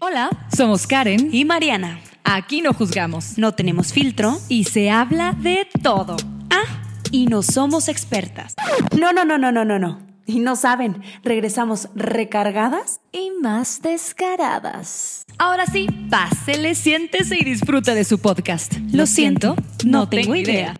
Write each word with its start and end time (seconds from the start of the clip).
Hola, 0.00 0.30
somos 0.56 0.86
Karen 0.86 1.30
y 1.32 1.44
Mariana. 1.44 2.00
Aquí 2.22 2.60
no 2.60 2.72
juzgamos. 2.72 3.36
No 3.36 3.54
tenemos 3.54 3.92
filtro 3.92 4.40
y 4.48 4.62
se 4.62 4.90
habla 4.90 5.32
de 5.32 5.66
todo. 5.82 6.16
Ah, 6.50 6.84
y 7.10 7.26
no 7.26 7.42
somos 7.42 7.88
expertas. 7.88 8.54
No, 8.96 9.12
no, 9.12 9.24
no, 9.24 9.38
no, 9.38 9.50
no, 9.50 9.64
no, 9.64 9.80
no. 9.80 10.00
Y 10.24 10.38
no 10.38 10.54
saben, 10.54 11.02
regresamos 11.24 11.88
recargadas 11.96 13.00
y 13.10 13.32
más 13.42 13.82
descaradas. 13.82 15.24
Ahora 15.36 15.66
sí, 15.66 15.88
pásele, 16.08 16.76
siéntese 16.76 17.36
y 17.36 17.42
disfruta 17.42 17.92
de 17.96 18.04
su 18.04 18.20
podcast. 18.20 18.74
Lo, 18.92 19.04
siento, 19.04 19.56
no, 19.84 20.08
tengo 20.08 20.36
idea. 20.36 20.76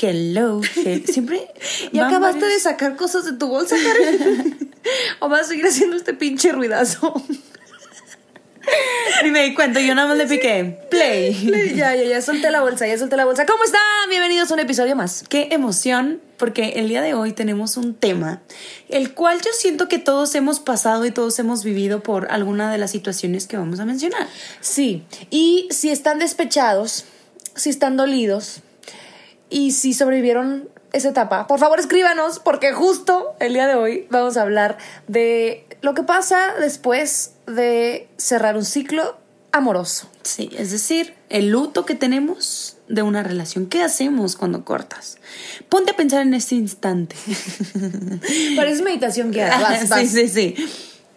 Hello, 0.00 0.62
siempre. 1.04 1.46
¿Ya 1.92 2.06
acabaste 2.06 2.46
de 2.46 2.58
sacar 2.58 2.96
cosas 2.96 3.26
de 3.26 3.34
tu 3.34 3.48
bolsa, 3.48 3.76
Karen? 3.76 4.70
¿O 5.20 5.28
vas 5.28 5.42
a 5.42 5.44
seguir 5.44 5.66
haciendo 5.66 5.96
este 5.96 6.14
pinche 6.14 6.52
ruidazo? 6.52 7.22
Ni 9.24 9.30
me 9.30 9.42
di 9.42 9.54
cuenta, 9.54 9.80
yo 9.80 9.94
nada 9.94 10.08
más 10.08 10.16
le 10.16 10.26
piqué 10.26 10.78
play. 10.90 11.74
Ya, 11.74 11.94
ya, 11.94 12.04
ya 12.04 12.22
solté 12.22 12.50
la 12.50 12.60
bolsa, 12.60 12.86
ya 12.86 12.98
solté 12.98 13.16
la 13.16 13.24
bolsa. 13.24 13.46
¿Cómo 13.46 13.64
están? 13.64 13.80
Bienvenidos 14.08 14.50
a 14.50 14.54
un 14.54 14.60
episodio 14.60 14.96
más. 14.96 15.24
Qué 15.28 15.48
emoción, 15.50 16.20
porque 16.36 16.74
el 16.76 16.88
día 16.88 17.02
de 17.02 17.14
hoy 17.14 17.32
tenemos 17.32 17.76
un 17.76 17.94
tema, 17.94 18.40
el 18.88 19.14
cual 19.14 19.40
yo 19.40 19.50
siento 19.52 19.88
que 19.88 19.98
todos 19.98 20.34
hemos 20.34 20.60
pasado 20.60 21.04
y 21.04 21.10
todos 21.10 21.38
hemos 21.38 21.64
vivido 21.64 22.02
por 22.02 22.30
alguna 22.30 22.72
de 22.72 22.78
las 22.78 22.90
situaciones 22.90 23.46
que 23.46 23.56
vamos 23.56 23.80
a 23.80 23.84
mencionar. 23.84 24.28
Sí, 24.60 25.04
y 25.30 25.68
si 25.70 25.90
están 25.90 26.18
despechados, 26.18 27.04
si 27.54 27.70
están 27.70 27.96
dolidos 27.96 28.60
y 29.48 29.72
si 29.72 29.92
sobrevivieron 29.92 30.68
esa 30.92 31.10
etapa, 31.10 31.46
por 31.46 31.58
favor 31.58 31.78
escríbanos, 31.78 32.38
porque 32.38 32.72
justo 32.72 33.34
el 33.40 33.52
día 33.52 33.66
de 33.66 33.74
hoy 33.74 34.06
vamos 34.10 34.36
a 34.36 34.42
hablar 34.42 34.78
de 35.08 35.66
lo 35.82 35.94
que 35.94 36.02
pasa 36.02 36.54
después 36.58 37.34
de 37.46 38.08
cerrar 38.16 38.56
un 38.56 38.64
ciclo 38.64 39.16
amoroso. 39.52 40.08
Sí, 40.22 40.50
es 40.56 40.70
decir, 40.70 41.14
el 41.28 41.50
luto 41.50 41.84
que 41.84 41.94
tenemos 41.94 42.76
de 42.88 43.02
una 43.02 43.22
relación. 43.22 43.66
¿Qué 43.66 43.82
hacemos 43.82 44.36
cuando 44.36 44.64
cortas? 44.64 45.18
Ponte 45.68 45.92
a 45.92 45.96
pensar 45.96 46.22
en 46.22 46.34
este 46.34 46.56
instante. 46.56 47.16
Parece 48.56 48.82
meditación 48.82 49.30
que 49.30 49.48
Sí, 49.98 50.06
sí, 50.06 50.28
sí. 50.28 50.54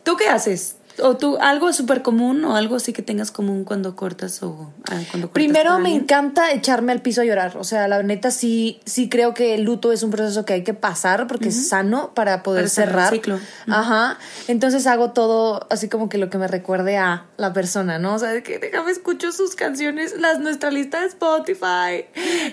¿Tú 0.03 0.15
qué 0.15 0.27
haces? 0.27 0.75
O 1.01 1.17
tú 1.17 1.37
algo 1.41 1.71
súper 1.73 2.01
común 2.01 2.43
o 2.45 2.55
algo 2.55 2.75
así 2.75 2.93
que 2.93 3.01
tengas 3.01 3.31
común 3.31 3.63
cuando 3.63 3.95
cortas 3.95 4.41
o 4.43 4.71
ah, 4.85 4.99
cuando 5.11 5.27
cortas 5.27 5.33
Primero 5.33 5.79
me 5.79 5.93
encanta 5.93 6.51
echarme 6.51 6.91
al 6.91 7.01
piso 7.01 7.21
a 7.21 7.25
llorar, 7.25 7.57
o 7.57 7.63
sea, 7.63 7.87
la 7.87 8.03
neta 8.03 8.31
sí 8.31 8.79
sí 8.85 9.09
creo 9.09 9.33
que 9.33 9.55
el 9.55 9.63
luto 9.63 9.91
es 9.91 10.03
un 10.03 10.11
proceso 10.11 10.45
que 10.45 10.53
hay 10.53 10.63
que 10.63 10.73
pasar 10.73 11.27
porque 11.27 11.49
es 11.49 11.67
sano 11.67 12.13
para 12.13 12.43
poder 12.43 12.69
cerrar. 12.69 13.13
El 13.13 13.19
ciclo. 13.19 13.39
Ajá. 13.67 14.17
Entonces 14.47 14.87
hago 14.87 15.11
todo 15.11 15.67
así 15.69 15.89
como 15.89 16.09
que 16.09 16.17
lo 16.17 16.29
que 16.29 16.37
me 16.37 16.47
recuerde 16.47 16.97
a 16.97 17.25
la 17.37 17.53
persona, 17.53 17.99
¿no? 17.99 18.15
O 18.15 18.19
sea, 18.19 18.31
de 18.31 18.43
que 18.43 18.59
déjame 18.59 18.91
escucho 18.91 19.31
sus 19.31 19.55
canciones, 19.55 20.15
las 20.19 20.39
nuestra 20.39 20.71
lista 20.71 21.01
de 21.01 21.07
Spotify 21.07 22.05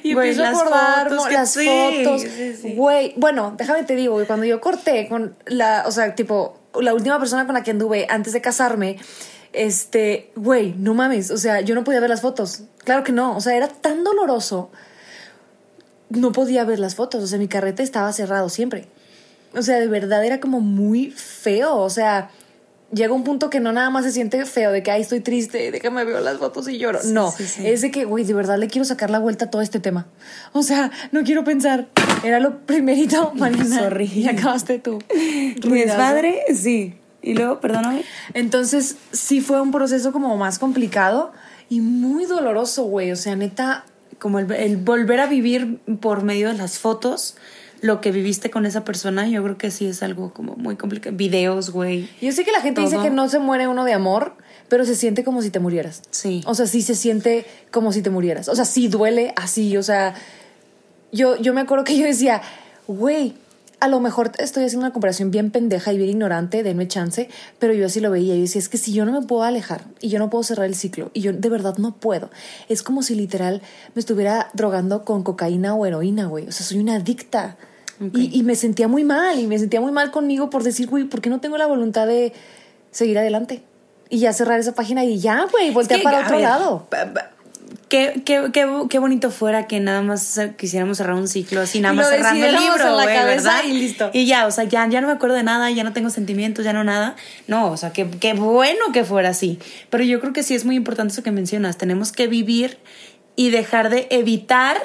y 0.03 0.13
empiezo 0.13 0.45
a 0.45 0.51
acordar 0.51 1.13
las 1.13 1.55
fotos. 1.55 2.23
Güey, 2.77 3.15
bueno, 3.17 3.55
déjame 3.57 3.85
te 3.85 3.97
digo, 3.97 4.23
cuando 4.27 4.47
yo 4.47 4.61
corté 4.61 5.09
con 5.09 5.37
la, 5.47 5.85
o 5.87 5.93
sea, 5.93 6.15
tipo 6.15 6.60
la 6.79 6.95
última 6.95 7.19
persona 7.19 7.47
con 7.47 7.55
la 7.55 7.63
que 7.63 7.71
anduve 7.71 8.07
antes 8.09 8.33
de 8.33 8.41
casarme, 8.41 8.99
este, 9.53 10.31
güey, 10.37 10.75
no 10.77 10.95
mames, 10.95 11.31
o 11.31 11.37
sea, 11.37 11.61
yo 11.61 11.75
no 11.75 11.85
podía 11.85 12.01
ver 12.01 12.11
las 12.11 12.21
fotos. 12.21 12.63
Claro 12.85 13.03
que 13.03 13.13
no, 13.13 13.37
o 13.37 13.41
sea, 13.41 13.57
era 13.57 13.69
tan 13.69 14.05
doloroso. 14.05 14.71
No 16.09 16.33
podía 16.33 16.65
ver 16.65 16.79
las 16.79 16.95
fotos, 16.95 17.23
o 17.23 17.27
sea, 17.27 17.39
mi 17.39 17.49
carrete 17.49 17.83
estaba 17.83 18.13
cerrado 18.13 18.49
siempre. 18.49 18.89
O 19.55 19.63
sea, 19.63 19.81
de 19.81 19.89
verdad 19.89 20.25
era 20.25 20.41
como 20.41 20.61
muy 20.61 21.11
feo, 21.11 21.77
o 21.77 21.91
sea, 21.91 22.31
llega 22.93 23.13
un 23.13 23.25
punto 23.25 23.51
que 23.51 23.61
no 23.61 23.73
nada 23.73 23.91
más 23.91 24.05
se 24.05 24.13
siente 24.13 24.45
feo 24.45 24.73
de 24.73 24.83
que, 24.83 24.91
ay, 24.91 25.03
estoy 25.03 25.21
triste, 25.21 25.71
de 25.71 25.81
que 25.81 25.91
me 25.91 26.05
veo 26.05 26.21
las 26.21 26.39
fotos 26.39 26.69
y 26.69 26.79
lloro. 26.79 27.01
no, 27.07 27.33
es 27.63 27.81
de 27.81 27.91
que, 27.91 28.05
güey, 28.05 28.25
de 28.25 28.35
verdad 28.35 28.59
le 28.59 28.69
quiero 28.69 28.85
sacar 28.85 29.11
la 29.11 29.19
vuelta 29.19 29.47
a 29.47 29.51
todo 29.51 29.63
este 29.63 29.81
tema. 29.81 30.07
O 30.53 30.63
sea, 30.63 30.91
no 31.13 31.23
quiero 31.25 31.45
pensar. 31.45 31.89
Era 32.25 32.41
lo 32.41 32.59
primerito, 32.61 33.33
Marina. 33.37 33.79
Sorry. 33.79 34.11
Y 34.13 34.29
acabaste 34.29 34.79
tú. 34.79 34.99
Mi 35.65 35.85
padre, 35.85 36.43
sí. 36.55 36.95
Y 37.23 37.35
luego, 37.35 37.61
perdóname. 37.61 38.03
Entonces, 38.35 38.97
sí 39.13 39.41
fue 39.41 39.61
un 39.61 39.71
proceso 39.73 40.13
como 40.13 40.37
más 40.37 40.59
complicado 40.59 41.33
y 41.69 41.81
muy 41.81 42.25
doloroso, 42.25 42.85
güey. 42.85 43.13
O 43.13 43.17
sea, 43.17 43.37
neta, 43.37 43.85
como 44.19 44.39
el 44.39 44.77
volver 44.79 45.21
a 45.21 45.27
vivir 45.27 45.81
por 46.01 46.23
medio 46.23 46.49
de 46.49 46.55
las 46.55 46.79
fotos 46.79 47.37
lo 47.81 48.01
que 48.01 48.13
viviste 48.13 48.51
con 48.51 48.67
esa 48.67 48.85
persona, 48.85 49.27
yo 49.27 49.43
creo 49.43 49.57
que 49.57 49.71
sí 49.71 49.87
es 49.87 50.03
algo 50.03 50.33
como 50.33 50.55
muy 50.57 50.77
complicado. 50.77 51.17
Videos, 51.17 51.71
güey. 51.71 52.09
Yo 52.21 52.33
sé 52.33 52.45
que 52.45 52.53
la 52.53 52.61
gente 52.61 52.81
dice 52.81 52.99
que 52.99 53.11
no 53.11 53.29
se 53.29 53.39
muere 53.39 53.69
uno 53.69 53.85
de 53.85 53.95
amor, 53.95 54.35
pero 54.69 54.85
se 54.85 54.95
siente 54.95 55.25
como 55.25 55.41
si 55.43 55.51
te 55.51 55.61
murieras. 55.61 56.03
Sí. 56.11 56.43
O 56.47 56.55
sea, 56.55 56.67
sí 56.67 56.83
se 56.83 56.95
siente 56.95 57.47
como 57.71 57.93
si 57.93 58.03
te 58.03 58.11
murieras. 58.11 58.49
O 58.49 58.55
sea, 58.55 58.65
sí 58.65 58.89
duele 58.89 59.33
así. 59.37 59.77
O 59.77 59.83
sea, 59.83 60.15
yo, 61.13 61.37
yo 61.37 61.55
me 61.55 61.61
acuerdo 61.61 61.85
que 61.85 61.97
yo 61.97 62.05
decía, 62.05 62.43
güey, 62.87 63.35
a 63.81 63.89
lo 63.89 63.99
mejor 64.01 64.33
estoy 64.39 64.65
haciendo 64.65 64.85
una 64.87 64.93
comparación 64.93 65.31
bien 65.31 65.51
pendeja 65.51 65.93
y 65.93 65.97
bien 65.97 66.11
ignorante, 66.11 66.63
denme 66.63 66.87
chance, 66.87 67.29
pero 67.59 67.73
yo 67.73 67.87
así 67.87 68.01
lo 68.01 68.11
veía. 68.11 68.35
Y 68.37 68.43
decía, 68.43 68.59
es 68.59 68.69
que 68.69 68.77
si 68.77 68.93
yo 68.93 69.07
no 69.07 69.13
me 69.19 69.27
puedo 69.27 69.43
alejar 69.43 69.85
y 70.01 70.11
yo 70.11 70.19
no 70.19 70.29
puedo 70.29 70.45
cerrar 70.45 70.67
el 70.67 70.75
ciclo 70.75 71.11
y 71.15 71.23
yo 71.23 71.33
de 71.33 71.49
verdad 71.49 71.79
no 71.79 71.95
puedo, 71.97 72.31
es 72.69 72.83
como 72.83 73.03
si 73.03 73.15
literal 73.15 73.63
me 73.95 74.01
estuviera 74.01 74.51
drogando 74.53 75.05
con 75.05 75.23
cocaína 75.23 75.75
o 75.75 75.87
heroína, 75.87 76.27
güey. 76.27 76.47
O 76.47 76.53
sea, 76.53 76.65
soy 76.65 76.79
una 76.79 76.97
adicta. 76.97 77.57
Y, 78.15 78.43
me 78.45 78.55
sentía 78.55 78.89
muy 78.89 79.05
mal, 79.05 79.39
y 79.39 79.47
me 79.47 79.59
sentía 79.59 79.79
muy 79.79 79.93
mal 79.93 80.11
conmigo 80.11 80.49
por 80.49 80.63
decir, 80.63 80.89
güey, 80.89 81.05
¿por 81.05 81.21
qué 81.21 81.29
no 81.29 81.39
tengo 81.39 81.59
la 81.59 81.67
voluntad 81.67 82.07
de 82.07 82.33
seguir 82.91 83.19
adelante? 83.19 83.63
Y 84.09 84.21
ya 84.21 84.33
cerrar 84.33 84.59
esa 84.59 84.75
página 84.75 85.05
y 85.05 85.19
ya, 85.19 85.47
güey, 85.53 85.71
voltear 85.71 86.03
para 86.03 86.21
otro 86.21 86.39
lado. 86.39 86.87
Qué, 87.91 88.23
qué, 88.25 88.51
qué, 88.53 88.69
qué, 88.89 88.99
bonito 89.01 89.33
fuera 89.33 89.67
que 89.67 89.81
nada 89.81 90.01
más 90.01 90.41
quisiéramos 90.57 90.99
cerrar 90.99 91.17
un 91.17 91.27
ciclo 91.27 91.61
así, 91.61 91.81
nada 91.81 91.93
más 91.93 92.09
cerrando 92.09 92.47
el 92.47 92.55
libro, 92.55 92.95
güey, 92.95 93.07
¿verdad? 93.07 93.65
Y 93.67 93.73
listo. 93.73 94.11
Y 94.13 94.27
ya, 94.27 94.47
o 94.47 94.53
sea, 94.53 94.63
ya, 94.63 94.89
ya 94.89 95.01
no 95.01 95.09
me 95.09 95.13
acuerdo 95.13 95.35
de 95.35 95.43
nada, 95.43 95.69
ya 95.73 95.83
no 95.83 95.93
tengo 95.93 96.09
sentimientos, 96.09 96.65
ya 96.65 96.73
no 96.73 96.85
nada. 96.85 97.17
No, 97.49 97.69
o 97.69 97.77
sea, 97.77 97.93
qué, 97.93 98.09
qué 98.21 98.35
bueno 98.35 98.93
que 98.93 99.03
fuera 99.03 99.31
así. 99.31 99.59
Pero 99.91 100.05
yo 100.05 100.21
creo 100.21 100.33
que 100.33 100.45
sí 100.45 100.55
es 100.55 100.65
muy 100.65 100.77
importante 100.77 101.13
eso 101.13 101.25
que 101.25 101.33
mencionas. 101.33 101.79
Tenemos 101.79 102.13
que 102.13 102.29
vivir 102.29 102.79
y 103.35 103.51
dejar 103.51 103.91
de 103.91 104.07
evitar 104.11 104.81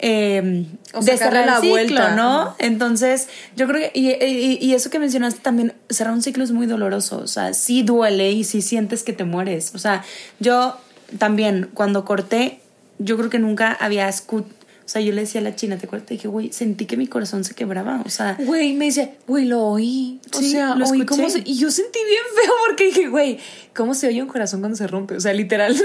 eh, 0.00 0.66
de 1.00 1.16
cerrar 1.16 1.46
la 1.46 1.56
ciclo, 1.56 1.70
vuelta, 1.70 2.14
¿no? 2.14 2.54
Entonces, 2.58 3.28
yo 3.56 3.66
creo 3.66 3.80
que, 3.80 3.98
y, 3.98 4.58
y, 4.60 4.74
eso 4.74 4.90
que 4.90 4.98
mencionaste 4.98 5.40
también, 5.40 5.72
cerrar 5.90 6.12
un 6.12 6.22
ciclo 6.22 6.44
es 6.44 6.52
muy 6.52 6.66
doloroso, 6.66 7.18
o 7.18 7.26
sea, 7.26 7.52
sí 7.52 7.82
duele 7.82 8.30
y 8.30 8.44
sí 8.44 8.62
sientes 8.62 9.02
que 9.02 9.12
te 9.12 9.24
mueres, 9.24 9.72
o 9.74 9.78
sea, 9.78 10.04
yo 10.38 10.78
también, 11.16 11.70
cuando 11.72 12.04
corté, 12.04 12.60
yo 12.98 13.16
creo 13.16 13.30
que 13.30 13.38
nunca 13.38 13.72
había 13.72 14.08
escuchado, 14.08 14.58
o 14.88 14.90
sea, 14.90 15.02
yo 15.02 15.12
le 15.12 15.20
decía 15.20 15.42
a 15.42 15.44
la 15.44 15.54
china, 15.54 15.76
te 15.76 15.84
acuerdas, 15.84 16.08
dije, 16.08 16.28
güey, 16.28 16.50
sentí 16.50 16.86
que 16.86 16.96
mi 16.96 17.06
corazón 17.06 17.44
se 17.44 17.54
quebraba, 17.54 18.00
o 18.06 18.08
sea. 18.08 18.38
Güey, 18.40 18.72
me 18.72 18.86
dice, 18.86 19.18
güey, 19.26 19.44
lo 19.44 19.62
oí. 19.66 20.18
O 20.34 20.40
sea, 20.40 20.76
lo 20.76 20.86
oí 20.86 21.04
cómo 21.04 21.28
se... 21.28 21.42
Y 21.44 21.58
yo 21.58 21.70
sentí 21.70 21.98
bien 22.08 22.22
feo 22.34 22.52
porque 22.66 22.84
dije, 22.84 23.08
güey, 23.08 23.38
¿cómo 23.76 23.92
se 23.92 24.08
oye 24.08 24.22
un 24.22 24.28
corazón 24.28 24.60
cuando 24.60 24.78
se 24.78 24.86
rompe? 24.86 25.16
O 25.16 25.20
sea, 25.20 25.34
literal, 25.34 25.76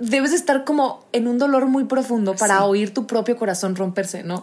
debes 0.00 0.32
estar 0.32 0.64
como 0.64 1.04
en 1.12 1.28
un 1.28 1.38
dolor 1.38 1.66
muy 1.66 1.84
profundo 1.84 2.34
para 2.34 2.64
oír 2.64 2.92
tu 2.92 3.06
propio 3.06 3.36
corazón 3.36 3.76
romperse, 3.76 4.24
¿no? 4.24 4.42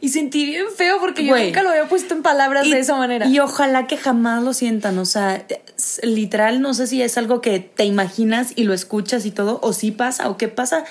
Y 0.00 0.08
sentí 0.08 0.46
bien 0.46 0.66
feo 0.74 0.98
porque 0.98 1.24
yo 1.24 1.36
nunca 1.36 1.62
lo 1.62 1.70
había 1.70 1.88
puesto 1.88 2.14
en 2.14 2.22
palabras 2.22 2.68
de 2.68 2.78
esa 2.78 2.96
manera. 2.96 3.26
Y 3.26 3.38
ojalá 3.38 3.86
que 3.86 3.98
jamás 3.98 4.42
lo 4.42 4.54
sientan, 4.54 4.98
o 4.98 5.04
sea, 5.04 5.44
literal, 6.02 6.60
no 6.62 6.74
sé 6.74 6.86
si 6.86 7.02
es 7.02 7.18
algo 7.18 7.40
que 7.40 7.60
te 7.60 7.84
imaginas 7.84 8.52
y 8.56 8.64
lo 8.64 8.72
escuchas 8.72 9.26
y 9.26 9.30
todo, 9.30 9.60
o 9.62 9.72
si 9.72 9.90
pasa, 9.90 10.30
o 10.30 10.36
qué 10.36 10.48
pasa. 10.48 10.84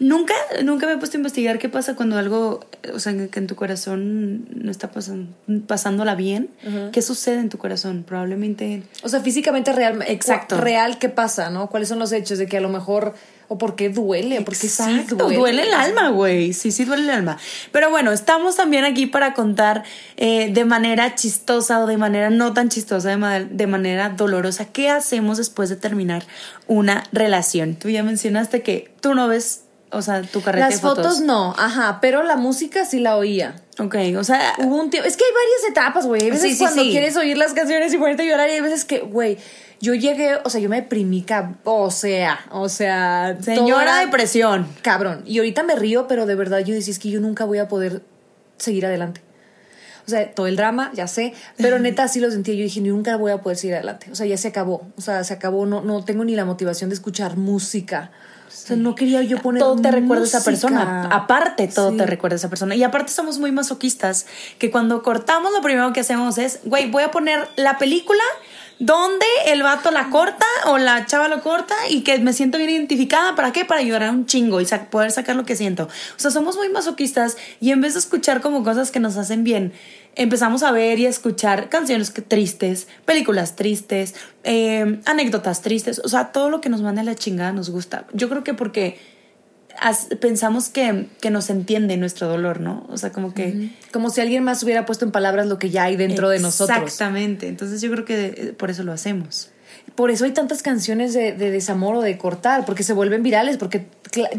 Nunca, 0.00 0.32
nunca 0.64 0.86
me 0.86 0.94
he 0.94 0.96
puesto 0.96 1.18
a 1.18 1.20
investigar 1.20 1.58
qué 1.58 1.68
pasa 1.68 1.94
cuando 1.94 2.16
algo, 2.16 2.60
o 2.94 2.98
sea, 2.98 3.12
que 3.28 3.38
en 3.38 3.46
tu 3.46 3.54
corazón 3.54 4.46
no 4.50 4.70
está 4.70 4.90
pasando, 4.90 5.30
pasándola 5.66 6.14
bien. 6.14 6.48
¿Qué 6.90 7.02
sucede 7.02 7.38
en 7.38 7.50
tu 7.50 7.58
corazón? 7.58 8.02
Probablemente. 8.06 8.82
O 9.02 9.10
sea, 9.10 9.20
físicamente 9.20 9.72
real, 9.72 10.02
exacto. 10.06 10.56
Real, 10.56 10.98
¿qué 10.98 11.10
pasa, 11.10 11.50
no? 11.50 11.68
¿Cuáles 11.68 11.90
son 11.90 11.98
los 11.98 12.12
hechos 12.12 12.38
de 12.38 12.46
que 12.46 12.56
a 12.56 12.60
lo 12.62 12.70
mejor 12.70 13.12
o 13.48 13.58
porque 13.58 13.90
duele, 13.90 14.40
porque 14.42 14.68
sí 14.68 15.04
duele. 15.08 15.36
duele 15.36 15.62
el 15.64 15.74
alma, 15.74 16.08
güey. 16.08 16.54
Sí, 16.54 16.70
sí 16.70 16.84
duele 16.84 17.02
el 17.02 17.10
alma. 17.10 17.36
Pero 17.72 17.90
bueno, 17.90 18.12
estamos 18.12 18.56
también 18.56 18.84
aquí 18.84 19.06
para 19.06 19.34
contar 19.34 19.82
eh, 20.16 20.50
de 20.50 20.64
manera 20.64 21.14
chistosa 21.14 21.80
o 21.80 21.86
de 21.86 21.98
manera 21.98 22.30
no 22.30 22.54
tan 22.54 22.70
chistosa, 22.70 23.14
de, 23.14 23.44
de 23.50 23.66
manera 23.66 24.10
dolorosa, 24.10 24.66
qué 24.66 24.88
hacemos 24.88 25.36
después 25.36 25.68
de 25.68 25.76
terminar 25.76 26.24
una 26.68 27.04
relación. 27.12 27.74
Tú 27.74 27.90
ya 27.90 28.02
mencionaste 28.02 28.62
que 28.62 28.94
tú 29.00 29.14
no 29.14 29.28
ves 29.28 29.64
o 29.92 30.02
sea, 30.02 30.22
tu 30.22 30.40
carrera 30.40 30.70
Las 30.70 30.80
fotos. 30.80 31.20
no, 31.20 31.54
ajá, 31.58 31.98
pero 32.00 32.22
la 32.22 32.36
música 32.36 32.84
sí 32.84 33.00
la 33.00 33.16
oía. 33.16 33.56
Ok, 33.78 33.96
o 34.16 34.24
sea. 34.24 34.54
Hubo 34.58 34.76
un 34.76 34.90
tiempo. 34.90 35.08
Es 35.08 35.16
que 35.16 35.24
hay 35.24 35.30
varias 35.32 35.70
etapas, 35.70 36.06
güey. 36.06 36.22
Hay 36.22 36.30
veces 36.30 36.58
cuando 36.58 36.82
quieres 36.82 37.16
oír 37.16 37.36
las 37.36 37.52
canciones 37.52 37.92
y 37.92 37.98
ponerte 37.98 38.22
a 38.22 38.26
llorar, 38.26 38.48
y 38.48 38.52
hay 38.52 38.60
veces 38.60 38.84
que, 38.84 39.00
güey, 39.00 39.38
yo 39.80 39.94
llegué, 39.94 40.36
o 40.44 40.50
sea, 40.50 40.60
yo 40.60 40.68
me 40.68 40.76
deprimí, 40.76 41.24
o 41.64 41.90
sea, 41.90 42.40
o 42.50 42.68
sea. 42.68 43.36
Señora 43.40 43.98
depresión. 44.00 44.68
Cabrón. 44.82 45.22
Y 45.26 45.38
ahorita 45.38 45.62
me 45.62 45.74
río, 45.74 46.06
pero 46.06 46.26
de 46.26 46.34
verdad 46.34 46.60
yo 46.60 46.74
decía, 46.74 46.92
es 46.92 46.98
que 46.98 47.10
yo 47.10 47.20
nunca 47.20 47.44
voy 47.44 47.58
a 47.58 47.68
poder 47.68 48.02
seguir 48.58 48.86
adelante. 48.86 49.22
O 50.06 50.10
sea, 50.10 50.32
todo 50.32 50.46
el 50.46 50.56
drama, 50.56 50.90
ya 50.94 51.06
sé, 51.06 51.34
pero 51.56 51.78
neta 51.80 52.04
así 52.04 52.20
lo 52.20 52.30
sentía. 52.30 52.54
Yo 52.54 52.62
dije, 52.62 52.80
nunca 52.80 53.16
voy 53.16 53.32
a 53.32 53.38
poder 53.38 53.56
seguir 53.56 53.74
adelante. 53.74 54.08
O 54.12 54.14
sea, 54.14 54.26
ya 54.26 54.36
se 54.36 54.48
acabó. 54.48 54.86
O 54.96 55.00
sea, 55.00 55.24
se 55.24 55.34
acabó. 55.34 55.66
No, 55.66 55.82
no 55.82 56.04
tengo 56.04 56.24
ni 56.24 56.36
la 56.36 56.44
motivación 56.44 56.90
de 56.90 56.94
escuchar 56.94 57.36
música 57.36 58.12
no 58.76 58.94
quería 58.94 59.22
yo 59.22 59.38
poner. 59.38 59.60
Todo 59.60 59.76
te 59.76 59.90
recuerda 59.90 60.24
a 60.24 60.26
esa 60.26 60.44
persona. 60.44 61.08
Aparte, 61.10 61.68
todo 61.68 61.92
te 61.96 62.06
recuerda 62.06 62.34
a 62.34 62.38
esa 62.38 62.48
persona. 62.48 62.74
Y 62.74 62.82
aparte, 62.82 63.12
somos 63.12 63.38
muy 63.38 63.52
masoquistas. 63.52 64.26
Que 64.58 64.70
cuando 64.70 65.02
cortamos, 65.02 65.52
lo 65.52 65.60
primero 65.62 65.92
que 65.92 66.00
hacemos 66.00 66.38
es, 66.38 66.60
güey, 66.64 66.90
voy 66.90 67.02
a 67.02 67.10
poner 67.10 67.48
la 67.56 67.78
película 67.78 68.22
donde 68.80 69.26
el 69.46 69.62
vato 69.62 69.90
la 69.90 70.08
corta 70.08 70.46
o 70.64 70.78
la 70.78 71.04
chava 71.04 71.28
lo 71.28 71.42
corta 71.42 71.74
y 71.90 72.00
que 72.00 72.18
me 72.18 72.32
siento 72.32 72.56
bien 72.56 72.70
identificada. 72.70 73.36
¿Para 73.36 73.52
qué? 73.52 73.66
Para 73.66 73.82
llorar 73.82 74.10
un 74.10 74.24
chingo 74.24 74.60
y 74.60 74.66
poder 74.90 75.12
sacar 75.12 75.36
lo 75.36 75.44
que 75.44 75.54
siento. 75.54 75.84
O 75.84 76.18
sea, 76.18 76.30
somos 76.30 76.56
muy 76.56 76.70
masoquistas 76.70 77.36
y 77.60 77.72
en 77.72 77.82
vez 77.82 77.92
de 77.92 78.00
escuchar 78.00 78.40
como 78.40 78.64
cosas 78.64 78.90
que 78.90 78.98
nos 78.98 79.18
hacen 79.18 79.44
bien, 79.44 79.74
empezamos 80.16 80.62
a 80.62 80.72
ver 80.72 80.98
y 80.98 81.06
a 81.06 81.08
escuchar 81.08 81.68
canciones 81.68 82.12
tristes, 82.28 82.88
películas 83.04 83.56
tristes, 83.56 84.14
eh, 84.44 85.00
anécdotas 85.06 85.62
tristes. 85.62 86.00
O 86.04 86.08
sea, 86.08 86.32
todo 86.32 86.50
lo 86.50 86.60
que 86.60 86.68
nos 86.68 86.82
manda 86.82 87.02
la 87.02 87.14
chingada 87.14 87.52
nos 87.52 87.70
gusta. 87.70 88.06
Yo 88.12 88.28
creo 88.28 88.44
que 88.44 88.54
porque 88.54 88.98
pensamos 90.20 90.68
que, 90.68 91.06
que, 91.20 91.30
nos 91.30 91.48
entiende 91.48 91.96
nuestro 91.96 92.28
dolor, 92.28 92.60
¿no? 92.60 92.86
O 92.90 92.98
sea, 92.98 93.12
como 93.12 93.32
que... 93.32 93.70
Como 93.92 94.10
si 94.10 94.20
alguien 94.20 94.44
más 94.44 94.62
hubiera 94.62 94.84
puesto 94.84 95.04
en 95.04 95.10
palabras 95.10 95.46
lo 95.46 95.58
que 95.58 95.70
ya 95.70 95.84
hay 95.84 95.96
dentro 95.96 96.28
de 96.28 96.38
nosotros. 96.38 96.76
Exactamente. 96.78 97.48
Entonces 97.48 97.80
yo 97.80 97.90
creo 97.90 98.04
que 98.04 98.26
eh, 98.26 98.54
por 98.56 98.70
eso 98.70 98.82
lo 98.82 98.92
hacemos. 98.92 99.50
Por 99.94 100.10
eso 100.10 100.24
hay 100.24 100.32
tantas 100.32 100.62
canciones 100.62 101.12
de, 101.12 101.32
desamor 101.32 101.96
o 101.96 102.00
de 102.00 102.16
cortar, 102.18 102.64
porque 102.64 102.82
se 102.82 102.92
vuelven 102.92 103.22
virales, 103.22 103.56
porque... 103.56 103.86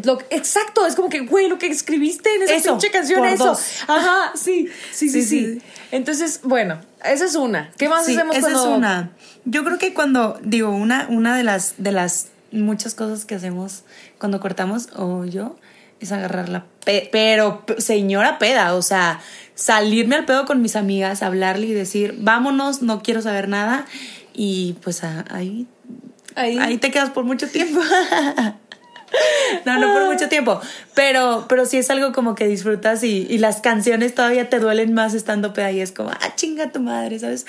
Lo, 0.03 0.19
exacto, 0.29 0.85
es 0.85 0.95
como 0.95 1.07
que, 1.07 1.21
güey, 1.21 1.47
lo 1.47 1.57
que 1.57 1.67
escribiste 1.67 2.35
en 2.35 2.43
esa 2.43 2.55
eso, 2.55 2.69
pinche 2.71 2.91
canción, 2.91 3.23
eso. 3.25 3.57
Ajá, 3.87 4.33
sí 4.35 4.67
sí 4.91 5.09
sí, 5.09 5.23
sí 5.23 5.61
Entonces, 5.91 6.41
bueno, 6.43 6.81
esa 7.05 7.23
es 7.23 7.35
una. 7.35 7.71
¿Qué 7.77 7.87
más 7.87 8.01
hacemos 8.01 8.35
esa 8.35 8.49
es 8.49 8.57
una. 8.57 9.11
Yo 9.45 9.63
creo 9.63 9.77
que 9.77 9.93
cuando, 9.93 10.37
digo, 10.43 10.71
una, 10.71 11.07
una 11.09 11.37
de 11.37 11.43
las... 11.43 11.75
De 11.77 11.91
las 11.91 12.27
muchas 12.51 12.95
cosas 12.95 13.25
que 13.25 13.35
hacemos 13.35 13.83
cuando 14.19 14.39
cortamos, 14.39 14.89
o 14.95 15.25
yo, 15.25 15.55
es 15.99 16.11
agarrar 16.11 16.49
la 16.49 16.65
pero 16.83 17.63
señora 17.77 18.39
peda, 18.39 18.73
o 18.73 18.81
sea, 18.81 19.19
salirme 19.55 20.15
al 20.15 20.25
pedo 20.25 20.45
con 20.45 20.61
mis 20.61 20.75
amigas, 20.75 21.21
hablarle 21.21 21.67
y 21.67 21.73
decir, 21.73 22.15
vámonos, 22.19 22.81
no 22.81 23.03
quiero 23.03 23.21
saber 23.21 23.47
nada, 23.47 23.85
y 24.43 24.73
pues 24.81 25.03
ahí, 25.03 25.67
ahí, 26.33 26.57
ahí 26.57 26.77
te 26.79 26.89
quedas 26.89 27.11
por 27.11 27.23
mucho 27.23 27.47
tiempo. 27.47 27.79
no, 29.65 29.79
no 29.79 29.93
por 29.93 30.11
mucho 30.11 30.29
tiempo. 30.29 30.59
Pero, 30.95 31.45
pero 31.47 31.67
sí 31.67 31.77
es 31.77 31.91
algo 31.91 32.11
como 32.11 32.33
que 32.33 32.47
disfrutas 32.47 33.03
y, 33.03 33.27
y, 33.29 33.37
las 33.37 33.61
canciones 33.61 34.15
todavía 34.15 34.49
te 34.49 34.57
duelen 34.57 34.95
más 34.95 35.13
estando 35.13 35.53
peda 35.53 35.71
y 35.71 35.81
es 35.81 35.91
como, 35.91 36.09
ah, 36.09 36.35
chinga 36.35 36.71
tu 36.71 36.79
madre, 36.79 37.19
¿sabes? 37.19 37.45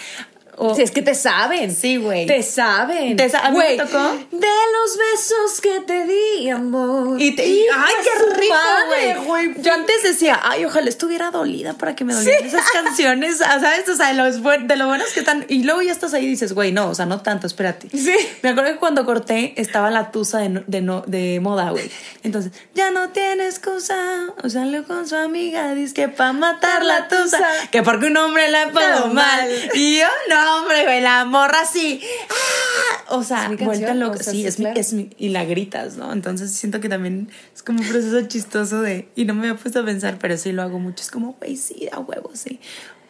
Si 0.75 0.83
es 0.83 0.91
que 0.91 1.03
te 1.03 1.15
saben. 1.15 1.75
Sí, 1.75 1.97
güey. 1.97 2.27
Te 2.27 2.43
saben. 2.43 3.17
¿Te 3.17 3.29
sa 3.29 3.51
güey, 3.51 3.77
tocó? 3.77 3.99
De 4.31 4.47
los 4.73 4.99
besos 4.99 5.61
que 5.61 5.81
te 5.81 6.05
di, 6.05 6.51
amor. 6.51 7.21
Y 7.21 7.35
te, 7.35 7.43
ay, 7.43 7.95
qué 8.03 8.35
rico, 8.41 9.27
güey. 9.27 9.55
Yo 9.63 9.73
antes 9.73 10.03
decía, 10.03 10.41
ay, 10.43 10.65
ojalá 10.65 10.89
estuviera 10.89 11.31
dolida 11.31 11.75
para 11.75 11.95
que 11.95 12.05
me 12.05 12.15
dolieran 12.15 12.45
esas 12.45 12.71
canciones, 12.73 13.41
ah, 13.41 13.59
¿sabes? 13.61 13.89
O 13.89 13.97
sea, 13.97 14.09
de, 14.09 14.15
los, 14.15 14.43
de 14.43 14.77
lo 14.77 14.87
buenas 14.87 15.13
que 15.13 15.21
están. 15.21 15.45
Y 15.49 15.65
luego 15.65 15.83
ya 15.83 15.93
estás 15.93 16.15
ahí 16.15 16.25
y 16.25 16.29
dices, 16.29 16.53
güey, 16.53 16.73
no, 16.73 16.89
o 16.89 16.95
sea, 16.95 17.07
no 17.07 17.21
tanto, 17.21 17.47
espérate. 17.47 17.89
Sí. 17.91 18.15
Me 18.43 18.51
acuerdo 18.51 18.73
que 18.73 18.79
cuando 18.79 19.05
corté 19.05 19.55
estaba 19.57 19.91
la 19.91 20.11
tusa 20.11 20.39
de, 20.39 20.65
de, 20.67 20.81
no, 20.81 21.03
de 21.07 21.41
moda, 21.41 21.71
güey. 21.71 21.91
Entonces, 22.23 22.53
ya 22.75 22.91
no 22.91 23.11
tienes 23.11 23.57
excusa. 23.57 23.97
O 24.43 24.49
salió 24.49 24.85
con 24.85 25.09
su 25.09 25.17
amiga, 25.17 25.75
dice 25.75 25.95
que 25.95 26.09
para 26.09 26.33
matar 26.33 26.85
la 26.85 27.09
tusa. 27.09 27.39
Que 27.71 27.83
porque 27.83 28.07
un 28.07 28.17
hombre 28.17 28.49
la 28.49 28.71
puedo 28.71 29.09
mal. 29.09 29.49
Y 29.75 29.99
yo, 29.99 30.07
no 30.29 30.52
hombre, 30.57 30.85
güey, 30.85 31.01
la 31.01 31.25
morra 31.25 31.61
así. 31.63 32.01
¡Ah! 32.31 33.05
O 33.15 33.23
sea, 33.23 33.51
vuelta 33.61 33.95
loca. 33.95 34.23
sí, 34.23 34.47
es, 34.47 34.59
es 34.59 34.95
y 35.19 35.29
la 35.29 35.45
gritas, 35.45 35.97
¿no? 35.97 36.13
Entonces 36.13 36.53
siento 36.53 36.81
que 36.81 36.89
también 36.89 37.31
es 37.55 37.63
como 37.63 37.81
un 37.81 37.89
proceso 37.89 38.21
chistoso 38.23 38.81
de. 38.81 39.09
Y 39.15 39.25
no 39.25 39.35
me 39.35 39.49
había 39.49 39.61
puesto 39.61 39.81
a 39.81 39.85
pensar, 39.85 40.19
pero 40.21 40.37
sí 40.37 40.53
lo 40.53 40.63
hago 40.63 40.79
mucho. 40.79 41.03
Es 41.03 41.11
como, 41.11 41.35
güey, 41.35 41.57
sí, 41.57 41.89
a 41.93 42.01
huevo, 42.01 42.31
sí. 42.35 42.61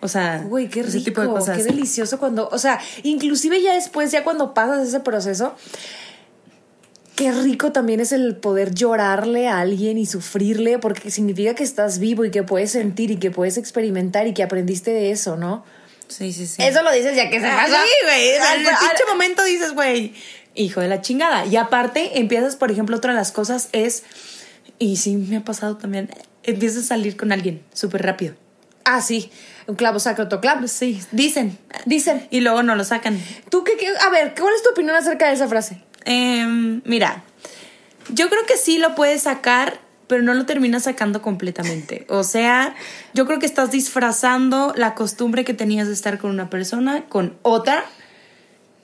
O 0.01 0.09
sea, 0.09 0.43
güey, 0.43 0.69
qué 0.69 0.83
rico, 0.83 1.05
tipo 1.05 1.21
de 1.21 1.29
cosas. 1.29 1.57
qué 1.57 1.63
delicioso 1.63 2.19
cuando, 2.19 2.49
o 2.51 2.59
sea, 2.59 2.81
inclusive 3.05 3.63
ya 3.63 3.75
después, 3.75 4.11
ya 4.11 4.25
cuando 4.25 4.53
pasas 4.53 4.89
ese 4.89 4.99
proceso, 4.99 5.55
qué 7.15 7.31
rico 7.31 7.71
también 7.71 8.01
es 8.01 8.11
el 8.11 8.35
poder 8.35 8.75
llorarle 8.75 9.47
a 9.47 9.61
alguien 9.61 9.99
y 9.99 10.07
sufrirle, 10.07 10.81
porque 10.81 11.13
significa 11.13 11.55
que 11.55 11.63
estás 11.63 12.01
vivo 12.01 12.25
y 12.25 12.33
que 12.33 12.43
puedes 12.43 12.73
sentir 12.73 13.13
y 13.13 13.17
que 13.17 13.31
puedes 13.31 13.57
experimentar 13.59 14.27
y 14.27 14.35
que 14.35 14.43
aprendiste 14.43 14.91
de 14.91 15.13
eso, 15.13 15.37
¿no? 15.37 15.65
Sí, 16.13 16.33
sí, 16.33 16.47
sí. 16.47 16.63
Eso 16.63 16.83
lo 16.83 16.93
dices 16.93 17.17
ya 17.17 17.31
que 17.31 17.41
se. 17.41 17.47
Sí, 17.47 17.91
güey. 18.05 18.29
El 18.31 18.65
pinche 18.65 19.05
momento 19.09 19.43
dices, 19.45 19.73
güey, 19.73 20.15
hijo 20.55 20.81
de 20.81 20.89
la 20.89 21.01
chingada. 21.01 21.47
Y 21.47 21.57
aparte, 21.57 22.19
empiezas, 22.19 22.57
por 22.57 22.71
ejemplo, 22.71 22.97
otra 22.97 23.13
de 23.13 23.19
las 23.19 23.33
cosas 23.33 23.69
es, 23.73 24.03
y 24.79 24.97
sí 24.97 25.17
me 25.17 25.39
ha 25.39 25.45
pasado 25.45 25.77
también, 25.77 26.11
empiezas 26.43 26.85
a 26.85 26.87
salir 26.89 27.17
con 27.17 27.33
alguien 27.33 27.63
súper 27.73 28.03
rápido. 28.03 28.35
Ah, 28.85 29.01
sí. 29.01 29.31
Un 29.67 29.77
clavo 29.77 30.01
saca 30.01 30.25
otro 30.25 30.41
clavo. 30.41 30.67
Sí, 30.67 31.01
dicen. 31.13 31.57
Dicen. 31.87 32.27
Y 32.31 32.41
luego 32.41 32.63
no 32.63 32.75
lo 32.75 32.85
sacan. 32.85 33.19
¿Tú 33.49 33.65
qué, 33.65 33.73
A 34.01 34.11
ver, 34.11 34.35
¿cuál 34.39 34.55
es 34.55 34.63
tu 34.63 34.71
opinión 34.71 34.97
acerca 34.97 35.29
de 35.29 35.35
esa 35.35 35.49
frase? 35.49 35.83
Em, 36.05 36.83
mira, 36.85 37.23
yo 38.09 38.29
creo 38.29 38.45
que 38.45 38.57
sí 38.57 38.79
lo 38.79 38.95
puedes 38.95 39.23
sacar 39.23 39.81
pero 40.13 40.23
no 40.23 40.35
lo 40.35 40.45
terminas 40.45 40.83
sacando 40.83 41.23
completamente. 41.23 42.05
O 42.11 42.23
sea, 42.23 42.75
yo 43.15 43.25
creo 43.25 43.39
que 43.39 43.47
estás 43.47 43.71
disfrazando 43.71 44.75
la 44.77 44.95
costumbre 44.95 45.43
que 45.43 45.55
tenías 45.55 45.89
de 45.89 45.95
estar 45.95 46.19
con 46.19 46.31
una 46.31 46.51
persona 46.51 47.07
con 47.09 47.33
otra 47.41 47.87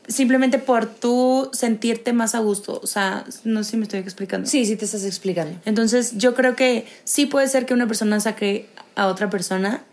simplemente 0.06 0.58
por 0.58 0.86
tú 0.86 1.50
sentirte 1.52 2.14
más 2.14 2.34
a 2.34 2.38
gusto. 2.38 2.80
O 2.82 2.86
sea, 2.86 3.26
no 3.44 3.62
sé 3.62 3.72
si 3.72 3.76
me 3.76 3.82
estoy 3.82 4.00
explicando. 4.00 4.48
Sí, 4.48 4.64
sí 4.64 4.76
te 4.76 4.86
estás 4.86 5.04
explicando. 5.04 5.60
Entonces, 5.66 6.16
yo 6.16 6.32
creo 6.32 6.56
que 6.56 6.86
sí 7.04 7.26
puede 7.26 7.46
ser 7.46 7.66
que 7.66 7.74
una 7.74 7.86
persona 7.86 8.18
saque 8.20 8.66
a 8.94 9.06
otra 9.06 9.28
persona 9.28 9.84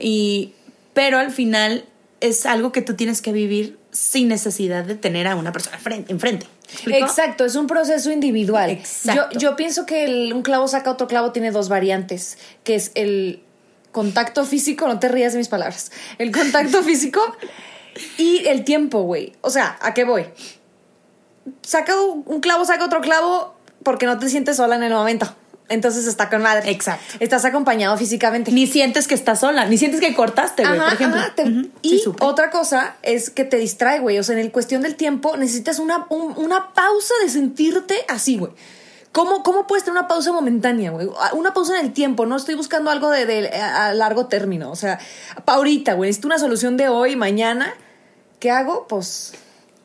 y 0.00 0.52
pero 0.94 1.18
al 1.18 1.30
final 1.30 1.84
es 2.18 2.44
algo 2.44 2.72
que 2.72 2.82
tú 2.82 2.94
tienes 2.94 3.22
que 3.22 3.30
vivir 3.30 3.78
sin 3.92 4.28
necesidad 4.28 4.84
de 4.84 4.94
tener 4.94 5.28
a 5.28 5.36
una 5.36 5.52
persona 5.52 5.78
enfrente. 6.08 6.46
Exacto, 6.86 7.44
es 7.44 7.54
un 7.54 7.66
proceso 7.66 8.10
individual. 8.10 8.80
Yo, 9.04 9.28
yo 9.38 9.54
pienso 9.54 9.84
que 9.84 10.32
un 10.32 10.42
clavo 10.42 10.66
saca 10.66 10.90
otro 10.90 11.06
clavo 11.06 11.30
tiene 11.30 11.50
dos 11.50 11.68
variantes, 11.68 12.38
que 12.64 12.74
es 12.74 12.90
el 12.94 13.42
contacto 13.92 14.44
físico, 14.46 14.88
no 14.88 14.98
te 14.98 15.08
rías 15.08 15.32
de 15.32 15.38
mis 15.38 15.48
palabras, 15.48 15.92
el 16.18 16.32
contacto 16.32 16.82
físico 16.82 17.20
y 18.16 18.46
el 18.46 18.64
tiempo, 18.64 19.02
güey. 19.02 19.34
O 19.42 19.50
sea, 19.50 19.78
¿a 19.82 19.92
qué 19.92 20.04
voy? 20.04 20.24
Saca 21.60 21.94
un 22.00 22.40
clavo, 22.40 22.64
saca 22.64 22.86
otro 22.86 23.02
clavo 23.02 23.54
porque 23.82 24.06
no 24.06 24.18
te 24.18 24.30
sientes 24.30 24.56
sola 24.56 24.76
en 24.76 24.84
el 24.84 24.92
momento. 24.92 25.34
Entonces 25.72 26.06
está 26.06 26.28
con 26.28 26.42
madre. 26.42 26.70
Exacto. 26.70 27.16
Estás 27.18 27.44
acompañado 27.44 27.96
físicamente. 27.96 28.52
Ni 28.52 28.66
sientes 28.66 29.08
que 29.08 29.14
estás 29.14 29.40
sola, 29.40 29.64
ni 29.64 29.78
sientes 29.78 30.00
que 30.00 30.14
cortaste, 30.14 30.64
güey, 30.66 30.78
por 30.78 30.92
ejemplo. 30.92 31.20
Y 31.80 32.02
otra 32.20 32.50
cosa 32.50 32.96
es 33.02 33.30
que 33.30 33.44
te 33.44 33.56
distrae, 33.56 34.00
güey. 34.00 34.18
O 34.18 34.22
sea, 34.22 34.34
en 34.34 34.40
el 34.40 34.52
cuestión 34.52 34.82
del 34.82 34.96
tiempo 34.96 35.36
necesitas 35.36 35.78
una, 35.78 36.06
una 36.10 36.74
pausa 36.74 37.14
de 37.22 37.30
sentirte 37.30 38.04
así, 38.08 38.36
güey. 38.36 38.52
¿Cómo, 39.12 39.42
¿Cómo 39.42 39.66
puedes 39.66 39.84
tener 39.84 39.98
una 39.98 40.08
pausa 40.08 40.32
momentánea, 40.32 40.90
güey? 40.90 41.08
Una 41.34 41.52
pausa 41.52 41.78
en 41.78 41.86
el 41.86 41.92
tiempo, 41.92 42.24
no 42.24 42.36
estoy 42.36 42.54
buscando 42.54 42.90
algo 42.90 43.10
de, 43.10 43.48
a 43.48 43.92
largo 43.92 44.26
término. 44.26 44.70
O 44.70 44.76
sea, 44.76 44.98
ahorita, 45.46 45.94
güey, 45.94 46.08
necesito 46.08 46.28
una 46.28 46.38
solución 46.38 46.76
de 46.76 46.88
hoy, 46.88 47.16
mañana. 47.16 47.74
¿Qué 48.38 48.50
hago? 48.50 48.86
Pues 48.88 49.34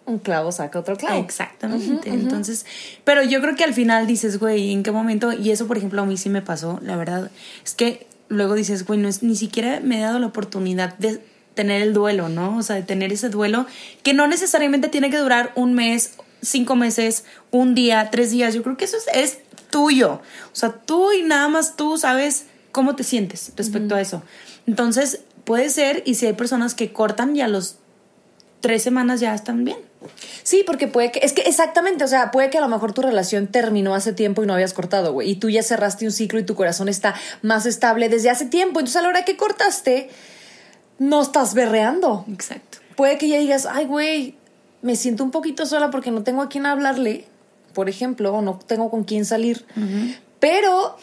un 0.08 0.20
clavo 0.20 0.52
saca 0.52 0.80
otro 0.80 0.98
clavo. 0.98 1.22
Exactamente. 1.22 2.10
Entonces, 2.10 2.66
pero 3.04 3.24
yo 3.24 3.42
creo 3.42 3.56
que 3.56 3.66
al 3.66 3.74
final 3.74 4.08
dices, 4.08 4.40
güey, 4.40 4.72
¿en 4.72 4.82
qué 4.82 4.92
momento? 4.92 5.34
Y 5.34 5.52
eso, 5.52 5.68
por 5.68 5.78
ejemplo, 5.78 6.02
a 6.02 6.06
mí 6.06 6.18
sí 6.18 6.30
me 6.30 6.42
pasó, 6.42 6.80
la 6.82 6.96
verdad. 6.96 7.30
Es 7.64 7.76
que 7.76 8.08
luego 8.30 8.56
dices, 8.56 8.86
güey, 8.86 9.00
no 9.00 9.10
es, 9.10 9.22
ni 9.22 9.36
siquiera 9.36 9.82
me 9.82 10.00
he 10.00 10.02
dado 10.02 10.18
la 10.20 10.28
oportunidad 10.28 10.98
de 10.98 11.22
tener 11.54 11.82
el 11.82 11.94
duelo, 11.94 12.30
¿no? 12.30 12.58
O 12.58 12.64
sea, 12.64 12.78
de 12.78 12.84
tener 12.84 13.12
ese 13.12 13.30
duelo 13.30 13.66
que 14.02 14.14
no 14.14 14.28
necesariamente 14.28 14.88
tiene 14.88 15.10
que 15.10 15.18
durar 15.18 15.52
un 15.56 15.74
mes 15.74 16.14
cinco 16.42 16.76
meses, 16.76 17.26
un 17.52 17.76
día, 17.76 18.10
tres 18.10 18.32
días. 18.32 18.54
Yo 18.54 18.64
creo 18.64 18.78
que 18.78 18.86
eso 18.86 18.98
es, 19.14 19.40
tuyo. 19.70 20.22
O 20.54 20.56
sea, 20.56 20.72
tú 20.72 21.12
y 21.12 21.24
nada 21.24 21.50
más 21.50 21.76
tú 21.76 21.98
sabes 21.98 22.46
cómo 22.72 22.96
te 22.96 23.04
sientes 23.04 23.52
respecto 23.58 23.96
a 23.96 24.02
eso. 24.02 24.24
Entonces, 24.66 25.22
puede 25.44 25.70
ser, 25.70 26.04
y 26.06 26.16
si 26.16 26.28
hay 26.28 26.34
personas 26.34 26.76
que 26.76 26.94
cortan 26.94 27.36
y 27.36 27.42
a 27.42 27.50
los 27.50 27.78
tres 28.62 28.84
semanas 28.84 29.20
ya 29.20 29.34
están 29.36 29.66
bien. 29.66 29.87
Sí, 30.44 30.64
porque 30.66 30.88
puede 30.88 31.12
que, 31.12 31.20
es 31.24 31.34
que 31.34 31.42
exactamente, 31.42 32.04
o 32.04 32.08
sea, 32.08 32.32
puede 32.32 32.50
que 32.50 32.58
a 32.58 32.62
lo 32.62 32.68
mejor 32.68 32.94
tu 32.94 33.02
relación 33.02 33.48
terminó 33.48 33.96
hace 33.96 34.14
tiempo 34.14 34.44
y 34.44 34.46
no 34.46 34.54
habías 34.54 34.74
cortado, 34.74 35.14
güey, 35.14 35.32
y 35.32 35.36
tú 35.36 35.50
ya 35.50 35.64
cerraste 35.64 36.06
un 36.06 36.12
ciclo 36.12 36.40
y 36.40 36.44
tu 36.44 36.56
corazón 36.56 36.88
está 36.88 37.16
más 37.42 37.66
estable 37.66 38.10
desde 38.10 38.30
hace 38.30 38.46
tiempo, 38.46 38.80
entonces 38.80 38.98
a 38.98 39.02
la 39.02 39.10
hora 39.10 39.26
que 39.26 39.38
cortaste, 39.38 40.10
no 41.00 41.22
estás 41.22 41.54
berreando. 41.54 42.26
Exacto. 42.32 42.80
Puede 42.96 43.18
que 43.18 43.28
ya 43.28 43.38
digas, 43.40 43.68
ay, 43.70 43.86
güey, 43.86 44.36
me 44.82 44.96
siento 44.96 45.24
un 45.24 45.32
poquito 45.32 45.66
sola 45.66 45.92
porque 45.92 46.12
no 46.12 46.24
tengo 46.24 46.42
a 46.42 46.50
quién 46.50 46.66
hablarle, 46.66 47.26
por 47.74 47.90
ejemplo, 47.90 48.34
o 48.34 48.42
no 48.42 48.60
tengo 48.66 48.90
con 48.90 49.04
quién 49.04 49.26
salir, 49.26 49.66
pero 50.40 50.98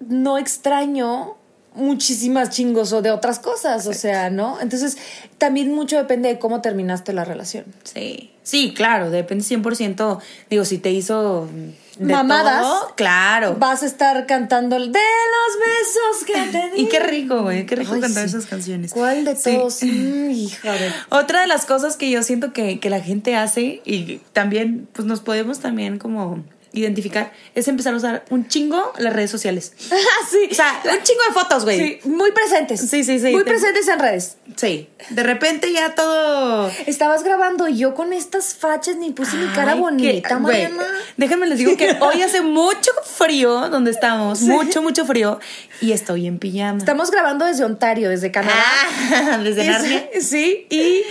no 0.00 0.38
extraño 0.38 1.36
muchísimas 1.74 2.50
chingos 2.50 2.92
o 2.92 3.02
de 3.02 3.10
otras 3.10 3.38
cosas, 3.38 3.86
o 3.86 3.92
sea, 3.94 4.30
¿no? 4.30 4.60
Entonces, 4.60 4.98
también 5.38 5.72
mucho 5.72 5.96
depende 5.96 6.28
de 6.28 6.38
cómo 6.38 6.60
terminaste 6.60 7.12
la 7.12 7.24
relación. 7.24 7.64
Sí, 7.84 8.30
sí, 8.42 8.74
claro, 8.74 9.10
depende 9.10 9.44
100%, 9.44 10.18
digo, 10.50 10.64
si 10.64 10.78
te 10.78 10.90
hizo 10.90 11.48
de 11.98 12.12
mamadas, 12.12 12.62
todo, 12.62 12.94
claro. 12.96 13.56
Vas 13.58 13.82
a 13.82 13.86
estar 13.86 14.26
cantando 14.26 14.76
el 14.76 14.90
de 14.90 14.98
los 14.98 15.58
besos 15.60 16.26
que 16.26 16.50
te 16.58 16.70
di. 16.76 16.82
Y 16.82 16.86
qué 16.86 16.98
rico, 17.00 17.42
güey, 17.42 17.66
qué 17.66 17.76
rico 17.76 17.94
Ay, 17.94 18.00
cantar 18.00 18.28
sí. 18.28 18.36
esas 18.36 18.46
canciones. 18.48 18.92
¿Cuál 18.92 19.24
de 19.24 19.36
Sí. 19.36 19.54
todos? 19.56 19.82
Mm, 19.82 20.30
hija 20.30 20.72
de... 20.72 20.90
Otra 21.10 21.42
de 21.42 21.46
las 21.46 21.66
cosas 21.66 21.96
que 21.96 22.10
yo 22.10 22.22
siento 22.22 22.52
que, 22.52 22.80
que 22.80 22.90
la 22.90 23.00
gente 23.00 23.36
hace 23.36 23.80
y 23.84 24.20
también, 24.32 24.88
pues 24.92 25.06
nos 25.06 25.20
podemos 25.20 25.60
también 25.60 25.98
como 25.98 26.42
identificar, 26.72 27.32
es 27.54 27.66
empezar 27.68 27.94
a 27.94 27.96
usar 27.96 28.24
un 28.30 28.46
chingo 28.48 28.92
las 28.98 29.12
redes 29.12 29.30
sociales. 29.30 29.72
Ah, 29.92 30.26
sí. 30.30 30.48
O 30.50 30.54
sea, 30.54 30.80
un 30.84 31.02
chingo 31.02 31.20
de 31.28 31.34
fotos, 31.34 31.64
güey. 31.64 31.78
Sí, 31.78 32.08
muy 32.08 32.32
presentes. 32.32 32.80
Sí, 32.80 33.04
sí, 33.04 33.18
sí. 33.18 33.32
Muy 33.32 33.44
Te- 33.44 33.50
presentes 33.50 33.86
en 33.88 33.98
redes. 33.98 34.36
Sí. 34.56 34.88
De 35.10 35.22
repente 35.22 35.72
ya 35.72 35.94
todo. 35.94 36.70
Estabas 36.86 37.22
grabando 37.22 37.68
y 37.68 37.76
yo 37.78 37.94
con 37.94 38.12
estas 38.12 38.54
fachas 38.54 38.96
ni 38.96 39.10
puse 39.10 39.36
mi 39.36 39.46
cara 39.54 39.74
bonita, 39.74 40.28
que- 40.28 40.34
Mariana. 40.36 40.86
Déjenme 41.16 41.46
les 41.46 41.58
digo 41.58 41.76
que 41.76 41.96
hoy 42.00 42.22
hace 42.22 42.40
mucho 42.42 42.90
frío 43.04 43.68
donde 43.68 43.90
estamos. 43.90 44.40
Mucho, 44.42 44.82
mucho 44.82 45.04
frío. 45.04 45.38
Y 45.80 45.92
estoy 45.92 46.26
en 46.26 46.38
pijama. 46.38 46.78
Estamos 46.78 47.10
grabando 47.10 47.44
desde 47.46 47.64
Ontario, 47.64 48.08
desde 48.10 48.30
Canadá. 48.30 48.54
Ah, 49.12 49.38
desde 49.42 49.64
Narnia. 49.64 50.08
Sí, 50.20 50.66
y 50.70 51.02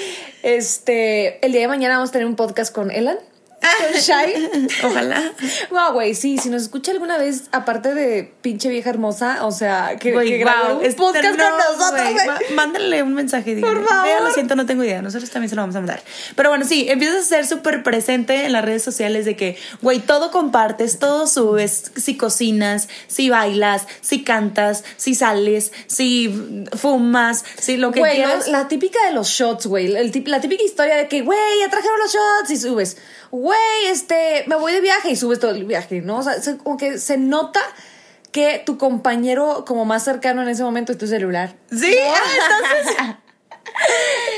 este, 0.43 1.43
el 1.45 1.51
día 1.51 1.61
de 1.61 1.67
mañana 1.67 1.95
vamos 1.95 2.09
a 2.09 2.13
tener 2.13 2.27
un 2.27 2.35
podcast 2.35 2.73
con 2.73 2.91
Elan. 2.91 3.17
Shai. 4.01 4.69
Ojalá. 4.83 5.33
Wow, 5.69 5.93
güey, 5.93 6.15
sí, 6.15 6.37
si 6.37 6.49
nos 6.49 6.63
escucha 6.63 6.91
alguna 6.91 7.17
vez, 7.17 7.43
aparte 7.51 7.93
de 7.93 8.33
pinche 8.41 8.69
vieja 8.69 8.89
hermosa, 8.89 9.45
o 9.45 9.51
sea, 9.51 9.97
que, 9.99 10.13
Güey, 10.13 10.29
que 10.29 10.37
grabe 10.37 10.69
wow, 10.69 10.79
un 10.79 10.85
este, 10.85 10.97
podcast 10.97 11.37
no, 11.37 11.43
con 11.49 11.57
nosotros, 11.57 12.13
güey. 12.13 13.01
un 13.01 13.13
mensaje. 13.13 13.55
dígale, 13.55 13.81
favor. 13.81 14.03
"Vea, 14.03 14.19
lo 14.21 14.31
siento, 14.31 14.55
no 14.55 14.65
tengo 14.65 14.83
idea. 14.83 15.01
Nosotros 15.01 15.29
también 15.29 15.49
se 15.49 15.55
lo 15.55 15.61
vamos 15.61 15.75
a 15.75 15.79
mandar. 15.79 16.01
Pero 16.35 16.49
bueno, 16.49 16.65
sí, 16.65 16.87
empiezas 16.89 17.25
a 17.25 17.27
ser 17.27 17.47
súper 17.47 17.83
presente 17.83 18.45
en 18.45 18.53
las 18.53 18.63
redes 18.63 18.83
sociales 18.83 19.25
de 19.25 19.35
que, 19.35 19.57
güey, 19.81 19.99
todo 19.99 20.31
compartes, 20.31 20.99
todo 20.99 21.27
subes. 21.27 21.91
Si 21.95 22.17
cocinas, 22.17 22.87
si 23.07 23.29
bailas, 23.29 23.87
si 24.01 24.23
cantas, 24.23 24.83
si 24.97 25.15
sales, 25.15 25.71
si 25.87 26.65
fumas, 26.77 27.43
si 27.59 27.77
lo 27.77 27.91
que 27.91 28.01
quieras. 28.01 28.47
la 28.47 28.67
típica 28.67 29.03
de 29.05 29.11
los 29.11 29.27
shots, 29.27 29.65
güey. 29.67 29.95
el 29.95 30.11
La 30.25 30.41
típica 30.41 30.63
historia 30.63 30.95
de 30.97 31.07
que, 31.07 31.21
güey, 31.21 31.39
ya 31.59 31.69
trajeron 31.69 31.99
los 31.99 32.11
shots 32.13 32.51
y 32.51 32.57
subes. 32.57 32.97
Güey, 33.31 33.86
este, 33.88 34.43
me 34.48 34.55
voy 34.55 34.74
de 34.74 34.81
viaje 34.81 35.12
y 35.12 35.15
subes 35.15 35.39
todo 35.39 35.51
el 35.51 35.65
viaje, 35.65 36.01
¿no? 36.01 36.17
O 36.19 36.24
sea, 36.24 36.41
se- 36.41 36.57
como 36.57 36.77
que 36.77 36.98
se 36.98 37.17
nota 37.17 37.62
que 38.31 38.62
tu 38.65 38.77
compañero 38.77 39.65
como 39.67 39.86
más 39.86 40.03
cercano 40.03 40.41
en 40.41 40.50
ese 40.50 40.63
momento 40.63 40.91
es 40.91 40.98
tu 40.98 41.07
celular. 41.07 41.55
Sí, 41.71 41.95
entonces. 41.98 43.15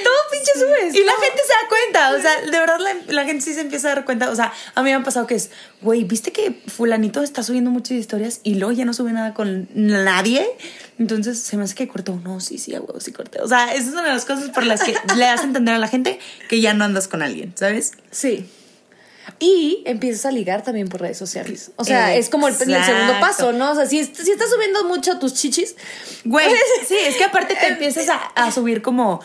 Todo 0.04 0.14
pinche 0.32 0.52
subes. 0.56 0.94
Y 0.96 1.04
la 1.04 1.14
gente 1.14 1.42
se 1.46 1.54
da 1.54 1.70
cuenta, 1.70 2.12
o 2.12 2.22
sea, 2.22 2.42
de 2.52 2.60
verdad 2.60 2.78
la, 2.80 3.14
la 3.14 3.26
gente 3.26 3.44
sí 3.44 3.54
se 3.54 3.62
empieza 3.62 3.92
a 3.92 3.96
dar 3.96 4.06
cuenta. 4.06 4.30
O 4.30 4.36
sea, 4.36 4.52
a 4.76 4.84
mí 4.84 4.90
me 4.90 4.96
ha 4.96 5.04
pasado 5.04 5.26
que 5.26 5.36
es, 5.36 5.52
güey, 5.82 6.04
¿viste 6.04 6.32
que 6.32 6.62
fulanito 6.68 7.24
está 7.24 7.42
subiendo 7.44 7.72
muchas 7.72 7.92
historias 7.98 8.42
y 8.44 8.56
luego 8.56 8.72
ya 8.74 8.86
no 8.86 8.94
sube 8.94 9.12
nada 9.14 9.34
con 9.34 9.70
nadie? 9.74 10.46
Entonces 11.00 11.40
se 11.42 11.58
me 11.58 11.64
hace 11.64 11.76
que 11.76 11.88
cortó. 11.88 12.20
No, 12.24 12.40
sí, 12.40 12.58
sí, 12.58 12.76
a 12.76 12.82
huevo, 12.82 13.00
sí 13.00 13.12
corté. 13.14 13.42
O 13.42 13.48
sea, 13.48 13.74
esa 13.74 13.88
es 13.88 13.94
una 13.94 14.04
de 14.04 14.10
las 14.14 14.26
cosas 14.26 14.50
por 14.50 14.66
las 14.66 14.84
que 14.84 14.94
le 15.16 15.26
das 15.26 15.42
a 15.42 15.44
entender 15.44 15.76
a 15.76 15.80
la 15.80 15.88
gente 15.88 16.20
que 16.50 16.60
ya 16.62 16.74
no 16.74 16.84
andas 16.84 17.08
con 17.08 17.22
alguien, 17.22 17.54
¿sabes? 17.56 17.94
Sí. 18.12 18.50
Y 19.40 19.84
empiezas 19.86 20.26
a 20.26 20.32
ligar 20.32 20.64
también 20.64 20.88
por 20.88 21.02
redes 21.02 21.18
sociales. 21.18 21.72
O 21.76 21.84
sea, 21.84 22.16
es 22.16 22.30
como 22.30 22.48
el, 22.48 22.54
el 22.56 22.62
Exacto. 22.74 22.86
segundo 22.94 23.20
paso, 23.20 23.54
¿no? 23.54 23.72
O 23.72 23.76
sea, 23.76 23.86
si, 23.86 24.04
si 24.04 24.32
estás 24.32 24.50
subiendo 24.50 24.84
mucho 24.86 25.18
tus 25.20 25.34
chichis, 25.34 25.76
Güey, 26.26 26.48
sí, 26.88 26.96
es 27.06 27.16
que 27.16 27.24
aparte 27.24 27.56
te 27.56 27.68
empiezas 27.68 28.10
a, 28.10 28.16
a 28.36 28.52
subir 28.52 28.82
como 28.82 29.22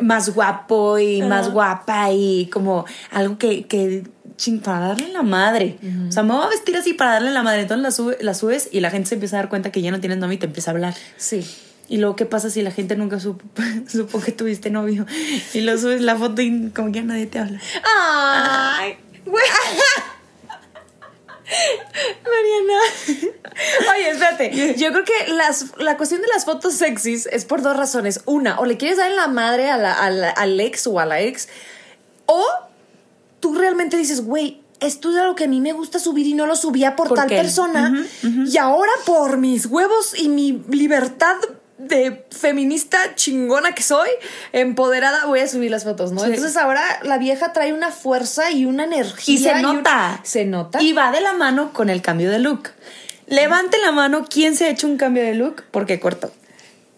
más 0.00 0.34
guapo 0.34 0.98
y 0.98 1.22
más 1.22 1.50
guapa 1.52 2.10
y 2.12 2.46
como 2.52 2.84
algo 3.10 3.38
que, 3.38 3.66
que 3.66 4.04
ching, 4.36 4.60
para 4.60 4.80
darle 4.88 5.08
la 5.08 5.22
madre. 5.22 5.78
O 6.08 6.12
sea, 6.12 6.22
me 6.22 6.32
voy 6.34 6.44
a 6.44 6.48
vestir 6.48 6.76
así 6.76 6.92
para 6.94 7.12
darle 7.14 7.30
la 7.30 7.42
madre. 7.42 7.62
Entonces 7.62 7.82
la, 7.82 7.90
sube- 7.90 8.18
la 8.20 8.34
subes 8.34 8.68
y 8.72 8.80
la 8.80 8.90
gente 8.90 9.08
se 9.10 9.14
empieza 9.16 9.36
a 9.36 9.40
dar 9.40 9.48
cuenta 9.48 9.70
que 9.70 9.82
ya 9.82 9.90
no 9.90 10.00
tienes 10.00 10.18
novio 10.18 10.34
y 10.34 10.38
te 10.38 10.46
empieza 10.46 10.70
a 10.70 10.74
hablar. 10.74 10.94
sí. 11.16 11.44
Y 11.88 11.96
luego, 11.96 12.14
¿qué 12.14 12.24
pasa 12.24 12.50
si 12.50 12.62
la 12.62 12.70
gente 12.70 12.94
nunca 12.94 13.18
supo, 13.18 13.44
supo 13.88 14.20
que 14.20 14.30
tuviste 14.30 14.70
novio? 14.70 15.06
Y 15.54 15.62
lo 15.62 15.76
subes 15.76 16.00
la 16.00 16.14
foto 16.14 16.40
y 16.40 16.70
como 16.70 16.92
que 16.92 17.00
ya 17.00 17.04
nadie 17.04 17.26
te 17.26 17.40
habla. 17.40 17.58
Ay. 17.98 18.94
Mariana. 22.24 22.80
Oye, 23.94 24.10
espérate. 24.10 24.74
Yo 24.76 24.92
creo 24.92 25.04
que 25.04 25.32
las, 25.32 25.66
la 25.78 25.96
cuestión 25.96 26.20
de 26.22 26.28
las 26.28 26.44
fotos 26.44 26.74
sexys 26.74 27.26
es 27.26 27.44
por 27.44 27.62
dos 27.62 27.76
razones. 27.76 28.20
Una, 28.26 28.58
o 28.60 28.64
le 28.66 28.76
quieres 28.76 28.98
dar 28.98 29.10
en 29.10 29.16
la 29.16 29.26
madre 29.28 29.70
a 29.70 29.76
la- 29.76 29.94
a 29.94 30.10
la- 30.10 30.30
al 30.30 30.58
ex 30.60 30.86
o 30.86 31.00
a 31.00 31.06
la 31.06 31.20
ex, 31.20 31.48
o 32.26 32.44
tú 33.40 33.54
realmente 33.54 33.96
dices, 33.96 34.24
güey, 34.24 34.62
esto 34.80 35.10
es 35.10 35.16
algo 35.16 35.34
que 35.34 35.44
a 35.44 35.48
mí 35.48 35.60
me 35.60 35.72
gusta 35.72 35.98
subir 35.98 36.26
y 36.26 36.34
no 36.34 36.46
lo 36.46 36.56
subía 36.56 36.96
por 36.96 37.08
tal 37.16 37.28
persona. 37.42 38.06
Y 38.48 38.56
ahora 38.56 38.92
por 39.04 39.36
mis 39.36 39.66
huevos 39.66 40.18
y 40.18 40.28
mi 40.28 40.52
libertad 40.70 41.36
de 41.86 42.24
feminista 42.30 42.98
chingona 43.14 43.72
que 43.74 43.82
soy, 43.82 44.08
empoderada, 44.52 45.26
voy 45.26 45.40
a 45.40 45.48
subir 45.48 45.70
las 45.70 45.84
fotos, 45.84 46.12
¿no? 46.12 46.20
Sí. 46.20 46.26
Entonces 46.30 46.56
ahora 46.56 46.82
la 47.02 47.18
vieja 47.18 47.52
trae 47.52 47.72
una 47.72 47.90
fuerza 47.90 48.50
y 48.50 48.64
una 48.66 48.84
energía. 48.84 49.34
Y 49.34 49.38
se 49.38 49.62
nota. 49.62 50.20
se 50.22 50.44
nota. 50.44 50.80
Y 50.82 50.92
va 50.92 51.10
de 51.10 51.20
la 51.20 51.32
mano 51.32 51.72
con 51.72 51.90
el 51.90 52.02
cambio 52.02 52.30
de 52.30 52.38
look. 52.38 52.70
Levante 53.26 53.78
la 53.78 53.92
mano 53.92 54.26
quién 54.28 54.56
se 54.56 54.66
ha 54.66 54.68
hecho 54.70 54.86
un 54.86 54.96
cambio 54.96 55.22
de 55.22 55.34
look 55.34 55.64
porque 55.70 56.00
cortó. 56.00 56.32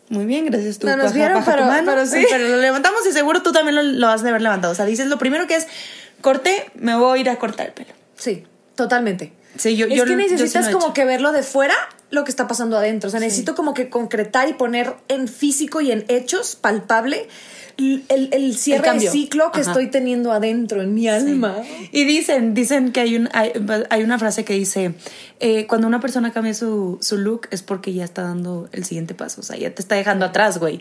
Muy 0.08 0.24
bien, 0.26 0.46
gracias 0.46 0.78
tú. 0.78 0.86
No 0.86 0.96
nos 0.96 1.04
baja- 1.06 1.14
vieron, 1.14 1.34
baja 1.38 1.52
pero- 1.52 1.66
mano. 1.66 1.90
pero 1.92 2.06
sí. 2.06 2.24
Pero 2.30 2.48
lo 2.48 2.56
levantamos 2.58 3.06
y 3.06 3.12
seguro 3.12 3.42
tú 3.42 3.52
también 3.52 3.76
lo, 3.76 3.82
lo 3.82 4.08
has 4.08 4.22
de 4.22 4.28
haber 4.30 4.42
levantado. 4.42 4.72
O 4.72 4.76
sea, 4.76 4.84
dices 4.84 5.06
lo 5.06 5.18
primero 5.18 5.46
que 5.46 5.56
es 5.56 5.66
corté, 6.20 6.70
me 6.74 6.96
voy 6.96 7.18
a 7.18 7.20
ir 7.20 7.30
a 7.30 7.36
cortar 7.36 7.66
el 7.68 7.72
pelo. 7.72 7.92
Sí, 8.16 8.44
totalmente. 8.74 9.32
Sí, 9.56 9.76
yo- 9.76 9.86
es 9.86 9.94
yo- 9.94 10.04
que 10.04 10.10
yo 10.10 10.16
sí 10.16 10.16
necesitas 10.34 10.68
he 10.68 10.72
como 10.72 10.92
que 10.94 11.04
verlo 11.04 11.32
de 11.32 11.42
fuera 11.42 11.74
lo 12.12 12.24
que 12.24 12.30
está 12.30 12.46
pasando 12.46 12.76
adentro. 12.76 13.08
O 13.08 13.10
sea, 13.10 13.18
necesito 13.18 13.56
como 13.56 13.74
que 13.74 13.88
concretar 13.88 14.48
y 14.48 14.52
poner 14.52 14.94
en 15.08 15.26
físico 15.26 15.80
y 15.80 15.90
en 15.90 16.04
hechos 16.08 16.54
palpable 16.54 17.26
el, 17.78 18.28
el 18.32 18.56
cierre 18.56 18.82
de 18.82 18.84
cambio. 18.84 19.10
ciclo 19.10 19.50
que 19.50 19.60
Ajá. 19.60 19.70
estoy 19.70 19.88
teniendo 19.88 20.32
adentro, 20.32 20.82
en 20.82 20.94
mi 20.94 21.08
alma. 21.08 21.56
Y 21.90 22.04
dicen, 22.04 22.54
dicen 22.54 22.92
que 22.92 23.00
hay, 23.00 23.16
un, 23.16 23.28
hay, 23.32 23.52
hay 23.90 24.02
una 24.02 24.18
frase 24.18 24.44
que 24.44 24.54
dice, 24.54 24.94
eh, 25.40 25.66
cuando 25.66 25.86
una 25.86 26.00
persona 26.00 26.32
cambia 26.32 26.54
su, 26.54 26.98
su 27.00 27.18
look 27.18 27.48
es 27.50 27.62
porque 27.62 27.92
ya 27.92 28.04
está 28.04 28.22
dando 28.22 28.68
el 28.72 28.84
siguiente 28.84 29.14
paso, 29.14 29.40
o 29.40 29.44
sea, 29.44 29.56
ya 29.56 29.74
te 29.74 29.82
está 29.82 29.94
dejando 29.94 30.26
atrás, 30.26 30.58
güey. 30.58 30.80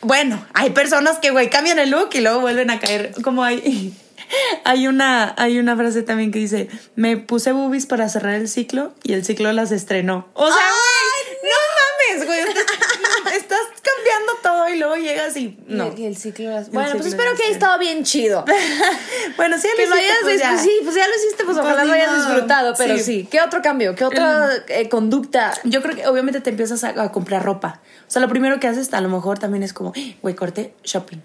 Bueno, 0.00 0.44
hay 0.54 0.70
personas 0.70 1.18
que, 1.18 1.30
güey, 1.30 1.50
cambian 1.50 1.78
el 1.78 1.90
look 1.90 2.08
y 2.14 2.20
luego 2.20 2.40
vuelven 2.40 2.70
a 2.70 2.80
caer, 2.80 3.12
como 3.22 3.44
hay... 3.44 3.94
Hay 4.64 4.86
una, 4.88 5.34
hay 5.36 5.58
una 5.58 5.76
frase 5.76 6.02
también 6.02 6.32
que 6.32 6.38
dice, 6.38 6.68
me 6.96 7.16
puse 7.16 7.52
boobies 7.52 7.86
para 7.86 8.08
cerrar 8.08 8.34
el 8.34 8.48
ciclo 8.48 8.92
y 9.04 9.12
el 9.12 9.24
ciclo 9.24 9.52
las 9.52 9.70
estrenó. 9.70 10.26
O 10.34 10.46
sea, 10.46 10.56
güey, 10.56 11.38
no 11.42 12.16
mames, 12.18 12.26
güey. 12.26 12.40
Estás, 12.40 13.32
estás 13.36 13.58
cambiando 13.82 14.32
todo 14.42 14.68
y 14.68 14.78
luego 14.78 14.96
llegas 14.96 15.36
y... 15.36 15.56
No. 15.68 15.94
Y 15.96 16.06
el 16.06 16.16
ciclo. 16.16 16.46
Bueno, 16.46 16.64
pues 16.72 17.04
ciclo 17.04 17.08
espero 17.08 17.36
que 17.36 17.44
haya 17.44 17.52
estado 17.52 17.78
bien 17.78 18.02
chido. 18.02 18.44
bueno, 19.36 19.56
sí, 19.58 19.68
que 19.76 19.86
lo 19.86 19.94
hayas 19.94 20.16
pues, 20.22 20.40
ya. 20.40 20.58
sí, 20.58 20.72
pues 20.82 20.96
ya 20.96 21.06
lo 21.06 21.14
hiciste, 21.14 21.44
pues, 21.44 21.56
Pues 21.56 21.58
ojalá 21.58 21.84
lo 21.84 21.92
hayas 21.92 22.16
disfrutado, 22.16 22.74
pero 22.76 22.96
Sí. 22.96 23.04
sí. 23.04 23.28
¿Qué 23.30 23.40
otro 23.40 23.62
cambio? 23.62 23.94
¿Qué 23.94 24.04
otra 24.04 24.50
eh, 24.68 24.88
conducta? 24.88 25.54
Yo 25.64 25.82
creo 25.82 25.94
que 25.94 26.06
obviamente 26.08 26.40
te 26.40 26.50
empiezas 26.50 26.82
a, 26.82 26.88
a 27.00 27.12
comprar 27.12 27.44
ropa. 27.44 27.80
O 28.08 28.10
sea, 28.10 28.20
lo 28.20 28.28
primero 28.28 28.58
que 28.58 28.66
haces 28.66 28.92
a 28.92 29.00
lo 29.00 29.08
mejor 29.08 29.38
también 29.38 29.62
es 29.62 29.72
como, 29.72 29.92
güey, 30.22 30.34
corte 30.34 30.74
shopping. 30.82 31.18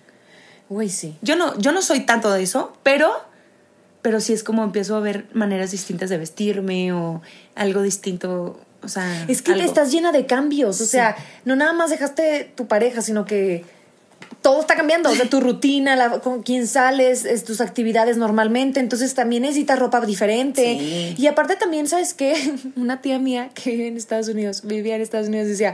Güey, 0.72 0.88
sí. 0.88 1.18
Yo 1.22 1.36
no, 1.36 1.60
yo 1.60 1.74
no 1.74 1.82
soy 1.82 2.06
tanto 2.06 2.32
de 2.32 2.44
eso, 2.44 2.72
pero, 2.82 3.12
pero 4.02 4.22
sí 4.22 4.32
es 4.32 4.42
como 4.42 4.64
empiezo 4.64 4.96
a 4.96 5.02
ver 5.02 5.26
maneras 5.34 5.72
distintas 5.72 6.10
de 6.10 6.18
vestirme 6.18 6.94
o 6.94 7.22
algo 7.56 7.82
distinto. 7.82 8.58
O 8.82 8.88
sea, 8.88 9.26
Es 9.28 9.42
que 9.42 9.52
algo. 9.52 9.66
estás 9.66 9.92
llena 9.92 10.14
de 10.14 10.26
cambios. 10.26 10.80
O 10.80 10.86
sea, 10.86 11.18
no 11.44 11.58
nada 11.58 11.74
más 11.74 11.90
dejaste 11.90 12.54
tu 12.56 12.68
pareja, 12.68 13.02
sino 13.02 13.26
que 13.26 13.66
todo 14.42 14.62
está 14.62 14.78
cambiando, 14.78 15.10
o 15.10 15.14
sea, 15.14 15.30
tu 15.30 15.42
rutina, 15.42 15.98
la, 15.98 16.22
con 16.22 16.42
quién 16.42 16.66
sales, 16.66 17.26
es, 17.26 17.44
tus 17.44 17.60
actividades 17.60 18.16
normalmente, 18.16 18.80
entonces 18.80 19.14
también 19.14 19.42
necesitas 19.42 19.78
ropa 19.78 20.00
diferente. 20.00 21.14
Y 21.18 21.28
aparte 21.28 21.58
también, 21.58 21.86
¿sabes 21.86 22.14
qué? 22.14 22.34
Una 22.78 23.02
tía 23.02 23.20
mía 23.20 23.50
que 23.54 23.72
vive 23.72 23.88
en 23.90 23.98
Estados 23.98 24.30
Unidos, 24.30 24.62
vivía 24.64 24.96
en 24.96 25.02
Estados 25.02 25.28
Unidos, 25.28 25.50
decía, 25.50 25.74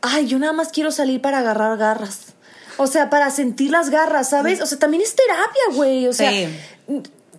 ay, 0.00 0.26
yo 0.26 0.38
nada 0.38 0.54
más 0.54 0.70
quiero 0.72 0.92
salir 0.92 1.20
para 1.20 1.40
agarrar 1.40 1.76
garras. 1.76 2.37
O 2.78 2.86
sea, 2.86 3.10
para 3.10 3.30
sentir 3.30 3.70
las 3.70 3.90
garras, 3.90 4.30
¿sabes? 4.30 4.60
O 4.62 4.66
sea, 4.66 4.78
también 4.78 5.02
es 5.02 5.14
terapia, 5.14 5.62
güey. 5.74 6.06
O 6.06 6.12
sea, 6.12 6.30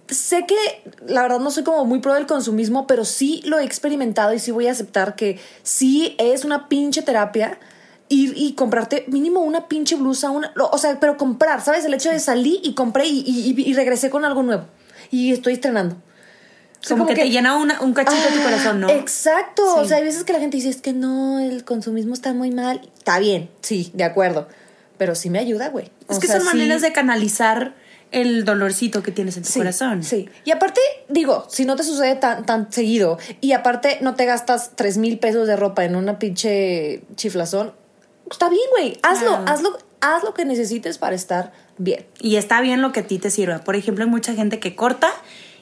sé 0.07 0.45
que 0.45 0.55
la 1.07 1.21
verdad 1.21 1.39
no 1.39 1.51
soy 1.51 1.63
como 1.63 1.85
muy 1.85 1.99
pro 1.99 2.13
del 2.13 2.25
consumismo, 2.25 2.87
pero 2.87 3.05
sí 3.05 3.41
lo 3.45 3.59
he 3.59 3.63
experimentado 3.63 4.33
y 4.33 4.39
sí 4.39 4.51
voy 4.51 4.67
a 4.67 4.71
aceptar 4.71 5.15
que 5.15 5.39
sí 5.63 6.15
es 6.17 6.45
una 6.45 6.67
pinche 6.67 7.01
terapia 7.01 7.59
ir 8.09 8.33
y 8.35 8.53
comprarte 8.53 9.05
mínimo 9.07 9.41
una 9.41 9.67
pinche 9.67 9.95
blusa, 9.95 10.31
una, 10.31 10.51
o 10.71 10.77
sea, 10.77 10.99
pero 10.99 11.15
comprar, 11.15 11.61
¿sabes? 11.61 11.85
El 11.85 11.93
hecho 11.93 12.09
de 12.09 12.19
salir 12.19 12.59
y 12.63 12.73
compré 12.73 13.05
y, 13.07 13.73
regresé 13.73 14.09
con 14.09 14.25
algo 14.25 14.43
nuevo 14.43 14.65
y 15.11 15.31
estoy 15.31 15.53
estrenando. 15.53 15.95
como, 16.87 17.05
que, 17.05 17.15
te 17.15 17.29
llena 17.29 17.55
un 17.55 17.93
cachito 17.93 18.29
de 18.29 18.37
tu 18.37 18.43
corazón, 18.43 18.79
¿no? 18.81 18.89
Exacto. 18.89 19.75
O 19.75 19.85
sea, 19.85 19.97
hay 19.97 20.03
veces 20.03 20.23
que 20.23 20.33
la 20.33 20.39
gente 20.39 20.57
dice, 20.57 20.69
es 20.69 20.81
que 20.81 20.91
no, 20.91 21.39
el 21.39 21.63
consumismo 21.63 22.13
está 22.13 22.33
muy 22.33 22.51
mal. 22.51 22.81
Está 22.97 23.19
bien, 23.19 23.49
sí, 23.61 23.91
de 23.93 24.03
acuerdo. 24.03 24.47
Pero 24.99 25.15
sí 25.15 25.31
me 25.31 25.39
ayuda, 25.39 25.69
güey. 25.69 25.89
Es 26.07 26.19
que 26.19 26.27
son 26.27 26.45
maneras 26.45 26.83
de 26.83 26.91
canalizar 26.91 27.73
el 28.11 28.43
dolorcito 28.43 29.01
que 29.01 29.11
tienes 29.11 29.37
en 29.37 29.43
tu 29.43 29.53
corazón. 29.53 30.03
Sí. 30.03 30.29
Y 30.43 30.51
aparte, 30.51 30.81
digo, 31.07 31.47
si 31.49 31.65
no 31.65 31.75
te 31.75 31.83
sucede 31.83 32.15
tan, 32.15 32.45
tan 32.45 32.71
seguido 32.71 33.17
y 33.39 33.53
aparte 33.53 33.99
no 34.01 34.15
te 34.15 34.25
gastas 34.25 34.71
tres 34.75 34.97
mil 34.97 35.17
pesos 35.17 35.47
de 35.47 35.55
ropa 35.55 35.85
en 35.85 35.95
una 35.95 36.19
pinche 36.19 37.01
chiflazón, 37.15 37.73
está 38.29 38.49
bien, 38.49 38.61
güey. 38.71 38.99
Hazlo, 39.01 39.39
hazlo, 39.47 39.77
haz 40.01 40.23
lo 40.23 40.33
que 40.33 40.43
necesites 40.43 40.97
para 40.97 41.15
estar 41.15 41.53
bien. 41.77 42.05
Y 42.19 42.35
está 42.35 42.59
bien 42.61 42.81
lo 42.81 42.91
que 42.91 42.99
a 42.99 43.07
ti 43.07 43.19
te 43.19 43.31
sirva. 43.31 43.59
Por 43.59 43.75
ejemplo, 43.75 44.03
hay 44.03 44.09
mucha 44.09 44.33
gente 44.33 44.59
que 44.59 44.75
corta 44.75 45.11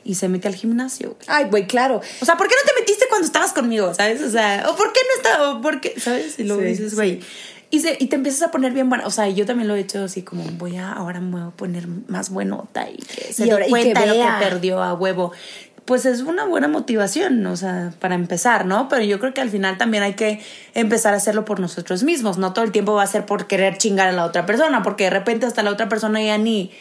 y 0.04 0.16
se 0.16 0.30
mete 0.30 0.48
al 0.48 0.56
gimnasio. 0.56 1.18
Ay, 1.28 1.46
güey, 1.50 1.68
claro. 1.68 2.02
O 2.22 2.26
sea, 2.26 2.38
¿por 2.38 2.48
qué 2.48 2.56
no 2.56 2.72
te 2.74 2.80
metiste 2.80 3.06
cuando 3.10 3.28
estabas 3.28 3.54
conmigo? 3.54 3.94
¿Sabes? 3.94 4.22
O 4.22 4.32
sea, 4.32 4.66
¿o 4.70 4.76
por 4.76 4.94
qué 4.94 5.02
no 5.04 5.22
estaba? 5.22 5.52
¿O 5.52 5.62
por 5.62 5.82
qué? 5.82 6.00
¿Sabes? 6.00 6.40
Y 6.40 6.44
luego 6.44 6.62
dices, 6.64 6.96
güey. 6.96 7.20
Y, 7.70 7.82
se, 7.82 7.98
y 8.00 8.08
te 8.08 8.16
empiezas 8.16 8.44
a 8.44 8.52
poner 8.52 8.72
bien 8.72 8.88
buena. 8.90 9.06
O 9.06 9.12
sea, 9.12 9.28
yo 9.28 9.46
también 9.46 9.68
lo 9.68 9.76
he 9.76 9.80
hecho 9.82 10.06
así 10.06 10.22
como 10.22 10.44
voy 10.58 10.78
a, 10.78 10.94
ahora 10.94 11.20
me 11.20 11.32
voy 11.32 11.42
a 11.42 11.52
poner 11.52 11.88
más 12.08 12.30
buenota 12.30 12.90
y 12.90 12.98
que 12.98 13.34
se 13.34 13.46
dé 13.46 13.68
cuenta 13.70 14.02
de 14.02 14.08
lo 14.08 14.14
que 14.14 14.30
perdió 14.40 14.82
a 14.82 14.94
huevo 14.94 15.34
pues 15.88 16.06
es 16.06 16.20
una 16.20 16.44
buena 16.44 16.68
motivación, 16.68 17.46
o 17.46 17.56
sea, 17.56 17.94
para 18.00 18.14
empezar, 18.14 18.66
¿no? 18.66 18.90
Pero 18.90 19.04
yo 19.04 19.22
creo 19.22 19.34
que 19.34 19.40
al 19.40 19.50
final 19.50 19.78
también 19.78 20.04
hay 20.04 20.16
que 20.16 20.42
empezar 20.74 21.14
a 21.14 21.18
hacerlo 21.18 21.46
por 21.46 21.62
nosotros 21.62 22.04
mismos, 22.04 22.38
no 22.38 22.52
todo 22.52 22.66
el 22.66 22.74
tiempo 22.74 22.94
va 22.94 23.04
a 23.04 23.08
ser 23.08 23.26
por 23.26 23.48
querer 23.48 23.78
chingar 23.78 24.10
a 24.10 24.12
la 24.12 24.26
otra 24.26 24.46
persona, 24.46 24.84
porque 24.84 25.06
de 25.06 25.12
repente 25.12 25.46
hasta 25.46 25.64
la 25.64 25.72
otra 25.72 25.88
persona 25.88 26.22
ya 26.22 26.38
ni 26.38 26.72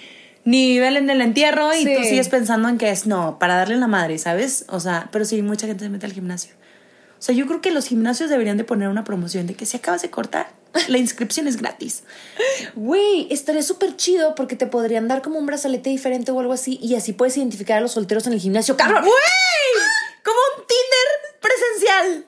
ni 0.47 0.73
nivel 0.73 0.97
en 0.97 1.11
el 1.11 1.21
entierro 1.21 1.75
y 1.75 1.85
tú 1.85 2.03
sigues 2.05 2.29
pensando 2.29 2.69
en 2.69 2.79
que 2.79 2.91
es 2.91 3.07
no, 3.07 3.39
para 3.39 3.57
darle 3.57 3.77
la 3.77 3.89
madre, 3.89 4.19
¿sabes? 4.19 4.65
O 4.69 4.81
sea, 4.81 5.09
pero 5.11 5.25
sí, 5.25 5.43
mucha 5.43 5.67
gente 5.67 5.85
se 5.85 5.91
mete 5.91 6.07
al 6.07 6.13
gimnasio. 6.13 6.55
O 7.19 7.23
sea, 7.23 7.35
yo 7.35 7.47
creo 7.47 7.61
que 7.61 7.73
los 7.73 7.87
gimnasios 7.87 8.31
deberían 8.31 8.57
de 8.57 8.65
poner 8.65 8.89
una 8.89 9.03
promoción 9.03 9.47
de 9.47 9.55
que 9.55 9.67
si 9.67 9.77
acabas 9.77 10.03
de 10.03 10.11
cortar, 10.11 10.49
la 10.89 10.99
inscripción 10.99 11.49
es 11.49 11.57
gratis. 11.57 12.03
Güey, 12.75 13.29
estaría 13.31 13.63
súper 13.63 13.97
chido 13.97 14.35
porque 14.35 14.57
te 14.57 14.67
podrían 14.67 15.09
dar 15.09 15.23
como 15.23 15.39
un 15.39 15.47
brazalete 15.47 15.91
diferente 15.91 16.33
o 16.33 16.41
algo 16.41 16.53
así 16.53 16.79
y 16.83 16.95
así 16.95 17.13
puedes 17.13 17.37
identificar 17.37 17.79
a 17.79 17.81
los 17.81 17.93
solteros 17.93 18.27
en 18.27 18.33
el 18.33 18.41
gimnasio. 18.41 18.77
¡Cabrón! 18.77 19.03
¡Güey! 19.03 19.15
Como 20.25 20.39
un 20.57 20.67
Tinder 20.67 21.41
presencial. 21.41 22.27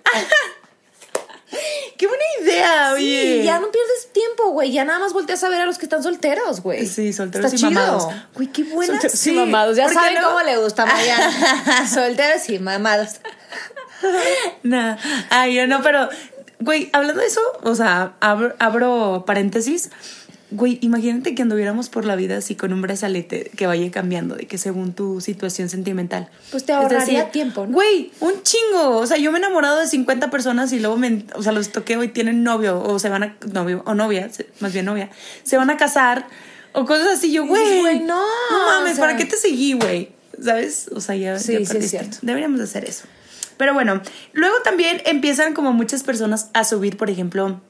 ¡Qué 1.97 2.07
buena 2.07 2.23
idea, 2.43 2.93
oye! 2.93 3.39
Sí, 3.39 3.45
ya 3.45 3.59
no 3.59 3.71
pierdes 3.71 4.13
tiempo, 4.13 4.51
güey. 4.51 4.71
Ya 4.71 4.85
nada 4.85 4.99
más 4.99 5.13
volteas 5.13 5.43
a 5.43 5.49
ver 5.49 5.63
a 5.63 5.67
los 5.67 5.79
que 5.79 5.87
están 5.87 6.03
solteros, 6.03 6.61
güey. 6.61 6.87
Sí, 6.87 7.13
solteros 7.13 7.53
y 7.55 7.59
mamados. 7.65 8.07
Güey, 8.35 8.49
qué 8.49 8.65
buena. 8.65 8.93
Solteros 8.93 9.19
sí. 9.19 9.31
y 9.31 9.35
mamados. 9.35 9.77
Ya 9.77 9.89
saben 9.89 10.23
cómo 10.23 10.41
le 10.43 10.59
gusta 10.59 10.83
a 10.83 10.87
Mariana. 10.87 11.89
solteros 11.93 12.49
y 12.51 12.59
mamados. 12.59 13.17
nah. 14.63 14.97
Ay, 15.31 15.55
yo 15.55 15.67
no, 15.67 15.83
pero 15.83 16.09
Güey, 16.61 16.91
hablando 16.93 17.21
de 17.21 17.27
eso, 17.27 17.41
o 17.63 17.75
sea, 17.75 18.15
abro, 18.21 19.25
paréntesis. 19.27 19.91
Güey, 20.51 20.79
imagínate 20.81 21.35
que 21.35 21.43
anduviéramos 21.43 21.91
por 21.91 22.07
la 22.07 22.17
vida 22.17 22.39
así 22.39 22.55
con 22.55 22.73
un 22.73 22.81
brazalete 22.81 23.51
que 23.55 23.67
vaya 23.67 23.91
cambiando, 23.91 24.35
de 24.35 24.47
que 24.47 24.57
según 24.57 24.95
tu 24.95 25.21
situación 25.21 25.69
sentimental. 25.69 26.31
Pues 26.51 26.65
te 26.65 26.73
ahorraría 26.73 27.31
tiempo, 27.31 27.67
¿no? 27.67 27.75
Güey, 27.75 28.13
un 28.21 28.43
chingo. 28.43 28.97
O 28.97 29.07
sea, 29.07 29.19
yo 29.19 29.31
me 29.31 29.39
he 29.39 29.41
enamorado 29.43 29.79
de 29.79 29.87
50 29.87 30.31
personas 30.31 30.73
y 30.73 30.81
luego 30.81 30.97
me, 30.97 31.27
o 31.35 31.43
sea, 31.43 31.53
los 31.53 31.71
toqué 31.71 31.99
hoy 31.99 32.09
tienen 32.09 32.45
novio 32.45 32.83
o 32.83 32.99
se 32.99 33.11
van 33.11 33.23
a, 33.23 33.37
novio 33.53 33.83
o 33.87 33.95
novia, 33.95 34.31
más 34.61 34.73
bien 34.73 34.87
novia, 34.87 35.11
se 35.43 35.59
van 35.59 35.69
a 35.69 35.77
casar 35.77 36.27
o 36.73 36.87
cosas 36.87 37.19
así. 37.19 37.31
Yo, 37.31 37.47
güey, 37.47 38.01
no. 38.01 38.25
No 38.51 38.67
mames, 38.67 38.99
¿para 38.99 39.17
qué 39.17 39.27
te 39.27 39.37
seguí, 39.37 39.75
güey? 39.75 40.13
¿Sabes? 40.43 40.89
O 40.95 41.01
sea, 41.01 41.15
ya. 41.15 41.39
Sí, 41.39 41.65
sí, 41.67 41.77
es 41.77 41.91
cierto. 41.91 42.19
Deberíamos 42.23 42.61
hacer 42.61 42.85
eso. 42.85 43.05
Pero 43.59 43.75
bueno, 43.75 44.01
luego 44.33 44.55
también 44.65 45.03
empiezan 45.05 45.53
como 45.53 45.73
muchas 45.73 46.03
personas 46.03 46.49
a 46.55 46.65
subir, 46.65 46.97
por 46.97 47.11
ejemplo, 47.11 47.61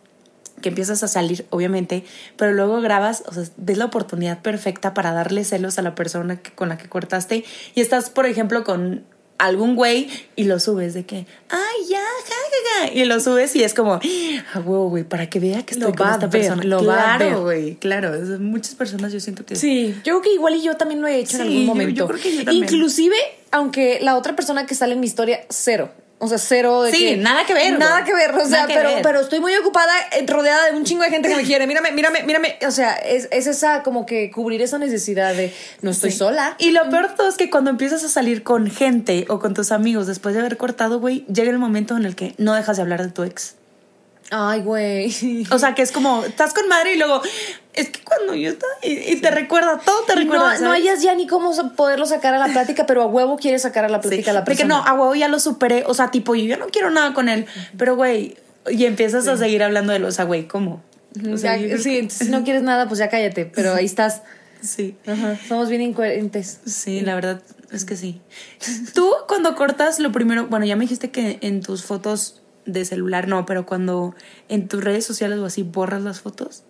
que 0.62 0.68
empiezas 0.68 1.02
a 1.02 1.08
salir, 1.08 1.46
obviamente, 1.50 2.04
pero 2.36 2.52
luego 2.52 2.80
grabas, 2.80 3.24
o 3.26 3.32
sea, 3.32 3.44
ves 3.56 3.78
la 3.78 3.86
oportunidad 3.86 4.40
perfecta 4.40 4.94
para 4.94 5.12
darle 5.12 5.44
celos 5.44 5.78
a 5.78 5.82
la 5.82 5.94
persona 5.94 6.40
con 6.54 6.68
la 6.68 6.78
que 6.78 6.88
cortaste 6.88 7.44
y 7.74 7.80
estás, 7.80 8.10
por 8.10 8.26
ejemplo, 8.26 8.64
con 8.64 9.04
algún 9.38 9.76
güey 9.76 10.10
y 10.36 10.44
lo 10.44 10.60
subes 10.60 10.94
de 10.94 11.06
que, 11.06 11.26
ay, 11.48 11.86
ya, 11.88 12.00
ja, 12.00 12.92
y 12.92 13.04
lo 13.04 13.20
subes 13.20 13.54
y 13.56 13.62
es 13.62 13.74
como, 13.74 13.94
ah, 13.94 14.58
huevo, 14.58 14.90
güey, 14.90 15.04
para 15.04 15.30
que 15.30 15.40
vea 15.40 15.64
que 15.64 15.74
estoy 15.74 15.92
con 15.92 16.10
esta 16.10 16.28
persona. 16.28 16.62
Lo 16.64 16.80
claro, 16.80 17.30
va 17.30 17.40
güey, 17.40 17.76
claro, 17.76 18.12
muchas 18.40 18.74
personas 18.74 19.12
yo 19.12 19.20
siento 19.20 19.44
que... 19.44 19.56
Sí, 19.56 19.94
yo 20.04 20.20
creo 20.20 20.22
que 20.22 20.34
igual 20.34 20.56
y 20.56 20.62
yo 20.62 20.76
también 20.76 21.00
lo 21.00 21.06
he 21.06 21.18
hecho 21.18 21.36
en 21.36 21.42
algún 21.42 21.66
momento. 21.66 21.94
Yo, 21.94 22.08
creo 22.08 22.20
que 22.20 22.36
yo 22.36 22.44
también. 22.44 22.64
Inclusive, 22.64 23.16
aunque 23.50 23.98
la 24.02 24.16
otra 24.16 24.34
persona 24.36 24.66
que 24.66 24.74
sale 24.74 24.94
en 24.94 25.00
mi 25.00 25.06
historia, 25.06 25.40
cero. 25.48 25.90
O 26.20 26.26
sea, 26.26 26.38
cero 26.38 26.82
de 26.82 26.90
Sí, 26.90 27.16
nada 27.16 27.46
que 27.46 27.54
ver. 27.54 27.78
Nada 27.78 28.04
que 28.04 28.12
ver. 28.12 28.34
O 28.34 28.44
sea, 28.44 28.66
pero, 28.66 28.90
pero 29.02 29.20
estoy 29.20 29.38
muy 29.38 29.54
ocupada, 29.56 29.92
eh, 30.12 30.24
rodeada 30.26 30.70
de 30.70 30.76
un 30.76 30.84
chingo 30.84 31.04
de 31.04 31.10
gente 31.10 31.28
que 31.28 31.36
me 31.36 31.44
quiere. 31.44 31.66
Mírame, 31.66 31.92
mírame, 31.92 32.24
mírame. 32.24 32.58
O 32.66 32.70
sea, 32.72 32.94
es, 32.94 33.28
es 33.30 33.46
esa 33.46 33.82
como 33.84 34.04
que 34.04 34.30
cubrir 34.30 34.60
esa 34.60 34.78
necesidad 34.78 35.34
de 35.34 35.54
no 35.80 35.90
estoy 35.90 36.10
sola. 36.10 36.56
Y 36.58 36.72
lo 36.72 36.88
peor 36.90 37.10
de 37.10 37.16
todo 37.16 37.28
es 37.28 37.36
que 37.36 37.50
cuando 37.50 37.70
empiezas 37.70 38.02
a 38.02 38.08
salir 38.08 38.42
con 38.42 38.68
gente 38.68 39.26
o 39.28 39.38
con 39.38 39.54
tus 39.54 39.70
amigos 39.70 40.06
después 40.08 40.34
de 40.34 40.40
haber 40.40 40.56
cortado, 40.56 40.98
güey, 40.98 41.24
llega 41.32 41.50
el 41.50 41.58
momento 41.58 41.96
en 41.96 42.04
el 42.04 42.16
que 42.16 42.34
no 42.38 42.54
dejas 42.54 42.76
de 42.78 42.82
hablar 42.82 43.02
de 43.02 43.12
tu 43.12 43.22
ex. 43.22 43.54
Ay, 44.30 44.60
güey. 44.60 45.46
O 45.50 45.58
sea, 45.58 45.74
que 45.74 45.82
es 45.82 45.92
como, 45.92 46.24
estás 46.24 46.52
con 46.52 46.68
madre 46.68 46.94
y 46.94 46.98
luego, 46.98 47.22
es 47.78 47.90
que 47.90 48.00
cuando 48.02 48.34
yo 48.34 48.50
estaba, 48.50 48.72
y, 48.82 49.16
te 49.16 49.30
recuerda, 49.30 49.78
todo 49.84 50.02
te 50.04 50.14
recuerda. 50.14 50.54
No, 50.58 50.66
no 50.66 50.72
hayas 50.72 51.00
ya 51.02 51.14
ni 51.14 51.26
cómo 51.26 51.52
poderlo 51.76 52.06
sacar 52.06 52.34
a 52.34 52.38
la 52.38 52.52
plática, 52.52 52.86
pero 52.86 53.02
a 53.02 53.06
huevo 53.06 53.36
quieres 53.36 53.62
sacar 53.62 53.84
a 53.84 53.88
la 53.88 54.00
plática 54.00 54.32
a 54.32 54.34
la 54.34 54.44
persona. 54.44 54.74
Porque 54.74 54.88
no, 54.90 54.90
a 54.90 55.00
huevo 55.00 55.14
ya 55.14 55.28
lo 55.28 55.38
superé, 55.38 55.84
o 55.86 55.94
sea, 55.94 56.10
tipo, 56.10 56.34
yo 56.34 56.44
ya 56.44 56.56
no 56.56 56.66
quiero 56.66 56.90
nada 56.90 57.14
con 57.14 57.28
él, 57.28 57.46
pero 57.76 57.94
güey, 57.94 58.36
y 58.70 58.84
empiezas 58.84 59.28
a 59.28 59.36
seguir 59.36 59.62
hablando 59.62 59.92
de 59.92 60.00
los, 60.00 60.08
o 60.08 60.16
sea, 60.16 60.24
güey, 60.24 60.48
¿cómo? 60.48 60.82
O 61.32 61.36
sea, 61.36 61.56
sí, 61.78 62.08
si 62.10 62.24
no 62.26 62.44
quieres 62.44 62.62
nada, 62.62 62.86
pues 62.88 62.98
ya 62.98 63.08
cállate, 63.08 63.46
pero 63.46 63.74
ahí 63.74 63.84
estás. 63.84 64.22
Sí. 64.60 64.96
Ajá, 65.06 65.38
somos 65.46 65.68
bien 65.68 65.82
incoherentes. 65.82 66.60
Sí, 66.66 67.00
la 67.00 67.14
verdad 67.14 67.42
es 67.70 67.84
que 67.84 67.96
sí. 67.96 68.20
Tú 68.94 69.12
cuando 69.26 69.54
cortas, 69.54 70.00
lo 70.00 70.10
primero, 70.10 70.48
bueno, 70.48 70.66
ya 70.66 70.76
me 70.76 70.84
dijiste 70.84 71.10
que 71.10 71.38
en 71.42 71.62
tus 71.62 71.84
fotos 71.84 72.42
de 72.66 72.84
celular 72.84 73.28
no, 73.28 73.46
pero 73.46 73.66
cuando 73.66 74.14
en 74.48 74.68
tus 74.68 74.82
redes 74.84 75.04
sociales 75.04 75.38
o 75.38 75.46
así 75.46 75.62
borras 75.62 76.02
las 76.02 76.20
fotos. 76.20 76.64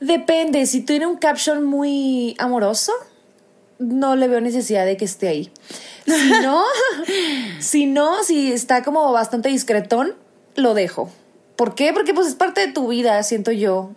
Depende, 0.00 0.66
si 0.66 0.80
tiene 0.80 1.06
un 1.06 1.16
caption 1.16 1.64
muy 1.64 2.34
amoroso, 2.38 2.92
no 3.78 4.16
le 4.16 4.28
veo 4.28 4.40
necesidad 4.40 4.84
de 4.84 4.96
que 4.96 5.04
esté 5.04 5.28
ahí. 5.28 5.52
Si 6.06 6.30
no, 6.42 6.62
si 7.60 7.86
no, 7.86 8.24
si 8.24 8.52
está 8.52 8.82
como 8.82 9.12
bastante 9.12 9.48
discretón, 9.48 10.14
lo 10.54 10.74
dejo. 10.74 11.10
¿Por 11.56 11.74
qué? 11.74 11.92
Porque 11.92 12.14
pues 12.14 12.26
es 12.26 12.34
parte 12.34 12.66
de 12.66 12.72
tu 12.72 12.88
vida, 12.88 13.22
siento 13.22 13.52
yo. 13.52 13.90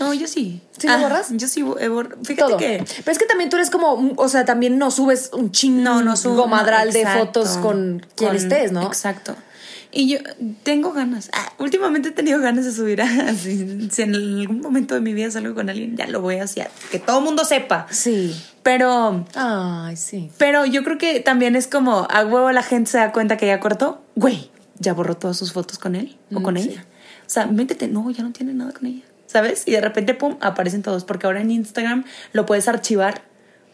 No, 0.00 0.12
yo 0.12 0.26
sí. 0.26 0.60
¿Sí 0.76 0.88
lo 0.88 0.98
borras? 0.98 1.28
Yo 1.30 1.46
sí 1.46 1.64
he 1.78 1.88
Fíjate 2.24 2.56
que. 2.56 2.84
Pero 3.04 3.12
es 3.12 3.18
que 3.18 3.26
también 3.26 3.48
tú 3.48 3.56
eres 3.56 3.70
como. 3.70 4.12
O 4.16 4.28
sea, 4.28 4.44
también 4.44 4.78
no 4.78 4.90
subes 4.90 5.30
un 5.32 5.52
chingo 5.52 5.82
no, 5.82 6.02
no 6.02 6.16
subo, 6.16 6.48
madral 6.48 6.92
de 6.92 7.06
fotos 7.06 7.56
con 7.58 8.04
quien 8.16 8.34
estés, 8.34 8.72
¿no? 8.72 8.82
Exacto. 8.82 9.36
Y 9.94 10.08
yo 10.08 10.18
tengo 10.64 10.92
ganas. 10.92 11.30
Ah, 11.32 11.52
últimamente 11.58 12.08
he 12.08 12.12
tenido 12.12 12.40
ganas 12.40 12.64
de 12.64 12.72
subir 12.72 13.00
así. 13.00 13.88
Si 13.90 14.02
en 14.02 14.14
algún 14.14 14.60
momento 14.60 14.94
de 14.94 15.00
mi 15.00 15.14
vida 15.14 15.30
salgo 15.30 15.54
con 15.54 15.70
alguien, 15.70 15.96
ya 15.96 16.06
lo 16.08 16.20
voy 16.20 16.36
a 16.36 16.44
hacer. 16.44 16.68
Que 16.90 16.98
todo 16.98 17.18
el 17.18 17.24
mundo 17.24 17.44
sepa. 17.44 17.86
Sí. 17.90 18.34
Pero. 18.64 19.24
Ay, 19.34 19.96
sí. 19.96 20.30
Pero 20.36 20.66
yo 20.66 20.82
creo 20.82 20.98
que 20.98 21.20
también 21.20 21.54
es 21.54 21.68
como 21.68 22.08
a 22.10 22.24
huevo 22.24 22.50
la 22.50 22.62
gente 22.62 22.90
se 22.90 22.98
da 22.98 23.12
cuenta 23.12 23.36
que 23.36 23.46
ya 23.46 23.60
cortó. 23.60 24.02
Güey, 24.16 24.50
ya 24.78 24.94
borró 24.94 25.16
todas 25.16 25.36
sus 25.36 25.52
fotos 25.52 25.78
con 25.78 25.94
él 25.94 26.16
o 26.34 26.42
con 26.42 26.54
mm, 26.54 26.58
ella. 26.58 26.84
O 27.26 27.30
sea, 27.30 27.46
métete. 27.46 27.86
No, 27.86 28.10
ya 28.10 28.24
no 28.24 28.32
tiene 28.32 28.52
nada 28.52 28.72
con 28.72 28.86
ella. 28.86 29.04
¿Sabes? 29.26 29.62
Y 29.66 29.70
de 29.70 29.80
repente, 29.80 30.14
pum, 30.14 30.36
aparecen 30.40 30.82
todos. 30.82 31.04
Porque 31.04 31.26
ahora 31.26 31.40
en 31.40 31.52
Instagram 31.52 32.04
lo 32.32 32.46
puedes 32.46 32.66
archivar 32.66 33.22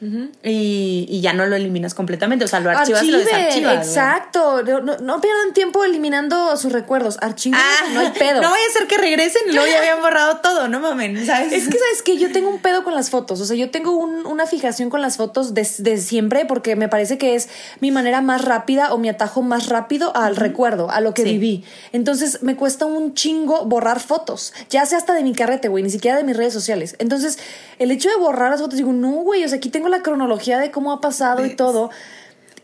y, 0.01 1.07
y, 1.11 1.21
ya 1.21 1.35
no 1.35 1.45
lo 1.47 1.57
eliminas 1.57 1.93
completamente. 1.93 2.45
O 2.45 2.49
sea, 2.49 2.61
lo 2.61 2.71
archivas 2.71 3.03
y 3.03 3.11
lo 3.11 3.19
desarchivas. 3.19 3.87
Exacto. 3.87 4.63
No, 4.63 4.99
no, 4.99 5.21
pierdan 5.21 5.53
tiempo 5.53 5.85
eliminando 5.85 6.57
sus 6.57 6.73
recuerdos. 6.73 7.19
Archivos, 7.21 7.61
ah, 7.63 7.89
no 7.93 8.01
hay 8.01 8.11
pedo. 8.11 8.41
No 8.41 8.49
voy 8.49 8.59
a 8.59 8.71
hacer 8.71 8.87
que 8.87 8.97
regresen 8.97 9.43
y 9.49 9.53
luego 9.53 9.71
ya 9.71 9.79
habían 9.79 10.01
borrado 10.01 10.39
todo, 10.39 10.69
no 10.69 10.81
mamen, 10.81 11.27
¿sabes? 11.27 11.53
Es 11.53 11.69
que, 11.69 11.79
¿sabes 11.79 12.03
que 12.03 12.17
Yo 12.17 12.33
tengo 12.33 12.49
un 12.49 12.61
pedo 12.61 12.85
con 12.85 12.95
las 12.95 13.11
fotos. 13.11 13.41
O 13.41 13.45
sea, 13.45 13.57
yo 13.57 13.71
tengo 13.71 13.97
una 13.97 14.47
fijación 14.47 14.89
con 14.89 15.03
las 15.03 15.19
fotos 15.19 15.53
desde 15.53 15.99
siempre 15.99 16.47
porque 16.47 16.77
me 16.77 16.89
parece 16.89 17.19
que 17.19 17.35
es 17.35 17.49
mi 17.81 17.91
manera 17.91 18.23
más 18.23 18.45
rápida 18.45 18.95
o 18.95 18.99
mi 18.99 19.09
atajo 19.09 19.43
más 19.43 19.69
rápido 19.69 20.17
al 20.17 20.37
recuerdo, 20.37 20.91
a 20.91 21.01
lo 21.01 21.13
que 21.13 21.25
viví. 21.25 21.65
Entonces, 21.93 22.43
me 22.43 22.57
cuesta 22.57 22.87
un 22.87 23.15
chingo 23.15 23.67
borrar 23.67 24.01
fotos. 24.01 24.55
Ya 24.71 24.87
sea 24.87 24.99
hasta 24.99 25.13
de 25.13 25.23
mi 25.23 25.35
carrete, 25.35 25.69
güey, 25.69 25.85
ni 25.85 25.91
siquiera 25.91 26.17
de 26.17 26.25
mis 26.25 26.37
redes 26.37 26.55
sociales. 26.55 26.97
Entonces, 26.99 27.39
el 27.79 27.91
hecho 27.91 28.09
de 28.09 28.17
borrar 28.17 28.51
las 28.51 28.61
fotos, 28.61 28.77
digo, 28.77 28.93
no, 28.93 29.11
güey, 29.11 29.45
o 29.45 29.49
sea, 29.49 29.59
aquí 29.59 29.69
tengo 29.69 29.90
la 29.91 30.03
cronología 30.03 30.59
de 30.59 30.71
cómo 30.71 30.93
ha 30.93 31.01
pasado 31.01 31.45
y 31.45 31.57
todo. 31.57 31.91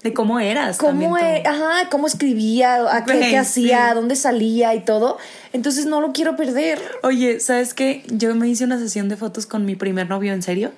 De 0.02 0.14
cómo 0.14 0.38
eras. 0.38 0.78
Cómo, 0.78 1.18
e, 1.18 1.42
ajá, 1.44 1.88
cómo 1.90 2.06
escribía, 2.06 2.94
a 2.94 3.04
qué, 3.04 3.36
hacía, 3.36 3.92
dónde 3.94 4.14
salía 4.14 4.74
y 4.74 4.84
todo. 4.84 5.18
Entonces 5.52 5.86
no 5.86 6.00
lo 6.00 6.12
quiero 6.12 6.36
perder. 6.36 6.80
Oye, 7.02 7.40
¿sabes 7.40 7.74
qué? 7.74 8.04
Yo 8.08 8.34
me 8.34 8.48
hice 8.48 8.64
una 8.64 8.78
sesión 8.78 9.08
de 9.08 9.16
fotos 9.16 9.46
con 9.46 9.64
mi 9.64 9.74
primer 9.74 10.08
novio, 10.08 10.32
¿en 10.32 10.42
serio? 10.42 10.70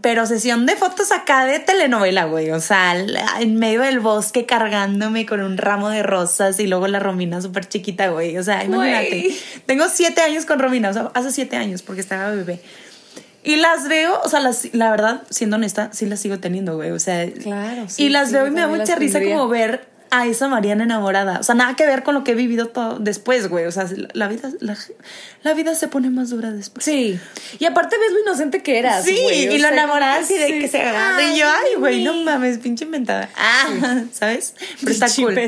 Pero 0.00 0.26
sesión 0.26 0.66
de 0.66 0.76
fotos 0.76 1.12
acá 1.12 1.44
de 1.44 1.58
telenovela, 1.58 2.24
güey. 2.24 2.50
O 2.50 2.60
sea, 2.60 2.94
en 3.40 3.56
medio 3.56 3.82
del 3.82 4.00
bosque 4.00 4.46
cargándome 4.46 5.26
con 5.26 5.40
un 5.40 5.56
ramo 5.56 5.88
de 5.88 6.02
rosas 6.02 6.58
y 6.60 6.66
luego 6.66 6.88
la 6.88 6.98
Romina 6.98 7.40
súper 7.40 7.68
chiquita, 7.68 8.08
güey. 8.08 8.36
O 8.38 8.42
sea, 8.42 8.64
imagínate. 8.64 9.34
Tengo 9.66 9.86
siete 9.88 10.20
años 10.22 10.44
con 10.44 10.58
Romina, 10.58 10.90
o 10.90 10.92
sea, 10.92 11.10
hace 11.14 11.32
siete 11.32 11.56
años 11.56 11.82
porque 11.82 12.00
estaba 12.00 12.30
bebé. 12.30 12.60
Y 13.44 13.56
las 13.56 13.88
veo, 13.88 14.20
o 14.22 14.28
sea, 14.28 14.40
las, 14.40 14.72
la 14.72 14.90
verdad, 14.90 15.22
siendo 15.30 15.56
honesta, 15.56 15.90
sí 15.92 16.06
las 16.06 16.20
sigo 16.20 16.38
teniendo, 16.38 16.76
güey. 16.76 16.90
O 16.92 17.00
sea, 17.00 17.28
claro, 17.32 17.86
sí, 17.88 18.04
y 18.04 18.08
las 18.08 18.32
veo 18.32 18.46
y 18.46 18.50
me 18.50 18.60
da 18.60 18.68
mucha 18.68 18.94
risa 18.94 19.20
como 19.20 19.48
ver 19.48 19.91
a 20.12 20.26
esa 20.26 20.46
Mariana 20.46 20.84
enamorada. 20.84 21.38
O 21.40 21.42
sea, 21.42 21.54
nada 21.54 21.74
que 21.74 21.86
ver 21.86 22.02
con 22.02 22.14
lo 22.14 22.22
que 22.22 22.32
he 22.32 22.34
vivido 22.34 22.66
todo 22.66 22.98
después, 22.98 23.48
güey. 23.48 23.64
O 23.64 23.72
sea, 23.72 23.88
la 24.12 24.28
vida, 24.28 24.50
la, 24.60 25.54
vida 25.54 25.74
se 25.74 25.88
pone 25.88 26.10
más 26.10 26.28
dura 26.28 26.52
después. 26.52 26.84
Sí. 26.84 27.18
Y 27.58 27.64
aparte 27.64 27.96
ves 27.98 28.12
lo 28.12 28.20
inocente 28.20 28.62
que 28.62 28.78
eras. 28.78 29.06
Sí, 29.06 29.16
y 29.16 29.56
lo 29.56 29.68
enamoradas 29.68 30.30
y 30.30 30.36
de 30.36 30.58
que 30.58 30.68
se 30.68 30.82
agarra. 30.82 31.22
y 31.22 31.38
yo, 31.38 31.46
ay, 31.48 31.78
güey, 31.78 32.04
no 32.04 32.12
mames, 32.12 32.58
pinche 32.58 32.84
inventada. 32.84 33.30
Ah, 33.38 34.02
¿sabes? 34.12 34.54
Pero 34.80 34.92
está 34.92 35.08
cool. 35.16 35.38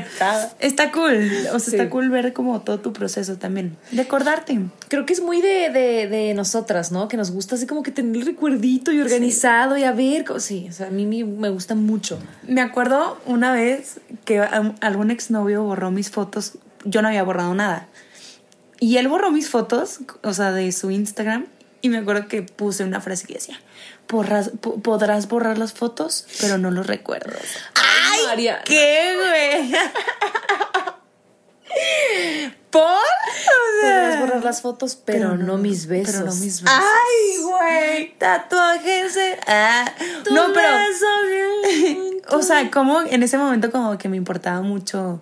Está 0.61 0.93
cool. 0.93 1.31
O 1.53 1.59
sea, 1.59 1.73
está 1.73 1.91
cool 1.91 2.09
ver 2.09 2.33
como 2.33 2.63
todo 2.63 2.81
tu 2.81 2.95
proceso 2.95 3.37
también. 3.37 3.77
De 3.91 4.01
acordarte. 4.01 4.59
Creo 4.89 5.05
que 5.05 5.13
es 5.13 5.21
muy 5.21 5.43
de, 5.43 5.69
de, 5.69 6.09
de 6.09 6.33
nosotras, 6.33 6.91
¿no? 6.91 7.09
Que 7.09 7.19
nos 7.19 7.33
gusta 7.33 7.57
así 7.57 7.67
como 7.67 7.83
que 7.83 7.91
tener 7.91 8.17
el 8.17 8.25
recuerdito 8.25 8.93
y 8.93 9.01
organizado 9.03 9.77
y 9.77 9.85
a 9.85 9.93
ver. 9.93 10.25
Sí, 10.39 10.69
o 10.71 10.73
sea, 10.73 10.87
a 10.87 10.91
mí 10.91 11.05
me 11.05 11.51
gusta 11.51 11.75
mucho. 11.75 12.19
Me 12.49 12.63
acuerdo 12.63 13.21
una 13.27 13.53
vez 13.53 14.01
que 14.25 14.41
algún 14.81 15.11
exnovio 15.11 15.63
borró 15.63 15.91
mis 15.91 16.11
fotos, 16.11 16.59
yo 16.85 17.03
no 17.03 17.09
había 17.09 17.23
borrado 17.23 17.55
nada. 17.55 17.89
Y 18.81 18.99
él 18.99 19.09
borró 19.09 19.31
mis 19.31 19.49
fotos, 19.49 20.01
o 20.23 20.33
sea, 20.35 20.53
de 20.53 20.71
su 20.73 20.91
Instagram, 20.91 21.47
y 21.81 21.89
me 21.89 21.99
acuerdo 21.99 22.29
que 22.29 22.43
puse 22.43 22.85
una 22.85 23.01
frase 23.01 23.27
que 23.27 23.35
decía, 23.35 23.61
podrás 24.07 25.29
borrar 25.29 25.59
las 25.59 25.73
fotos, 25.73 26.27
pero 26.41 26.59
no 26.59 26.71
los 26.71 26.87
recuerdos. 26.87 27.43
¡Ay! 27.75 28.49
¿Qué, 28.65 29.17
güey? 29.17 29.75
¿Por? 32.75 32.83
Podrás 33.83 34.19
borrar 34.19 34.45
las 34.45 34.61
fotos, 34.61 34.97
pero, 34.97 35.37
no, 35.37 35.59
mis 35.59 35.87
besos. 35.87 36.13
Pero 36.13 36.27
no 36.27 36.35
mis 36.35 36.61
besos. 36.61 36.69
¡Ay, 36.69 37.41
güey! 37.41 38.19
Tatuajes. 38.19 39.17
Ah. 39.47 39.85
no, 40.33 40.53
pero. 40.53 40.69
o 42.37 42.43
sea, 42.43 42.69
como 42.73 43.03
en 43.03 43.23
ese 43.23 43.39
momento, 43.39 43.71
como 43.71 43.97
que 43.97 44.09
me 44.09 44.17
importaba 44.17 44.61
mucho. 44.61 45.21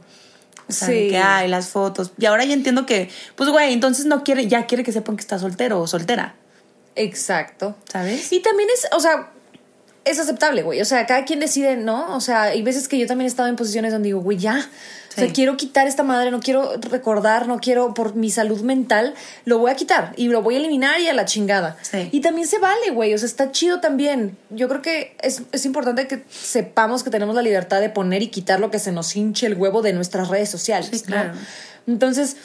O 0.67 0.73
sea, 0.73 0.89
que 0.89 1.19
hay 1.19 1.47
las 1.47 1.69
fotos. 1.69 2.13
Y 2.17 2.25
ahora 2.25 2.47
ya 2.47 2.55
entiendo 2.55 2.87
que, 2.87 3.11
pues, 3.37 3.51
güey, 3.51 3.75
entonces 3.75 4.07
no 4.07 4.25
quiere, 4.25 4.47
ya 4.49 4.65
quiere 4.67 4.83
que 4.83 4.93
sepan 4.93 5.17
que 5.17 5.21
está 5.21 5.39
soltero 5.39 5.79
o 5.79 5.87
soltera. 5.87 6.35
Exacto. 6.97 7.77
¿Sabes? 7.91 8.33
Y 8.33 8.41
también 8.41 8.71
es, 8.73 8.89
o 8.93 9.01
sea, 9.01 9.31
es 10.07 10.19
aceptable, 10.19 10.63
güey. 10.63 10.81
O 10.81 10.87
sea, 10.87 11.05
cada 11.05 11.27
quien 11.27 11.41
decide, 11.41 11.77
¿no? 11.77 12.17
O 12.17 12.21
sea, 12.23 12.45
hay 12.45 12.63
veces 12.63 12.89
que 12.89 12.99
yo 12.99 13.07
también 13.07 13.27
he 13.27 13.29
estado 13.29 13.51
en 13.51 13.57
posiciones 13.57 13.93
donde 13.93 14.07
digo, 14.07 14.21
güey, 14.21 14.39
ya. 14.39 14.67
O 15.13 15.21
sea, 15.21 15.33
quiero 15.33 15.57
quitar 15.57 15.87
esta 15.87 16.03
madre, 16.03 16.31
no 16.31 16.41
quiero 16.41 16.73
recordar, 16.81 17.47
no 17.47 17.59
quiero, 17.59 17.95
por 17.95 18.15
mi 18.15 18.31
salud 18.31 18.61
mental, 18.63 19.15
lo 19.45 19.59
voy 19.59 19.71
a 19.71 19.75
quitar 19.75 20.13
y 20.17 20.29
lo 20.29 20.43
voy 20.43 20.55
a 20.55 20.59
eliminar 20.59 21.01
y 21.01 21.09
a 21.09 21.13
la 21.13 21.25
chingada. 21.25 21.77
Y 22.11 22.21
también 22.21 22.49
se 22.49 22.59
vale, 22.59 22.91
güey. 22.91 23.13
O 23.15 23.19
sea, 23.19 23.27
está 23.27 23.53
chido 23.53 23.81
también. 23.81 24.37
Yo 24.51 24.69
creo 24.69 24.83
que 24.83 25.17
es, 25.23 25.43
es 25.53 25.67
importante 25.67 26.07
que 26.09 26.25
sepamos 26.31 27.03
que 27.03 27.11
tenemos 27.11 27.35
la 27.35 27.43
libertad 27.43 27.81
de 27.81 27.91
poner 27.91 28.23
y 28.23 28.29
quitar 28.29 28.61
lo 28.61 28.71
que 28.71 28.79
se 28.79 28.93
nos 28.93 29.15
hinche 29.17 29.47
el 29.47 29.55
huevo 29.55 29.83
de 29.83 29.93
nuestras 29.93 30.29
redes 30.29 30.49
sociales. 30.49 30.91
Sí, 30.91 31.01
claro. 31.01 31.33
Entonces, 31.87 32.37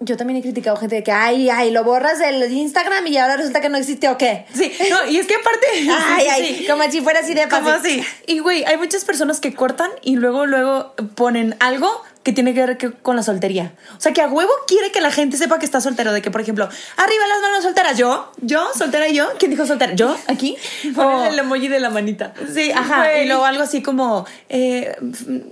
yo 0.00 0.16
también 0.16 0.38
he 0.38 0.42
criticado 0.42 0.76
gente 0.76 0.96
de 0.96 1.02
que, 1.02 1.12
ay, 1.12 1.48
ay, 1.48 1.70
lo 1.70 1.84
borras 1.84 2.18
del 2.18 2.50
Instagram 2.52 3.06
y 3.06 3.16
ahora 3.16 3.36
resulta 3.36 3.60
que 3.60 3.68
no 3.68 3.78
existe 3.78 4.08
o 4.08 4.18
qué. 4.18 4.44
Sí, 4.52 4.72
no, 4.90 5.10
y 5.10 5.18
es 5.18 5.26
que 5.26 5.34
aparte. 5.34 5.66
ay, 5.90 6.26
ay, 6.30 6.66
como 6.68 6.82
si 6.90 7.00
fuera 7.00 7.20
así 7.20 7.34
de 7.34 7.46
fácil. 7.46 7.58
Como 7.58 7.70
así. 7.70 8.04
Y 8.26 8.40
güey, 8.40 8.64
hay 8.64 8.76
muchas 8.76 9.04
personas 9.04 9.40
que 9.40 9.54
cortan 9.54 9.90
y 10.02 10.16
luego, 10.16 10.46
luego 10.46 10.94
ponen 11.14 11.56
algo 11.60 12.02
que 12.24 12.32
tiene 12.32 12.54
que 12.54 12.64
ver 12.66 12.94
con 13.02 13.16
la 13.16 13.22
soltería. 13.22 13.72
O 13.96 14.00
sea, 14.00 14.12
que 14.12 14.22
a 14.22 14.28
huevo 14.28 14.50
quiere 14.66 14.90
que 14.90 15.02
la 15.02 15.10
gente 15.10 15.36
sepa 15.36 15.58
que 15.58 15.66
está 15.66 15.80
soltero. 15.80 16.12
De 16.12 16.22
que, 16.22 16.30
por 16.30 16.40
ejemplo, 16.40 16.64
arriba 16.64 17.26
las 17.28 17.40
manos 17.42 17.62
solteras. 17.62 17.98
Yo, 17.98 18.32
yo, 18.40 18.66
soltera 18.74 19.08
yo. 19.08 19.28
¿Quién 19.38 19.50
dijo 19.50 19.66
soltera? 19.66 19.94
Yo, 19.94 20.16
aquí. 20.26 20.56
Pones 20.94 21.32
el 21.32 21.38
emoji 21.38 21.68
de 21.68 21.80
la 21.80 21.90
manita. 21.90 22.32
Sí, 22.52 22.72
ajá. 22.72 23.18
Y 23.18 23.26
luego 23.26 23.44
algo 23.44 23.62
así 23.62 23.82
como, 23.82 24.26
eh, 24.48 24.96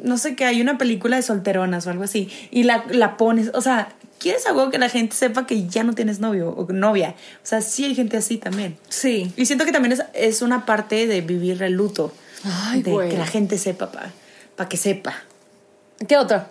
no 0.02 0.16
sé 0.16 0.34
qué, 0.34 0.46
hay 0.46 0.62
una 0.62 0.78
película 0.78 1.16
de 1.16 1.22
solteronas 1.22 1.86
o 1.86 1.90
algo 1.90 2.04
así. 2.04 2.30
Y 2.50 2.62
la, 2.62 2.84
la 2.88 3.18
pones, 3.18 3.50
o 3.52 3.60
sea, 3.60 3.90
quieres 4.22 4.46
algo 4.46 4.70
que 4.70 4.78
la 4.78 4.88
gente 4.88 5.16
sepa 5.16 5.46
que 5.46 5.66
ya 5.66 5.82
no 5.82 5.94
tienes 5.94 6.20
novio 6.20 6.50
o 6.50 6.72
novia. 6.72 7.14
O 7.42 7.46
sea, 7.46 7.60
sí 7.60 7.84
hay 7.84 7.94
gente 7.94 8.16
así 8.16 8.38
también. 8.38 8.78
Sí. 8.88 9.32
Y 9.36 9.46
siento 9.46 9.64
que 9.64 9.72
también 9.72 9.92
es, 9.92 10.02
es 10.14 10.42
una 10.42 10.64
parte 10.64 11.06
de 11.06 11.20
vivir 11.20 11.62
el 11.62 11.72
luto. 11.72 12.12
Ay, 12.44 12.82
de 12.82 13.08
que 13.08 13.18
la 13.18 13.26
gente 13.26 13.58
sepa, 13.58 13.90
para 13.90 14.12
pa 14.56 14.68
que 14.68 14.76
sepa. 14.76 15.14
¿Qué 16.08 16.16
otro? 16.16 16.44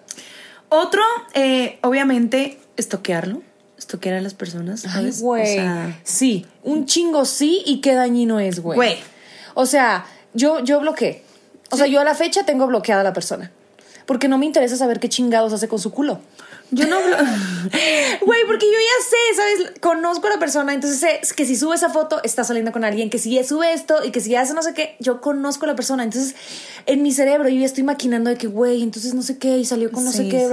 Otro, 0.69 1.01
eh, 1.33 1.79
obviamente, 1.81 2.59
estoquearlo. 2.77 3.41
Estoquear 3.77 4.15
a 4.15 4.21
las 4.21 4.33
personas. 4.33 4.85
Ay, 4.85 5.11
güey. 5.19 5.59
sí, 6.03 6.45
un 6.63 6.85
chingo 6.85 7.25
sí 7.25 7.63
y 7.65 7.81
qué 7.81 7.95
dañino 7.95 8.39
es, 8.39 8.59
güey. 8.59 8.75
Güey. 8.75 8.97
O 9.55 9.65
sea, 9.65 10.05
yo, 10.33 10.63
yo 10.63 10.79
bloqueé. 10.79 11.23
O 11.71 11.77
sea, 11.77 11.87
yo 11.87 11.99
a 11.99 12.03
la 12.03 12.15
fecha 12.15 12.45
tengo 12.45 12.67
bloqueada 12.67 13.01
a 13.01 13.03
la 13.03 13.13
persona. 13.13 13.51
Porque 14.05 14.27
no 14.27 14.37
me 14.37 14.45
interesa 14.45 14.77
saber 14.77 14.99
qué 14.99 15.09
chingados 15.09 15.53
hace 15.53 15.67
con 15.67 15.79
su 15.79 15.91
culo. 15.91 16.19
Yo 16.71 16.87
no. 16.87 16.97
Güey, 18.21 18.41
porque 18.47 18.65
yo 18.65 18.71
ya 18.71 19.05
sé, 19.05 19.35
¿sabes? 19.35 19.79
Conozco 19.81 20.27
a 20.27 20.29
la 20.31 20.39
persona, 20.39 20.73
entonces 20.73 20.99
sé 20.99 21.35
que 21.35 21.45
si 21.45 21.55
sube 21.55 21.75
esa 21.75 21.89
foto 21.89 22.21
está 22.23 22.43
saliendo 22.43 22.71
con 22.71 22.83
alguien, 22.83 23.09
que 23.09 23.19
si 23.19 23.41
sube 23.43 23.73
esto 23.73 24.03
y 24.03 24.11
que 24.11 24.21
si 24.21 24.35
hace 24.35 24.53
no 24.53 24.63
sé 24.63 24.73
qué, 24.73 24.95
yo 24.99 25.21
conozco 25.21 25.65
a 25.65 25.67
la 25.67 25.75
persona. 25.75 26.03
Entonces, 26.03 26.35
en 26.85 27.03
mi 27.03 27.11
cerebro 27.11 27.49
yo 27.49 27.59
ya 27.59 27.65
estoy 27.65 27.83
maquinando 27.83 28.29
de 28.29 28.37
que, 28.37 28.47
güey, 28.47 28.83
entonces 28.83 29.13
no 29.13 29.21
sé 29.21 29.37
qué 29.37 29.57
y 29.57 29.65
salió 29.65 29.91
con 29.91 30.05
no 30.05 30.11
sé 30.11 30.29
qué. 30.29 30.47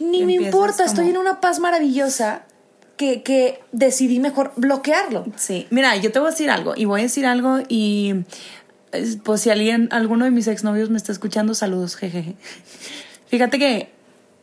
Ni 0.00 0.24
me 0.24 0.34
importa, 0.34 0.84
estoy 0.84 1.10
en 1.10 1.16
una 1.16 1.40
paz 1.40 1.60
maravillosa. 1.60 2.42
Que, 2.94 3.22
que, 3.22 3.58
decidí 3.72 4.20
mejor 4.20 4.52
bloquearlo. 4.54 5.24
Sí, 5.34 5.66
mira, 5.70 5.96
yo 5.96 6.12
te 6.12 6.20
voy 6.20 6.28
a 6.28 6.30
decir 6.30 6.50
algo 6.50 6.74
y 6.76 6.84
voy 6.84 7.00
a 7.00 7.04
decir 7.04 7.26
algo 7.26 7.58
y 7.68 8.14
pues 9.24 9.40
si 9.40 9.50
alguien, 9.50 9.88
alguno 9.90 10.24
de 10.24 10.30
mis 10.30 10.46
exnovios 10.46 10.90
me 10.90 10.96
está 10.96 11.12
escuchando, 11.12 11.54
saludos, 11.54 11.96
jejeje. 11.96 12.36
Fíjate 13.26 13.58
que 13.58 13.88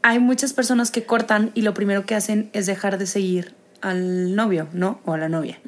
hay 0.02 0.20
muchas 0.20 0.54
personas 0.54 0.92
que 0.92 1.04
cortan 1.04 1.52
y 1.54 1.62
lo 1.62 1.74
primero 1.74 2.06
que 2.06 2.16
hacen 2.16 2.50
es 2.54 2.66
dejar 2.66 2.98
de 2.98 3.06
seguir 3.06 3.54
al 3.82 4.36
novio, 4.36 4.68
¿no? 4.74 5.00
O 5.06 5.14
a 5.14 5.18
la 5.18 5.30
novia. 5.30 5.60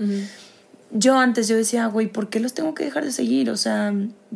Yo 0.91 1.17
antes 1.17 1.47
yo 1.47 1.55
decía, 1.55 1.85
güey, 1.87 2.07
¿por 2.07 2.29
qué 2.29 2.39
los 2.39 2.53
tengo 2.53 2.73
que 2.73 2.83
dejar 2.83 3.05
de 3.05 3.11
seguir? 3.11 3.49
O 3.49 3.57
sea, 3.57 3.93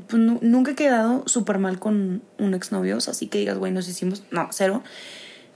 pues, 0.08 0.22
nunca 0.22 0.72
he 0.72 0.76
quedado 0.76 1.24
súper 1.28 1.60
mal 1.60 1.80
con 1.80 2.22
un 2.38 2.54
exnovio, 2.54 2.98
o 2.98 3.02
sea, 3.02 3.12
así 3.12 3.28
que 3.28 3.40
digas, 3.40 3.58
güey, 3.58 3.72
nos 3.72 3.90
hicimos, 3.90 4.24
no, 4.32 4.48
cero. 4.52 4.84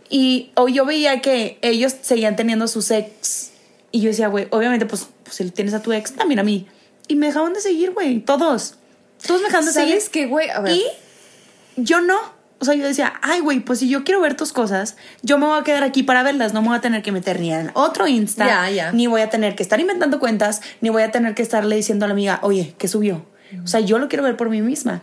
Y 0.10 0.52
o 0.56 0.68
yo 0.68 0.86
veía 0.86 1.22
que 1.22 1.60
ellos 1.62 1.96
seguían 2.02 2.36
teniendo 2.36 2.68
sus 2.68 2.92
ex 2.92 3.52
y 3.92 4.02
yo 4.02 4.10
decía, 4.10 4.28
güey, 4.28 4.48
obviamente, 4.52 4.86
pues, 4.86 5.08
pues 5.24 5.36
si 5.36 5.50
tienes 5.52 5.74
a 5.74 5.82
tu 5.82 5.94
ex, 5.94 6.14
también 6.14 6.40
a 6.40 6.44
mí. 6.44 6.68
Y 7.08 7.16
me 7.16 7.28
dejaban 7.28 7.54
de 7.54 7.62
seguir, 7.62 7.92
güey, 7.92 8.20
todos. 8.20 8.79
Dejaban 9.28 9.66
de 9.66 9.72
seguir. 9.72 10.02
¿Sabes 10.02 10.30
güey? 10.30 10.50
A 10.50 10.60
ver. 10.62 10.74
Y 10.74 10.84
yo 11.78 12.02
no 12.02 12.40
o 12.62 12.66
sea, 12.66 12.74
yo 12.74 12.86
decía, 12.86 13.14
ay, 13.22 13.40
güey, 13.40 13.62
pues 13.62 13.80
si 13.80 13.90
yo 13.90 14.04
quiero 14.04 14.20
ver 14.20 14.36
tus 14.36 14.52
cosas, 14.52 14.98
yo 15.22 15.38
me 15.38 15.46
voy 15.46 15.60
a 15.60 15.64
quedar 15.64 15.84
aquí 15.84 16.04
para 16.04 16.24
verlas, 16.24 16.54
no 16.54 16.62
me 16.62 16.68
voy 16.68 16.78
a 16.78 16.82
tener 16.82 17.02
que 17.02 17.14
meter 17.14 17.40
ni 17.40 17.54
en 17.54 17.72
otro 17.74 18.08
Insta, 18.08 18.70
ni 18.92 19.08
voy 19.08 19.22
a 19.22 19.30
tener 19.30 19.56
que 19.56 19.64
estar 19.64 19.80
inventando 19.80 20.20
cuentas, 20.20 20.62
ni 20.82 20.90
voy 20.90 21.04
a 21.04 21.12
tener 21.12 21.36
que 21.36 21.42
estarle 21.42 21.78
diciendo 21.78 22.04
a 22.04 22.10
la 22.10 22.14
amiga, 22.14 22.40
oye, 22.42 22.76
¿qué 22.78 22.88
subió? 22.90 23.26
O 23.64 23.68
sea, 23.68 23.80
yo 23.80 23.98
lo 23.98 24.10
quiero 24.10 24.24
ver 24.24 24.36
por 24.36 24.50
mí 24.50 24.62
misma. 24.62 25.02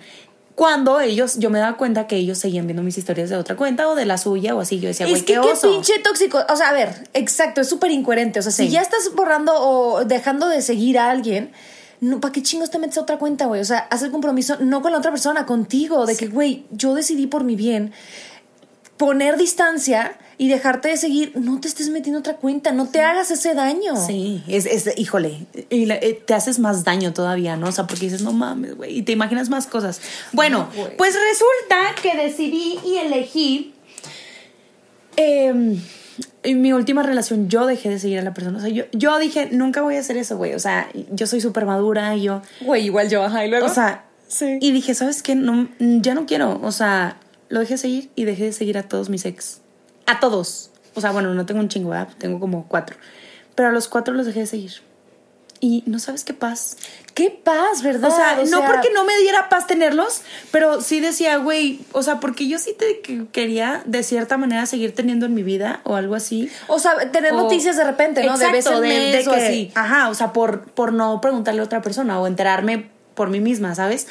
Cuando 0.54 1.00
ellos, 1.00 1.38
yo 1.38 1.50
me 1.50 1.58
daba 1.58 1.76
cuenta 1.76 2.06
que 2.06 2.16
ellos 2.16 2.38
seguían 2.38 2.66
viendo 2.66 2.82
mis 2.82 2.96
historias 2.96 3.28
de 3.28 3.36
otra 3.36 3.56
cuenta 3.56 3.88
o 3.88 3.94
de 3.94 4.06
la 4.06 4.18
suya 4.18 4.54
o 4.54 4.60
así, 4.60 4.78
yo 4.78 4.88
decía, 4.88 5.06
güey, 5.06 5.22
qué, 5.22 5.38
oso. 5.38 5.62
qué 5.62 5.68
pinche 5.68 5.98
tóxico. 5.98 6.38
O 6.48 6.56
sea, 6.56 6.70
a 6.70 6.72
ver, 6.72 7.08
exacto, 7.12 7.60
es 7.60 7.68
súper 7.68 7.90
incoherente. 7.90 8.38
O 8.38 8.42
sea, 8.42 8.52
si 8.52 8.68
ya 8.68 8.80
estás 8.80 9.10
borrando 9.14 9.52
o 9.54 10.04
dejando 10.04 10.48
de 10.48 10.62
seguir 10.62 10.98
a 10.98 11.10
alguien, 11.10 11.52
no, 12.00 12.20
¿para 12.20 12.32
qué 12.32 12.42
chingos 12.42 12.70
te 12.70 12.78
metes 12.78 12.98
a 12.98 13.02
otra 13.02 13.18
cuenta, 13.18 13.46
güey? 13.46 13.60
O 13.60 13.64
sea, 13.64 13.78
haz 13.90 14.02
el 14.02 14.10
compromiso 14.10 14.56
no 14.60 14.82
con 14.82 14.92
la 14.92 14.98
otra 14.98 15.10
persona, 15.10 15.46
contigo, 15.46 16.06
de 16.06 16.16
que, 16.16 16.28
güey, 16.28 16.66
yo 16.70 16.94
decidí 16.94 17.26
por 17.26 17.44
mi 17.44 17.56
bien 17.56 17.92
poner 18.96 19.36
distancia 19.36 20.18
y 20.38 20.48
dejarte 20.48 20.88
de 20.88 20.96
seguir, 20.96 21.32
no 21.34 21.60
te 21.60 21.68
estés 21.68 21.88
metiendo 21.88 22.20
otra 22.20 22.36
cuenta, 22.36 22.72
no 22.72 22.88
te 22.88 23.00
hagas 23.00 23.30
ese 23.30 23.54
daño. 23.54 23.96
Sí, 23.96 24.42
es, 24.48 24.66
es 24.66 24.98
híjole, 24.98 25.46
y 25.70 25.90
eh, 25.90 26.22
te 26.26 26.34
haces 26.34 26.58
más 26.58 26.84
daño 26.84 27.12
todavía, 27.12 27.56
¿no? 27.56 27.68
O 27.68 27.72
sea, 27.72 27.86
porque 27.86 28.06
dices, 28.06 28.22
no 28.22 28.32
mames, 28.32 28.76
güey, 28.76 28.98
y 28.98 29.02
te 29.02 29.12
imaginas 29.12 29.48
más 29.48 29.66
cosas. 29.66 30.00
Bueno, 30.32 30.68
pues 30.98 31.14
resulta 31.14 31.94
que 32.02 32.16
decidí 32.16 32.78
y 32.84 32.96
elegí. 32.96 33.74
Em, 35.16 35.80
en 36.42 36.62
mi 36.62 36.72
última 36.72 37.02
relación 37.02 37.48
yo 37.48 37.66
dejé 37.66 37.88
de 37.90 37.98
seguir 37.98 38.18
a 38.18 38.22
la 38.22 38.34
persona. 38.34 38.58
O 38.58 38.60
sea, 38.60 38.70
yo, 38.70 38.84
yo 38.92 39.18
dije, 39.18 39.48
nunca 39.52 39.82
voy 39.82 39.96
a 39.96 40.00
hacer 40.00 40.16
eso, 40.16 40.36
güey. 40.36 40.54
O 40.54 40.58
sea, 40.58 40.88
yo 41.12 41.26
soy 41.26 41.40
súper 41.40 41.66
madura 41.66 42.14
y 42.16 42.22
yo... 42.22 42.42
Güey, 42.60 42.86
igual 42.86 43.08
yo, 43.08 43.22
ajá, 43.22 43.44
y 43.44 43.50
luego... 43.50 43.66
O 43.66 43.70
sea, 43.70 44.04
sí. 44.28 44.58
Y 44.60 44.72
dije, 44.72 44.94
¿sabes 44.94 45.22
qué? 45.22 45.34
No, 45.34 45.68
ya 45.78 46.14
no 46.14 46.26
quiero. 46.26 46.60
O 46.62 46.72
sea, 46.72 47.18
lo 47.48 47.60
dejé 47.60 47.74
de 47.74 47.78
seguir 47.78 48.10
y 48.14 48.24
dejé 48.24 48.44
de 48.44 48.52
seguir 48.52 48.78
a 48.78 48.84
todos 48.84 49.08
mis 49.08 49.24
ex. 49.24 49.60
A 50.06 50.20
todos. 50.20 50.70
O 50.94 51.00
sea, 51.00 51.12
bueno, 51.12 51.34
no 51.34 51.46
tengo 51.46 51.60
un 51.60 51.68
chingo, 51.68 51.90
¿verdad? 51.90 52.08
Tengo 52.18 52.40
como 52.40 52.66
cuatro. 52.68 52.96
Pero 53.54 53.68
a 53.68 53.72
los 53.72 53.88
cuatro 53.88 54.14
los 54.14 54.26
dejé 54.26 54.40
de 54.40 54.46
seguir. 54.46 54.72
Y 55.66 55.82
no 55.86 55.98
sabes 55.98 56.22
qué 56.22 56.32
paz. 56.32 56.76
Qué 57.12 57.28
paz, 57.28 57.82
¿verdad? 57.82 58.08
O 58.12 58.14
sea, 58.14 58.38
no 58.48 58.64
porque 58.64 58.88
no 58.94 59.04
me 59.04 59.18
diera 59.18 59.48
paz 59.48 59.66
tenerlos, 59.66 60.22
pero 60.52 60.80
sí 60.80 61.00
decía, 61.00 61.38
güey, 61.38 61.80
o 61.90 62.04
sea, 62.04 62.20
porque 62.20 62.46
yo 62.46 62.60
sí 62.60 62.72
te 62.72 63.00
quería 63.32 63.82
de 63.84 64.04
cierta 64.04 64.36
manera 64.36 64.66
seguir 64.66 64.94
teniendo 64.94 65.26
en 65.26 65.34
mi 65.34 65.42
vida 65.42 65.80
o 65.82 65.96
algo 65.96 66.14
así. 66.14 66.48
O 66.68 66.78
sea, 66.78 67.10
tener 67.10 67.32
noticias 67.32 67.76
de 67.76 67.82
repente, 67.82 68.22
¿no? 68.22 68.38
de 68.38 68.52
vez 68.52 68.64
en 68.64 68.80
mes 68.80 69.26
o 69.26 69.32
así. 69.32 69.72
Ajá, 69.74 70.08
o 70.08 70.14
sea, 70.14 70.32
por, 70.32 70.66
por 70.70 70.92
no 70.92 71.20
preguntarle 71.20 71.62
a 71.62 71.64
otra 71.64 71.82
persona 71.82 72.20
o 72.20 72.28
enterarme 72.28 72.88
por 73.16 73.28
mí 73.28 73.40
misma, 73.40 73.74
¿sabes? 73.74 74.06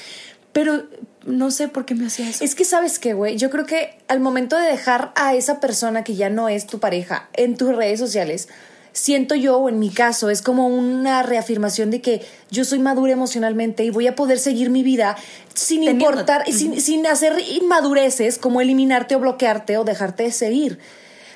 Pero 0.51 0.83
no 1.25 1.51
sé 1.51 1.69
por 1.69 1.85
qué 1.85 1.95
me 1.95 2.07
hacía 2.07 2.29
eso. 2.29 2.43
Es 2.43 2.53
que 2.53 2.65
sabes 2.65 2.99
qué, 2.99 3.13
güey, 3.13 3.37
yo 3.37 3.49
creo 3.49 3.65
que 3.65 3.97
al 4.09 4.19
momento 4.19 4.57
de 4.57 4.67
dejar 4.67 5.13
a 5.15 5.35
esa 5.35 5.61
persona 5.61 6.03
que 6.03 6.15
ya 6.15 6.29
no 6.29 6.49
es 6.49 6.67
tu 6.67 6.79
pareja 6.81 7.29
en 7.31 7.55
tus 7.55 7.73
redes 7.73 7.97
sociales, 7.97 8.49
siento 8.95 9.35
yo, 9.35 9.57
o 9.57 9.69
en 9.69 9.77
mi 9.77 9.89
caso, 9.89 10.29
es 10.29 10.41
como 10.41 10.67
una 10.67 11.21
reafirmación 11.21 11.91
de 11.91 12.01
que 12.01 12.25
yo 12.49 12.63
soy 12.63 12.79
madura 12.79 13.11
emocionalmente 13.11 13.83
y 13.83 13.89
voy 13.89 14.07
a 14.07 14.15
poder 14.15 14.39
seguir 14.39 14.69
mi 14.69 14.83
vida 14.83 15.17
sin 15.53 15.83
importar, 15.83 16.43
y 16.47 16.53
sin, 16.53 16.79
sin 16.81 17.05
hacer 17.05 17.37
inmadureces 17.39 18.37
como 18.37 18.61
eliminarte 18.61 19.15
o 19.15 19.19
bloquearte 19.19 19.77
o 19.77 19.83
dejarte 19.83 20.23
de 20.23 20.31
seguir. 20.31 20.79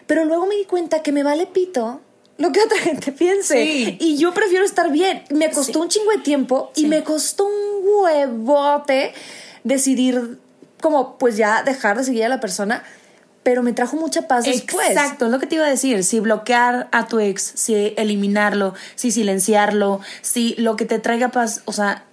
Pero 0.07 0.23
luego 0.23 0.47
me 0.47 0.55
di 0.55 0.63
cuenta 0.63 1.03
que 1.03 1.11
me 1.11 1.21
vale 1.21 1.47
pito 1.47 1.99
lo 2.37 2.53
que 2.53 2.61
otra 2.61 2.77
gente 2.79 3.11
piense. 3.11 3.97
Y 3.99 4.17
yo 4.17 4.33
prefiero 4.33 4.63
estar 4.63 4.89
bien. 4.89 5.23
Me 5.29 5.51
costó 5.51 5.81
un 5.81 5.89
chingo 5.89 6.11
de 6.11 6.19
tiempo 6.19 6.71
y 6.75 6.87
me 6.87 7.03
costó 7.03 7.45
un 7.45 7.83
huevote 7.83 9.13
decidir 9.65 10.39
como 10.79 11.17
pues 11.17 11.35
ya 11.35 11.61
dejar 11.63 11.97
de 11.97 12.05
seguir 12.05 12.23
a 12.23 12.29
la 12.29 12.39
persona, 12.39 12.85
pero 13.49 13.63
me 13.63 13.73
trajo 13.73 13.97
mucha 13.97 14.27
paz 14.27 14.45
después. 14.45 14.91
Exacto, 14.91 15.25
es 15.25 15.31
lo 15.31 15.39
que 15.39 15.47
te 15.47 15.55
iba 15.55 15.65
a 15.65 15.69
decir, 15.69 16.03
si 16.03 16.19
bloquear 16.19 16.87
a 16.91 17.07
tu 17.07 17.19
ex, 17.19 17.41
si 17.55 17.95
eliminarlo, 17.97 18.75
si 18.93 19.09
silenciarlo, 19.09 20.01
si 20.21 20.53
lo 20.59 20.75
que 20.75 20.85
te 20.85 20.99
traiga 20.99 21.29
paz, 21.29 21.63
o 21.65 21.73
sea, 21.73 22.05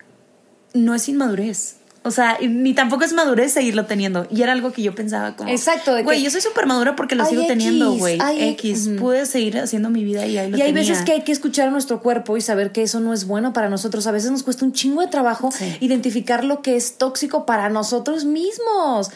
no 0.73 0.95
es 0.95 1.11
inmadurez. 1.11 1.77
O 2.07 2.11
sea, 2.13 2.39
ni 2.41 2.73
tampoco 2.73 3.05
es 3.05 3.13
madurez 3.13 3.53
seguirlo 3.53 3.87
teniendo. 3.87 4.27
Y 4.31 4.43
era 4.43 4.53
algo 4.53 4.73
que 4.73 4.81
yo 4.81 4.95
pensaba 4.95 5.35
como. 5.35 5.51
Exacto. 5.51 5.93
Güey, 6.05 6.23
yo 6.23 6.31
soy 6.31 6.41
súper 6.41 6.67
madura 6.67 6.95
porque 6.95 7.17
lo 7.17 7.27
sigo 7.27 7.47
teniendo, 7.47 7.93
güey. 7.95 8.19
X. 8.51 8.91
Pude 8.99 9.27
seguir 9.27 9.59
haciendo 9.59 9.91
mi 9.91 10.05
vida 10.05 10.25
y 10.27 10.39
ahí 10.39 10.51
lo 10.51 10.57
Y 10.57 10.63
hay 10.63 10.73
veces 10.73 11.03
que 11.03 11.13
hay 11.13 11.23
que 11.23 11.33
escuchar 11.33 11.69
a 11.69 11.71
nuestro 11.73 12.01
cuerpo 12.01 12.37
y 12.37 12.41
saber 12.41 12.71
que 12.71 12.83
eso 12.83 13.01
no 13.01 13.13
es 13.13 13.27
bueno 13.27 13.53
para 13.53 13.69
nosotros. 13.69 14.07
A 14.07 14.13
veces 14.13 14.31
nos 14.31 14.45
cuesta 14.45 14.65
un 14.65 14.73
chingo 14.73 15.01
de 15.01 15.09
trabajo 15.09 15.51
identificar 15.81 16.45
lo 16.45 16.63
que 16.63 16.77
es 16.77 16.97
tóxico 16.97 17.45
para 17.45 17.69
nosotros 17.69 18.25
mismos. 18.25 19.11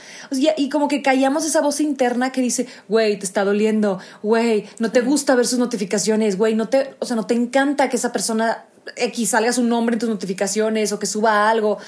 y 0.56 0.68
como 0.68 0.88
que 0.88 1.02
callamos 1.02 1.46
esa 1.46 1.60
voz 1.60 1.80
interna 1.80 2.32
que 2.32 2.40
dice, 2.40 2.66
güey, 2.88 3.18
te 3.18 3.24
está 3.24 3.44
doliendo. 3.44 4.00
Güey, 4.22 4.66
no 4.80 4.90
te 4.90 5.00
gusta 5.00 5.34
ver 5.36 5.46
sus 5.46 5.60
notificaciones. 5.60 6.36
Güey, 6.36 6.54
no 6.56 6.68
te. 6.68 6.94
O 6.98 7.06
sea, 7.06 7.14
no 7.14 7.26
te 7.26 7.34
encanta 7.34 7.88
que 7.88 7.96
esa 7.96 8.10
persona 8.10 8.64
X 8.96 9.30
salga 9.30 9.52
su 9.52 9.62
nombre 9.62 9.94
en 9.94 10.00
tus 10.00 10.08
notificaciones 10.08 10.92
o 10.92 10.98
que 10.98 11.06
suba 11.06 11.48
algo 11.50 11.78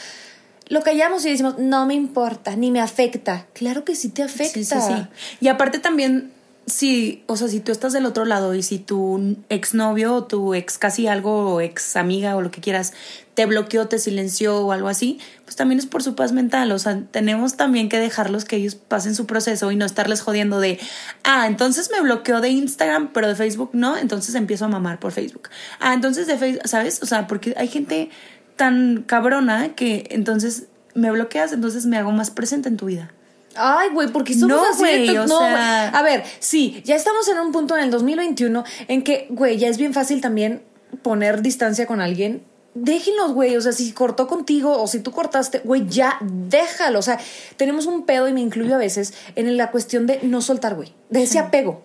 lo 0.69 0.83
callamos 0.83 1.25
y 1.25 1.31
decimos, 1.31 1.59
no 1.59 1.87
me 1.87 1.95
importa, 1.95 2.57
ni 2.57 2.71
me 2.71 2.81
afecta. 2.81 3.47
Claro 3.53 3.85
que 3.85 3.95
sí 3.95 4.09
te 4.09 4.23
afecta. 4.23 4.55
Sí, 4.55 4.65
sí, 4.65 4.77
sí. 4.81 5.07
Y 5.41 5.49
aparte 5.49 5.79
también, 5.79 6.33
si, 6.67 7.25
o 7.27 7.37
sea, 7.37 7.49
si 7.49 7.61
tú 7.61 7.73
estás 7.73 7.93
del 7.93 8.07
otro 8.07 8.25
lado 8.25 8.55
y 8.55 8.63
si 8.63 8.79
tu 8.79 9.37
exnovio 9.49 10.15
o 10.15 10.25
tu 10.25 10.55
ex 10.55 10.79
casi 10.79 11.09
algo 11.09 11.55
o 11.55 11.61
ex 11.61 11.97
amiga 11.97 12.37
o 12.37 12.41
lo 12.41 12.51
que 12.51 12.61
quieras 12.61 12.93
te 13.35 13.47
bloqueó, 13.47 13.89
te 13.89 13.99
silenció 13.99 14.61
o 14.61 14.73
algo 14.73 14.89
así, 14.89 15.19
pues 15.45 15.57
también 15.57 15.79
es 15.79 15.87
por 15.87 16.03
su 16.03 16.15
paz 16.15 16.33
mental. 16.33 16.71
O 16.73 16.79
sea, 16.79 17.03
tenemos 17.11 17.57
también 17.57 17.89
que 17.89 17.99
dejarlos 17.99 18.45
que 18.45 18.57
ellos 18.57 18.75
pasen 18.75 19.15
su 19.15 19.27
proceso 19.27 19.73
y 19.73 19.77
no 19.77 19.87
estarles 19.87 20.21
jodiendo 20.21 20.61
de, 20.61 20.79
ah, 21.25 21.47
entonces 21.47 21.91
me 21.91 22.01
bloqueó 22.01 22.41
de 22.41 22.51
Instagram, 22.51 23.11
pero 23.13 23.29
de 23.29 23.35
Facebook 23.35 23.71
no, 23.73 23.97
entonces 23.97 24.35
empiezo 24.35 24.67
a 24.67 24.69
mamar 24.69 25.01
por 25.01 25.13
Facebook. 25.13 25.49
Ah, 25.81 25.95
entonces 25.95 26.27
de 26.27 26.37
Facebook, 26.37 26.69
¿sabes? 26.69 27.03
O 27.03 27.07
sea, 27.07 27.27
porque 27.27 27.55
hay 27.57 27.69
gente 27.69 28.11
tan 28.57 29.05
cabrona 29.07 29.75
que 29.75 30.07
entonces 30.11 30.67
me 30.95 31.11
bloqueas, 31.11 31.53
entonces 31.53 31.87
me 31.87 31.97
hago 31.97 32.13
más 32.13 32.31
presente 32.31 32.69
en 32.69 32.77
tu 32.77 32.87
vida. 32.87 33.13
Ay, 33.55 33.91
güey, 33.93 34.09
porque 34.09 34.35
somos 34.35 34.57
no, 34.57 34.71
así. 34.71 35.17
o 35.17 35.27
sea... 35.27 35.89
A 35.89 36.03
ver, 36.03 36.25
sí, 36.39 36.83
ya 36.85 36.95
estamos 36.95 37.29
en 37.29 37.39
un 37.39 37.53
punto 37.53 37.77
en 37.77 37.85
el 37.85 37.91
2021 37.91 38.65
en 38.89 39.03
que, 39.03 39.27
güey, 39.31 39.59
ya 39.59 39.69
es 39.69 39.79
bien 39.79 39.93
fácil 39.93 40.21
también 40.21 40.63
poner 41.03 41.43
distancia 41.43 41.87
con 41.87 42.01
alguien. 42.01 42.45
Déjenlos, 42.75 43.33
güey. 43.33 43.57
O 43.57 43.61
sea, 43.61 43.73
si 43.73 43.93
cortó 43.93 44.27
contigo 44.27 44.81
o 44.81 44.87
si 44.87 45.01
tú 45.01 45.13
cortaste, 45.13 45.61
güey, 45.65 45.87
ya 45.87 46.17
déjalo. 46.23 46.99
O 46.99 47.03
sea, 47.03 47.19
tenemos 47.57 47.87
un 47.87 48.07
pedo 48.07 48.29
y 48.29 48.33
me 48.33 48.41
incluyo 48.41 48.75
a 48.75 48.79
veces 48.79 49.13
en 49.37 49.55
la 49.57 49.71
cuestión 49.71 50.07
de 50.07 50.21
no 50.23 50.41
soltar, 50.41 50.75
güey. 50.75 50.95
De 51.11 51.23
ese 51.23 51.39
apego. 51.39 51.85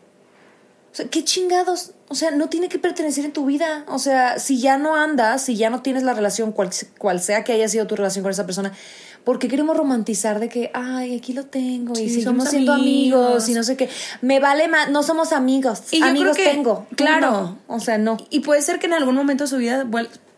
O 0.97 0.99
sea, 0.99 1.09
qué 1.09 1.23
chingados. 1.23 1.91
O 2.07 2.15
sea, 2.15 2.31
no 2.31 2.49
tiene 2.49 2.69
que 2.69 2.79
pertenecer 2.79 3.23
en 3.23 3.31
tu 3.31 3.45
vida. 3.45 3.85
O 3.87 3.99
sea, 3.99 4.39
si 4.39 4.59
ya 4.59 4.79
no 4.79 4.95
andas, 4.95 5.43
si 5.43 5.55
ya 5.55 5.69
no 5.69 5.83
tienes 5.83 6.01
la 6.01 6.15
relación, 6.15 6.51
cual, 6.51 6.71
cual 6.97 7.21
sea 7.21 7.43
que 7.43 7.53
haya 7.53 7.69
sido 7.69 7.85
tu 7.85 7.95
relación 7.95 8.23
con 8.23 8.31
esa 8.31 8.47
persona, 8.47 8.73
¿por 9.23 9.37
qué 9.37 9.47
queremos 9.47 9.77
romantizar 9.77 10.39
de 10.39 10.49
que, 10.49 10.71
ay, 10.73 11.15
aquí 11.15 11.33
lo 11.33 11.45
tengo 11.45 11.93
y 11.93 12.09
seguimos 12.09 12.49
siendo 12.49 12.73
amigos. 12.73 13.47
y 13.47 13.53
no 13.53 13.61
sé 13.61 13.77
qué? 13.77 13.89
Me 14.23 14.39
vale 14.39 14.67
más, 14.69 14.89
no 14.89 15.03
somos 15.03 15.33
amigos. 15.33 15.83
Y 15.91 16.01
amigos 16.01 16.35
tengo. 16.35 16.87
Claro. 16.95 17.59
O 17.67 17.79
sea, 17.79 17.99
no. 17.99 18.17
Y 18.31 18.39
puede 18.39 18.63
ser 18.63 18.79
que 18.79 18.87
en 18.87 18.93
algún 18.93 19.13
momento 19.13 19.43
de 19.43 19.49
su 19.51 19.57
vida 19.57 19.85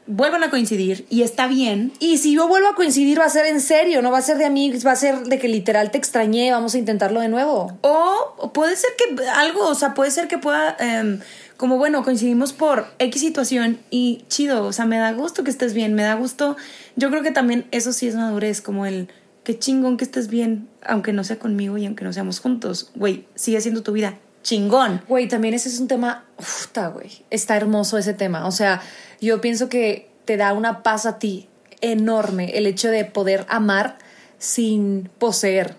vuelvan 0.10 0.43
a 0.43 0.50
coincidir 0.50 1.06
y 1.10 1.22
está 1.22 1.48
bien. 1.48 1.93
Y 2.00 2.17
si 2.17 2.34
yo 2.34 2.48
vuelvo 2.48 2.67
a 2.67 2.76
coincidir 2.76 3.19
va 3.19 3.26
a 3.26 3.30
ser 3.30 3.45
en 3.45 3.62
serio, 3.62 4.02
no 4.02 4.12
va 4.12 4.17
a 4.17 4.24
ser 4.24 4.38
de 4.38 4.45
amigos, 4.45 4.86
va 4.86 4.91
a 4.91 4.95
ser 4.95 5.24
de 5.24 5.38
que 5.38 5.48
literal 5.48 5.91
te 5.91 6.00
extrañé, 6.00 6.52
vamos 6.52 6.74
a 6.74 6.80
intentarlo 6.80 7.22
de 7.22 7.30
nuevo. 7.30 7.78
O 7.82 8.52
puede 8.52 8.76
ser 8.76 8.89
que 8.98 9.24
algo, 9.30 9.67
o 9.67 9.76
sea, 9.76 9.93
puede 9.93 10.12
ser 10.12 10.28
que 10.28 10.38
pueda... 10.38 10.76
Em, 10.80 11.19
como 11.58 11.78
bueno, 11.78 12.04
coincidimos 12.06 12.54
por 12.54 12.88
X 13.00 13.22
situación 13.22 13.80
y 13.89 14.24
chido, 14.30 14.63
o 14.63 14.72
sea, 14.72 14.86
me 14.86 14.98
da 14.98 15.12
gusto 15.12 15.43
que 15.43 15.52
estés 15.52 15.74
bien, 15.74 15.93
me 15.93 16.04
da 16.04 16.13
gusto. 16.15 16.56
Yo 16.95 17.10
creo 17.10 17.22
que 17.22 17.32
también 17.32 17.65
eso 17.72 17.91
sí 17.91 18.08
es 18.08 18.15
madurez, 18.15 18.62
como 18.62 18.86
el 18.86 19.10
qué 19.43 19.60
chingón 19.60 19.98
que 19.98 20.06
estés 20.06 20.30
bien, 20.30 20.69
aunque 20.86 21.12
no 21.12 21.26
sea 21.26 21.38
conmigo 21.38 21.78
y 21.78 21.86
aunque 21.86 22.06
no 22.06 22.13
seamos 22.13 22.39
juntos. 22.39 22.91
Güey, 22.95 23.26
sigue 23.36 23.60
siendo 23.60 23.84
tu 23.84 23.91
vida. 23.91 24.17
Chingón. 24.43 25.02
Güey, 25.08 25.28
también 25.28 25.54
ese 25.54 25.69
es 25.69 25.80
un 25.80 25.88
tema, 25.88 26.25
está, 26.38 26.88
güey. 26.88 27.25
Está 27.30 27.58
hermoso 27.58 27.97
ese 27.97 28.13
tema. 28.13 28.47
O 28.47 28.52
sea, 28.52 28.82
yo 29.21 29.41
pienso 29.41 29.69
que 29.69 30.10
te 30.25 30.38
da 30.38 30.54
una 30.54 30.84
paz 30.84 31.06
a 31.06 31.19
ti 31.19 31.49
enorme 31.82 32.58
el 32.58 32.67
hecho 32.67 32.89
de 32.89 33.06
poder 33.06 33.45
amar 33.49 33.97
sin 34.38 35.10
poseer. 35.17 35.75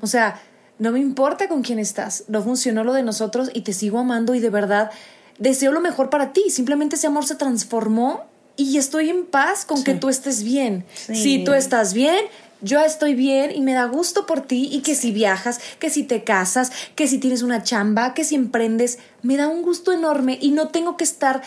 O 0.00 0.06
sea, 0.06 0.40
no 0.78 0.92
me 0.92 1.00
importa 1.00 1.48
con 1.48 1.62
quién 1.62 1.78
estás, 1.78 2.24
no 2.28 2.42
funcionó 2.42 2.84
lo 2.84 2.92
de 2.92 3.02
nosotros 3.02 3.50
y 3.52 3.62
te 3.62 3.72
sigo 3.72 3.98
amando 3.98 4.34
y 4.34 4.40
de 4.40 4.50
verdad 4.50 4.90
deseo 5.38 5.72
lo 5.72 5.80
mejor 5.80 6.08
para 6.08 6.32
ti. 6.32 6.50
Simplemente 6.50 6.96
ese 6.96 7.06
amor 7.06 7.26
se 7.26 7.34
transformó 7.34 8.24
y 8.56 8.76
estoy 8.76 9.10
en 9.10 9.26
paz 9.26 9.64
con 9.64 9.84
que 9.84 9.94
tú 9.94 10.08
estés 10.08 10.42
bien. 10.42 10.84
Si 10.94 11.44
tú 11.44 11.52
estás 11.52 11.94
bien, 11.94 12.24
yo 12.60 12.80
estoy 12.80 13.14
bien 13.14 13.54
y 13.54 13.60
me 13.60 13.72
da 13.72 13.84
gusto 13.86 14.26
por 14.26 14.40
ti 14.40 14.68
y 14.72 14.80
que 14.80 14.94
si 14.94 15.12
viajas, 15.12 15.60
que 15.78 15.90
si 15.90 16.02
te 16.02 16.24
casas, 16.24 16.72
que 16.94 17.06
si 17.06 17.18
tienes 17.18 17.42
una 17.42 17.62
chamba, 17.62 18.14
que 18.14 18.24
si 18.24 18.34
emprendes, 18.34 18.98
me 19.22 19.36
da 19.36 19.48
un 19.48 19.62
gusto 19.62 19.92
enorme 19.92 20.38
y 20.40 20.50
no 20.50 20.68
tengo 20.68 20.96
que 20.96 21.04
estar 21.04 21.42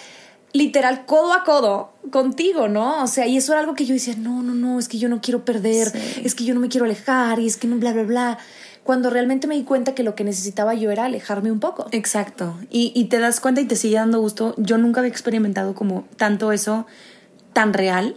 literal 0.54 1.06
codo 1.06 1.34
a 1.34 1.44
codo 1.44 1.94
contigo, 2.12 2.68
¿no? 2.68 3.04
O 3.04 3.08
sea, 3.08 3.26
y 3.28 3.38
eso 3.38 3.54
era 3.54 3.62
algo 3.62 3.74
que 3.74 3.86
yo 3.86 3.94
decía, 3.94 4.16
no, 4.18 4.44
no, 4.44 4.54
no, 4.54 4.80
es 4.80 4.88
que 4.88 4.98
yo 4.98 5.08
no 5.10 5.22
quiero 5.22 5.46
perder, 5.46 5.92
es 6.24 6.36
que 6.36 6.44
yo 6.44 6.54
no 6.54 6.60
me 6.60 6.68
quiero 6.68 6.86
alejar 6.86 7.40
y 7.40 7.48
es 7.48 7.58
que 7.58 7.68
no, 7.68 7.78
bla, 7.78 7.94
bla, 7.94 8.04
bla 8.04 8.38
cuando 8.84 9.12
realmente 9.12 9.46
me 9.46 9.56
di 9.56 9.64
cuenta 9.64 9.94
que 9.94 10.02
lo 10.02 10.16
que 10.16 10.24
necesitaba 10.24 10.74
yo 10.74 10.90
era 10.90 11.06
alejarme 11.06 11.52
un 11.52 11.60
poco. 11.60 11.88
Exacto. 11.92 12.58
Y, 12.72 12.92
y 12.96 13.06
te 13.06 13.20
das 13.20 13.40
cuenta 13.40 13.62
y 13.62 13.66
te 13.66 13.76
sigue 13.76 13.96
dando 13.96 14.20
gusto. 14.20 14.56
Yo 14.58 14.80
nunca 14.80 15.02
había 15.02 15.12
experimentado 15.12 15.76
como 15.76 16.06
tanto 16.18 16.52
eso 16.52 16.88
tan 17.54 17.74
real 17.74 18.16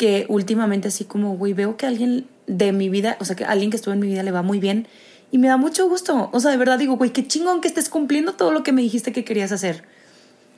que 0.00 0.24
últimamente 0.30 0.88
así 0.88 1.04
como, 1.04 1.36
güey, 1.36 1.52
veo 1.52 1.76
que 1.76 1.84
alguien 1.84 2.26
de 2.46 2.72
mi 2.72 2.88
vida, 2.88 3.18
o 3.20 3.26
sea, 3.26 3.36
que 3.36 3.44
alguien 3.44 3.68
que 3.68 3.76
estuvo 3.76 3.92
en 3.92 4.00
mi 4.00 4.06
vida 4.06 4.22
le 4.22 4.30
va 4.30 4.40
muy 4.40 4.58
bien 4.58 4.88
y 5.30 5.36
me 5.36 5.46
da 5.46 5.58
mucho 5.58 5.86
gusto. 5.90 6.30
O 6.32 6.40
sea, 6.40 6.50
de 6.50 6.56
verdad 6.56 6.78
digo, 6.78 6.96
güey, 6.96 7.10
qué 7.10 7.28
chingón 7.28 7.60
que 7.60 7.68
estés 7.68 7.90
cumpliendo 7.90 8.32
todo 8.32 8.50
lo 8.50 8.62
que 8.62 8.72
me 8.72 8.80
dijiste 8.80 9.12
que 9.12 9.26
querías 9.26 9.52
hacer. 9.52 9.84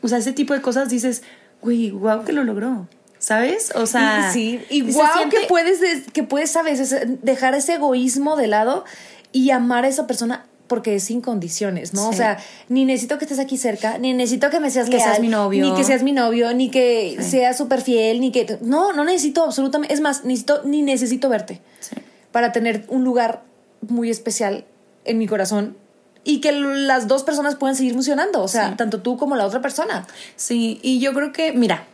O 0.01 0.07
sea, 0.07 0.19
ese 0.19 0.33
tipo 0.33 0.55
de 0.55 0.63
cosas 0.63 0.91
dices, 0.91 1.25
güey, 1.61 1.91
wow, 1.91 2.23
que 2.23 2.33
lo 2.33 2.45
logró. 2.45 2.87
¿Sabes? 3.19 3.73
O 3.75 3.87
sea. 3.87 4.31
Sí, 4.33 4.61
y 4.71 4.83
wow 4.83 5.29
que 5.29 5.41
puedes, 5.49 5.81
que 6.13 6.23
puedes 6.23 6.55
a 6.55 6.63
veces 6.63 6.95
dejar 7.23 7.57
ese 7.57 7.75
egoísmo 7.75 8.37
de 8.37 8.47
lado 8.47 8.85
y 9.33 9.51
amar 9.51 9.85
a 9.85 9.89
esa 9.89 10.07
persona 10.07 10.47
porque 10.67 10.97
es 10.97 11.05
sin 11.05 11.21
condiciones, 11.21 11.93
¿no? 11.93 12.09
O 12.09 12.13
sea, 12.13 12.39
ni 12.69 12.85
necesito 12.85 13.19
que 13.19 13.25
estés 13.25 13.39
aquí 13.39 13.59
cerca, 13.59 13.99
ni 13.99 14.15
necesito 14.15 14.49
que 14.51 14.61
me 14.61 14.71
seas 14.71 14.89
que 14.89 14.99
seas 14.99 15.21
mi 15.21 15.29
novio, 15.29 15.65
ni 15.65 15.75
que 15.75 15.85
seas 15.85 16.03
mi 16.03 16.13
novio, 16.13 16.55
ni 16.55 16.71
que 16.71 17.19
seas 17.21 17.57
súper 17.57 17.83
fiel, 17.83 18.21
ni 18.21 18.33
que 18.33 18.59
no, 18.63 18.93
no 18.93 19.05
necesito 19.05 19.45
absolutamente, 19.45 19.93
es 19.93 20.01
más, 20.01 20.25
necesito 20.25 20.63
ni 20.65 20.83
necesito 20.83 21.29
verte 21.29 21.61
para 22.31 22.53
tener 22.53 22.85
un 22.89 23.05
lugar 23.05 23.43
muy 23.87 24.11
especial 24.11 24.65
en 25.05 25.19
mi 25.19 25.27
corazón 25.27 25.77
y 26.25 26.41
que 26.41 26.53
las 26.53 27.09
dos 27.09 27.25
personas 27.25 27.57
puedan 27.57 27.77
seguir 27.77 27.95
funcionando, 27.95 28.43
o 28.43 28.49
sea, 28.49 28.77
tanto 28.77 29.03
tú 29.03 29.17
como 29.17 29.37
la 29.37 29.47
otra 29.47 29.61
persona. 29.61 30.07
Sí, 30.37 30.79
y 30.83 31.01
yo 31.01 31.13
creo 31.13 31.33
que, 31.33 31.53
mira, 31.53 31.87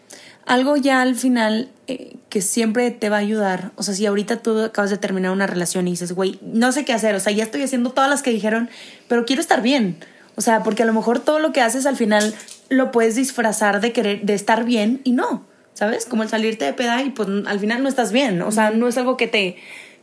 algo 0.48 0.76
ya 0.76 1.02
al 1.02 1.14
final 1.14 1.68
eh, 1.86 2.16
que 2.30 2.40
siempre 2.40 2.90
te 2.90 3.10
va 3.10 3.16
a 3.16 3.20
ayudar. 3.20 3.70
O 3.76 3.82
sea, 3.82 3.94
si 3.94 4.06
ahorita 4.06 4.38
tú 4.38 4.58
acabas 4.60 4.90
de 4.90 4.96
terminar 4.96 5.30
una 5.30 5.46
relación 5.46 5.86
y 5.86 5.92
dices, 5.92 6.12
güey, 6.12 6.38
no 6.42 6.72
sé 6.72 6.84
qué 6.84 6.94
hacer, 6.94 7.14
o 7.14 7.20
sea, 7.20 7.32
ya 7.32 7.44
estoy 7.44 7.62
haciendo 7.62 7.90
todas 7.90 8.08
las 8.10 8.22
que 8.22 8.30
dijeron, 8.30 8.70
pero 9.08 9.26
quiero 9.26 9.40
estar 9.40 9.62
bien. 9.62 9.98
O 10.36 10.40
sea, 10.40 10.62
porque 10.62 10.82
a 10.82 10.86
lo 10.86 10.94
mejor 10.94 11.20
todo 11.20 11.38
lo 11.38 11.52
que 11.52 11.60
haces 11.60 11.84
al 11.84 11.96
final 11.96 12.34
lo 12.70 12.90
puedes 12.90 13.14
disfrazar 13.14 13.80
de 13.80 13.92
querer, 13.92 14.22
de 14.22 14.34
estar 14.34 14.64
bien 14.64 15.02
y 15.04 15.12
no, 15.12 15.44
¿sabes? 15.74 16.06
Como 16.06 16.22
el 16.22 16.28
salirte 16.30 16.64
de 16.64 16.72
peda 16.72 17.02
y 17.02 17.10
pues 17.10 17.28
al 17.46 17.60
final 17.60 17.82
no 17.82 17.88
estás 17.88 18.10
bien. 18.10 18.40
O 18.42 18.50
sea, 18.50 18.70
no 18.70 18.88
es 18.88 18.96
algo 18.96 19.16
que 19.16 19.26
te, 19.26 19.56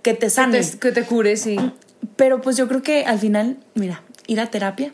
que 0.03 0.13
te 0.13 0.29
sane. 0.29 0.59
Que 0.59 0.65
te, 0.65 0.77
que 0.77 0.91
te 0.91 1.03
cure, 1.03 1.37
sí. 1.37 1.57
Pero 2.17 2.41
pues 2.41 2.55
yo 2.55 2.67
creo 2.67 2.83
que 2.83 3.05
al 3.05 3.17
final, 3.17 3.57
mira, 3.73 4.03
ir 4.27 4.39
a 4.39 4.47
terapia 4.47 4.93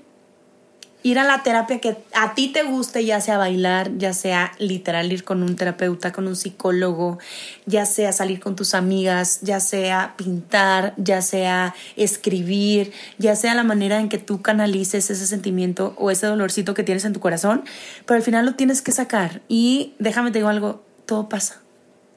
ir 1.04 1.20
a 1.20 1.24
la 1.24 1.44
terapia 1.44 1.80
que 1.80 1.98
a 2.14 2.36
ti 2.36 2.50
te 2.50 2.64
guste, 2.64 3.04
ya 3.06 3.22
sea 3.22 3.38
bailar, 3.38 3.98
ya 3.98 4.14
sea 4.14 4.52
literal 4.60 5.12
ir 5.12 5.24
con 5.24 5.44
un 5.44 5.56
terapeuta, 5.56 6.12
con 6.12 6.28
un 6.28 6.36
psicólogo, 6.36 7.20
ya 7.66 7.86
sea 7.86 8.14
salir 8.14 8.40
con 8.40 8.56
tus 8.56 8.74
amigas, 8.76 9.40
ya 9.42 9.60
sea 9.60 10.14
pintar, 10.18 10.94
ya 10.98 11.22
sea 11.22 11.74
escribir, 11.96 12.92
ya 13.18 13.36
sea 13.36 13.56
la 13.56 13.64
manera 13.64 14.00
en 14.00 14.10
que 14.10 14.18
tú 14.18 14.42
canalices 14.42 15.10
ese 15.10 15.26
sentimiento 15.26 15.96
o 15.98 16.12
ese 16.12 16.28
dolorcito 16.28 16.74
que 16.74 16.84
tienes 16.84 17.06
en 17.06 17.14
tu 17.14 17.20
corazón, 17.20 17.64
pero 18.06 18.18
al 18.18 18.24
final 18.24 18.46
lo 18.46 18.56
tienes 18.56 18.82
que 18.82 18.92
sacar 18.92 19.42
y 19.48 19.94
déjame 20.00 20.32
te 20.32 20.40
digo 20.40 20.50
algo, 20.50 20.84
todo 21.06 21.30
pasa. 21.30 21.62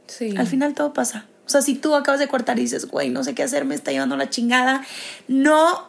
Sí. 0.07 0.35
Al 0.37 0.47
final 0.47 0.75
todo 0.75 0.92
pasa. 0.92 1.27
O 1.47 1.49
sea, 1.49 1.62
si 1.62 1.75
tú 1.75 1.94
acabas 1.94 2.20
de 2.20 2.29
cortar 2.29 2.59
y 2.59 2.62
dices, 2.62 2.87
güey, 2.87 3.11
no 3.11 3.23
sé 3.25 3.35
qué 3.35 3.42
hacer, 3.42 3.64
me 3.64 3.75
está 3.75 3.92
llevando 3.92 4.16
la 4.16 4.31
chingada, 4.31 4.83
no 5.29 5.88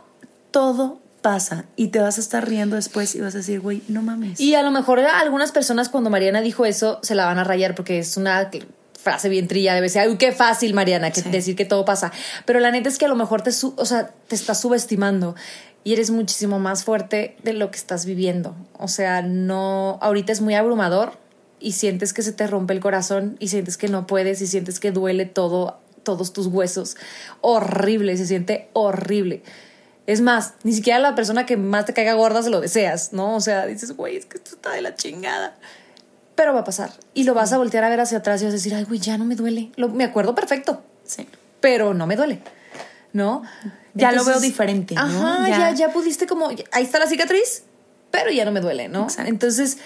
todo 0.52 1.00
pasa 1.26 1.66
y 1.76 1.88
te 1.88 1.98
vas 1.98 2.20
a 2.20 2.22
estar 2.22 2.48
riendo 2.48 2.76
después 2.76 3.16
y 3.16 3.20
vas 3.20 3.34
a 3.34 3.40
decir, 3.40 3.60
güey, 3.60 3.82
no 3.88 4.04
mames. 4.04 4.40
Y 4.40 4.54
a 4.54 4.62
lo 4.62 4.70
mejor 4.70 5.00
algunas 5.00 5.52
personas 5.52 5.90
cuando 5.90 6.12
Mariana 6.12 6.40
dijo 6.40 6.68
eso 6.68 7.00
se 7.02 7.16
la 7.16 7.26
van 7.26 7.40
a 7.40 7.44
rayar 7.44 7.74
porque 7.74 7.98
es 7.98 8.16
una 8.16 8.52
frase 9.02 9.28
bien 9.28 9.48
trilla, 9.48 9.74
debe 9.74 9.90
ser, 9.90 10.08
uy, 10.08 10.18
qué 10.18 10.32
fácil, 10.34 10.76
Mariana, 10.76 11.10
que 11.10 11.24
decir 11.24 11.56
que 11.56 11.66
todo 11.66 11.84
pasa. 11.84 12.12
Pero 12.46 12.60
la 12.60 12.70
neta 12.70 12.90
es 12.90 13.00
que 13.00 13.06
a 13.06 13.08
lo 13.08 13.16
mejor 13.16 13.42
te, 13.42 13.50
o 13.50 13.86
sea, 13.86 14.12
te 14.28 14.36
estás 14.36 14.62
subestimando 14.62 15.34
y 15.84 15.94
eres 15.94 16.12
muchísimo 16.12 16.60
más 16.60 16.84
fuerte 16.84 17.36
de 17.42 17.54
lo 17.54 17.72
que 17.72 17.78
estás 17.78 18.06
viviendo. 18.06 18.56
O 18.78 18.88
sea, 18.88 19.24
no, 19.24 19.98
ahorita 20.04 20.32
es 20.32 20.42
muy 20.42 20.54
abrumador 20.54 21.14
y 21.60 21.72
sientes 21.72 22.14
que 22.14 22.22
se 22.22 22.34
te 22.34 22.46
rompe 22.46 22.76
el 22.76 22.82
corazón 22.82 23.36
y 23.40 23.48
sientes 23.48 23.78
que 23.78 23.88
no 23.88 24.06
puedes 24.06 24.44
y 24.44 24.46
sientes 24.48 24.80
que 24.80 24.92
duele 24.92 25.26
todo, 25.26 25.80
todos 26.04 26.34
tus 26.34 26.46
huesos. 26.46 26.98
Horrible, 27.42 28.16
se 28.16 28.28
siente 28.28 28.70
horrible. 28.74 29.42
Es 30.08 30.22
más, 30.22 30.54
ni 30.64 30.74
siquiera 30.74 31.00
la 31.00 31.16
persona 31.16 31.46
que 31.46 31.58
más 31.58 31.86
te 31.86 31.94
caiga 31.94 32.14
gorda 32.14 32.44
se 32.44 32.50
lo 32.50 32.62
deseas, 32.62 33.12
¿no? 33.12 33.36
O 33.36 33.42
sea, 33.42 33.66
dices, 33.66 33.96
güey, 33.96 34.18
es 34.18 34.26
que 34.26 34.38
esto 34.38 34.52
está 34.56 34.72
de 34.72 34.82
la 34.82 34.96
chingada. 34.96 35.56
Pero 36.36 36.54
va 36.54 36.60
a 36.60 36.64
pasar. 36.64 36.92
Y 37.14 37.24
lo 37.24 37.34
vas 37.34 37.54
a 37.54 37.58
voltear 37.58 37.84
a 37.84 37.90
ver 37.90 38.02
hacia 38.02 38.20
atrás 38.20 38.42
y 38.42 38.46
vas 38.46 38.54
a 38.54 38.58
decir, 38.58 38.76
ay, 38.76 38.84
güey, 38.84 39.00
ya 39.00 39.18
no 39.18 39.26
me 39.26 39.36
duele. 39.36 39.72
Lo, 39.78 39.90
me 39.90 40.04
acuerdo 40.04 40.36
perfecto. 40.36 40.84
Sí. 41.06 41.28
Pero 41.60 41.94
no 41.94 42.06
me 42.06 42.16
duele. 42.16 42.42
¿No? 43.14 43.44
Ya 43.94 44.12
lo 44.12 44.26
veo 44.26 44.40
diferente. 44.40 44.94
¿no? 44.94 45.02
Ajá, 45.02 45.48
ya. 45.48 45.72
ya, 45.72 45.90
pudiste 45.90 46.28
como. 46.28 46.50
Ahí 46.50 46.84
está 46.84 47.00
la 47.00 47.08
cicatriz, 47.08 47.64
pero 48.12 48.30
ya 48.30 48.44
no 48.44 48.52
me 48.52 48.60
duele, 48.60 48.90
¿no? 48.90 49.08
Entonces, 49.20 49.78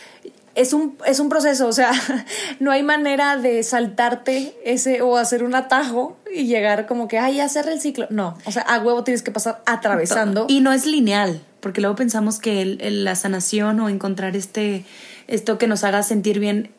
es 0.60 0.74
un, 0.74 0.98
es 1.06 1.19
un 1.19 1.30
proceso, 1.30 1.67
o 1.67 1.72
sea, 1.72 1.91
no 2.60 2.72
hay 2.72 2.84
manera 2.84 3.38
de 3.38 3.63
saltarte 3.63 4.56
ese 4.65 5.02
o 5.02 5.17
hacer 5.17 5.43
un 5.43 5.56
atajo 5.56 6.17
y 6.34 6.48
llegar 6.48 6.86
como 6.86 7.08
que, 7.08 7.17
ay, 7.17 7.39
hacer 7.39 7.69
el 7.69 7.80
ciclo. 7.80 8.08
No, 8.10 8.38
o 8.45 8.52
sea, 8.52 8.63
a 8.63 8.80
huevo 8.80 9.04
tienes 9.04 9.24
que 9.24 9.32
pasar 9.32 9.62
atravesando. 9.65 10.48
Y 10.50 10.60
no 10.60 10.74
es 10.74 10.86
lineal, 10.86 11.41
porque 11.62 11.80
luego 11.80 11.95
pensamos 11.95 12.39
que 12.39 12.65
la 12.65 13.15
sanación 13.15 13.80
o 13.80 13.88
encontrar 13.88 14.36
este, 14.36 14.86
esto 15.28 15.58
que 15.58 15.67
nos 15.67 15.86
haga 15.86 16.04
sentir 16.04 16.39
bien 16.39 16.72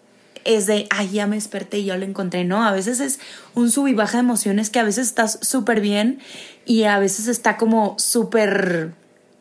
es 0.44 0.66
de, 0.66 0.86
ay, 0.90 1.10
ya 1.10 1.26
me 1.26 1.36
desperté 1.36 1.78
y 1.78 1.86
ya 1.86 1.96
lo 1.96 2.04
encontré. 2.04 2.44
No, 2.44 2.64
a 2.64 2.72
veces 2.72 3.00
es 3.00 3.18
un 3.54 3.70
sub 3.70 3.88
y 3.88 3.94
baja 3.94 4.18
de 4.18 4.20
emociones 4.20 4.68
que 4.68 4.78
a 4.78 4.84
veces 4.84 5.08
estás 5.08 5.38
súper 5.40 5.80
bien 5.80 6.20
y 6.66 6.84
a 6.84 6.98
veces 6.98 7.28
está 7.28 7.56
como 7.56 7.98
súper 7.98 8.92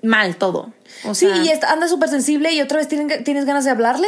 mal 0.01 0.37
todo. 0.37 0.71
O 1.05 1.13
sí, 1.13 1.27
y 1.27 1.49
anda 1.49 1.87
súper 1.89 2.09
sensible 2.09 2.53
y 2.53 2.61
otra 2.61 2.77
vez 2.77 2.87
tienes, 2.87 3.23
tienes 3.23 3.45
ganas 3.45 3.65
de 3.65 3.71
hablarle. 3.71 4.07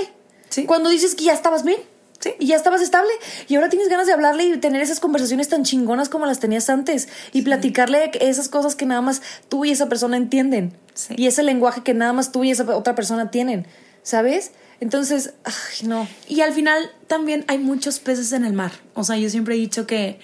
Sí. 0.51 0.65
Cuando 0.65 0.91
dices 0.91 1.15
que 1.15 1.23
ya 1.23 1.33
estabas 1.33 1.63
bien. 1.63 1.79
Sí. 2.19 2.35
Y 2.37 2.45
ya 2.45 2.55
estabas 2.55 2.81
estable. 2.81 3.09
Y 3.47 3.55
ahora 3.55 3.69
tienes 3.69 3.89
ganas 3.89 4.05
de 4.05 4.13
hablarle 4.13 4.43
y 4.43 4.57
tener 4.57 4.79
esas 4.81 4.99
conversaciones 4.99 5.49
tan 5.49 5.63
chingonas 5.63 6.07
como 6.07 6.27
las 6.27 6.39
tenías 6.39 6.69
antes. 6.69 7.09
Y 7.33 7.41
platicarle 7.41 8.11
esas 8.21 8.47
cosas 8.47 8.75
que 8.75 8.85
nada 8.85 9.01
más 9.01 9.23
tú 9.49 9.65
y 9.65 9.71
esa 9.71 9.89
persona 9.89 10.17
entienden. 10.17 10.73
Sí. 10.93 11.15
Y 11.17 11.25
ese 11.25 11.41
lenguaje 11.41 11.81
que 11.81 11.95
nada 11.95 12.13
más 12.13 12.31
tú 12.31 12.43
y 12.43 12.51
esa 12.51 12.63
otra 12.75 12.93
persona 12.93 13.31
tienen. 13.31 13.65
¿Sabes? 14.03 14.51
Entonces, 14.79 15.33
ay, 15.43 15.87
no. 15.87 16.07
Y 16.27 16.41
al 16.41 16.53
final 16.53 16.91
también 17.07 17.45
hay 17.47 17.57
muchos 17.57 17.99
peces 17.99 18.31
en 18.33 18.45
el 18.45 18.53
mar. 18.53 18.71
O 18.93 19.03
sea, 19.03 19.17
yo 19.17 19.29
siempre 19.29 19.55
he 19.55 19.57
dicho 19.57 19.87
que 19.87 20.19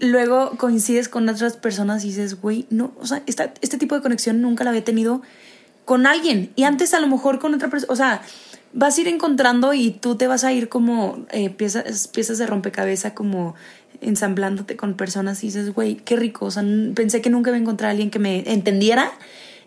luego 0.00 0.56
coincides 0.56 1.08
con 1.08 1.28
otras 1.28 1.56
personas 1.56 2.04
y 2.04 2.08
dices, 2.08 2.40
güey, 2.40 2.66
no, 2.70 2.92
o 3.00 3.06
sea, 3.06 3.22
esta, 3.26 3.52
este 3.60 3.78
tipo 3.78 3.94
de 3.94 4.02
conexión 4.02 4.40
nunca 4.40 4.64
la 4.64 4.70
había 4.70 4.84
tenido 4.84 5.22
con 5.84 6.06
alguien. 6.06 6.52
Y 6.56 6.64
antes 6.64 6.94
a 6.94 7.00
lo 7.00 7.08
mejor 7.08 7.38
con 7.38 7.54
otra 7.54 7.68
persona, 7.68 7.92
o 7.92 7.96
sea, 7.96 8.22
vas 8.72 8.98
a 8.98 9.00
ir 9.00 9.08
encontrando 9.08 9.74
y 9.74 9.90
tú 9.90 10.16
te 10.16 10.26
vas 10.26 10.44
a 10.44 10.52
ir 10.52 10.68
como 10.68 11.24
eh, 11.30 11.50
piezas, 11.50 12.08
piezas 12.08 12.38
de 12.38 12.46
rompecabezas, 12.46 13.12
como 13.12 13.54
ensamblándote 14.00 14.76
con 14.76 14.94
personas 14.94 15.42
y 15.42 15.48
dices, 15.48 15.74
güey, 15.74 15.96
qué 15.96 16.16
rico. 16.16 16.46
O 16.46 16.50
sea, 16.50 16.64
pensé 16.94 17.20
que 17.20 17.30
nunca 17.30 17.50
iba 17.50 17.56
a 17.56 17.60
encontrar 17.60 17.88
a 17.88 17.90
alguien 17.92 18.10
que 18.10 18.18
me 18.18 18.44
entendiera 18.52 19.12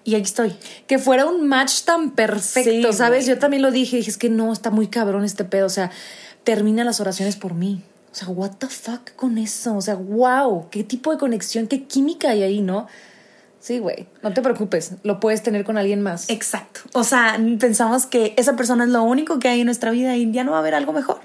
y 0.03 0.15
aquí 0.15 0.23
estoy. 0.23 0.53
Que 0.87 0.97
fuera 0.97 1.25
un 1.25 1.47
match 1.47 1.81
tan 1.83 2.11
perfecto, 2.11 2.93
¿sabes? 2.93 3.25
Yo 3.25 3.37
también 3.37 3.61
lo 3.61 3.71
dije, 3.71 3.97
dije, 3.97 4.09
es 4.09 4.17
que 4.17 4.29
no, 4.29 4.51
está 4.53 4.71
muy 4.71 4.87
cabrón 4.87 5.23
este 5.23 5.43
pedo. 5.43 5.65
O 5.65 5.69
sea, 5.69 5.91
termina 6.43 6.83
las 6.83 6.99
oraciones 6.99 7.35
por 7.35 7.53
mí. 7.53 7.81
O 8.11 8.15
sea, 8.15 8.27
what 8.27 8.51
the 8.57 8.67
fuck 8.67 9.15
con 9.15 9.37
eso? 9.37 9.75
O 9.75 9.81
sea, 9.81 9.95
wow, 9.95 10.69
qué 10.69 10.83
tipo 10.83 11.11
de 11.11 11.17
conexión, 11.17 11.67
qué 11.67 11.83
química 11.83 12.31
hay 12.31 12.43
ahí, 12.43 12.61
¿no? 12.61 12.87
Sí, 13.62 13.78
güey, 13.78 14.08
no 14.24 14.34
te 14.34 14.41
preocupes, 14.41 14.93
lo 15.04 15.19
puedes 15.19 15.43
tener 15.43 15.63
con 15.63 15.78
alguien 15.78 16.02
más. 16.02 16.28
Exacto. 16.32 16.82
O 16.93 17.04
sea, 17.04 17.39
pensamos 17.60 18.08
que 18.08 18.34
esa 18.36 18.56
persona 18.56 18.86
es 18.86 18.89
lo 18.89 19.04
único 19.04 19.38
que 19.38 19.50
hay 19.50 19.60
en 19.60 19.65
nuestra 19.65 19.91
vida 19.91 20.17
y 20.17 20.32
ya 20.32 20.43
no 20.43 20.52
va 20.52 20.58
a 20.58 20.62
haber 20.62 20.74
algo 20.74 20.93
mejor. 20.93 21.19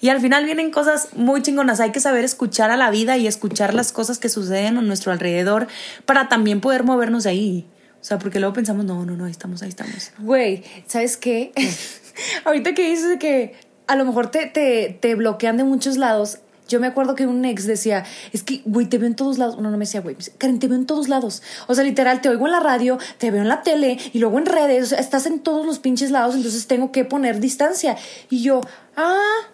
Y 0.00 0.08
al 0.08 0.20
final 0.20 0.44
vienen 0.44 0.70
cosas 0.70 1.08
muy 1.16 1.42
chingonas. 1.42 1.80
Hay 1.80 1.90
que 1.90 1.98
saber 1.98 2.24
escuchar 2.24 2.70
a 2.70 2.76
la 2.76 2.90
vida 2.90 3.16
y 3.16 3.26
escuchar 3.26 3.74
las 3.74 3.90
cosas 3.90 4.18
que 4.18 4.28
suceden 4.28 4.76
a 4.76 4.82
nuestro 4.82 5.10
alrededor 5.10 5.66
para 6.06 6.28
también 6.28 6.60
poder 6.60 6.84
movernos 6.84 7.24
de 7.24 7.30
ahí. 7.30 7.66
O 8.00 8.04
sea, 8.04 8.18
porque 8.18 8.38
luego 8.38 8.54
pensamos, 8.54 8.84
no, 8.84 9.04
no, 9.04 9.16
no, 9.16 9.24
ahí 9.24 9.30
estamos, 9.32 9.62
ahí 9.62 9.68
estamos. 9.68 10.12
Güey, 10.18 10.62
¿sabes 10.86 11.16
qué? 11.16 11.52
Ahorita 12.44 12.74
que 12.74 12.90
dices 12.90 13.16
que 13.18 13.54
a 13.88 13.96
lo 13.96 14.04
mejor 14.04 14.30
te, 14.30 14.46
te, 14.46 14.96
te 15.00 15.14
bloquean 15.16 15.56
de 15.56 15.64
muchos 15.64 15.96
lados, 15.96 16.38
yo 16.68 16.80
me 16.80 16.86
acuerdo 16.86 17.14
que 17.14 17.26
un 17.26 17.44
ex 17.44 17.66
decía, 17.66 18.04
es 18.32 18.42
que, 18.42 18.62
güey, 18.64 18.86
te 18.86 18.98
veo 18.98 19.06
en 19.06 19.16
todos 19.16 19.38
lados. 19.38 19.56
No, 19.56 19.70
no 19.70 19.76
me 19.76 19.84
decía, 19.84 20.00
güey, 20.00 20.16
Karen, 20.38 20.58
te 20.58 20.68
veo 20.68 20.76
en 20.76 20.86
todos 20.86 21.08
lados. 21.08 21.42
O 21.66 21.74
sea, 21.74 21.84
literal, 21.84 22.20
te 22.20 22.28
oigo 22.28 22.46
en 22.46 22.52
la 22.52 22.60
radio, 22.60 22.98
te 23.18 23.30
veo 23.30 23.42
en 23.42 23.48
la 23.48 23.62
tele 23.62 23.98
y 24.12 24.18
luego 24.18 24.38
en 24.38 24.46
redes. 24.46 24.84
O 24.84 24.86
sea, 24.88 24.98
estás 24.98 25.26
en 25.26 25.40
todos 25.40 25.66
los 25.66 25.78
pinches 25.78 26.10
lados, 26.10 26.34
entonces 26.34 26.66
tengo 26.66 26.92
que 26.92 27.04
poner 27.04 27.40
distancia. 27.40 27.96
Y 28.30 28.42
yo, 28.42 28.60
ah, 28.96 29.50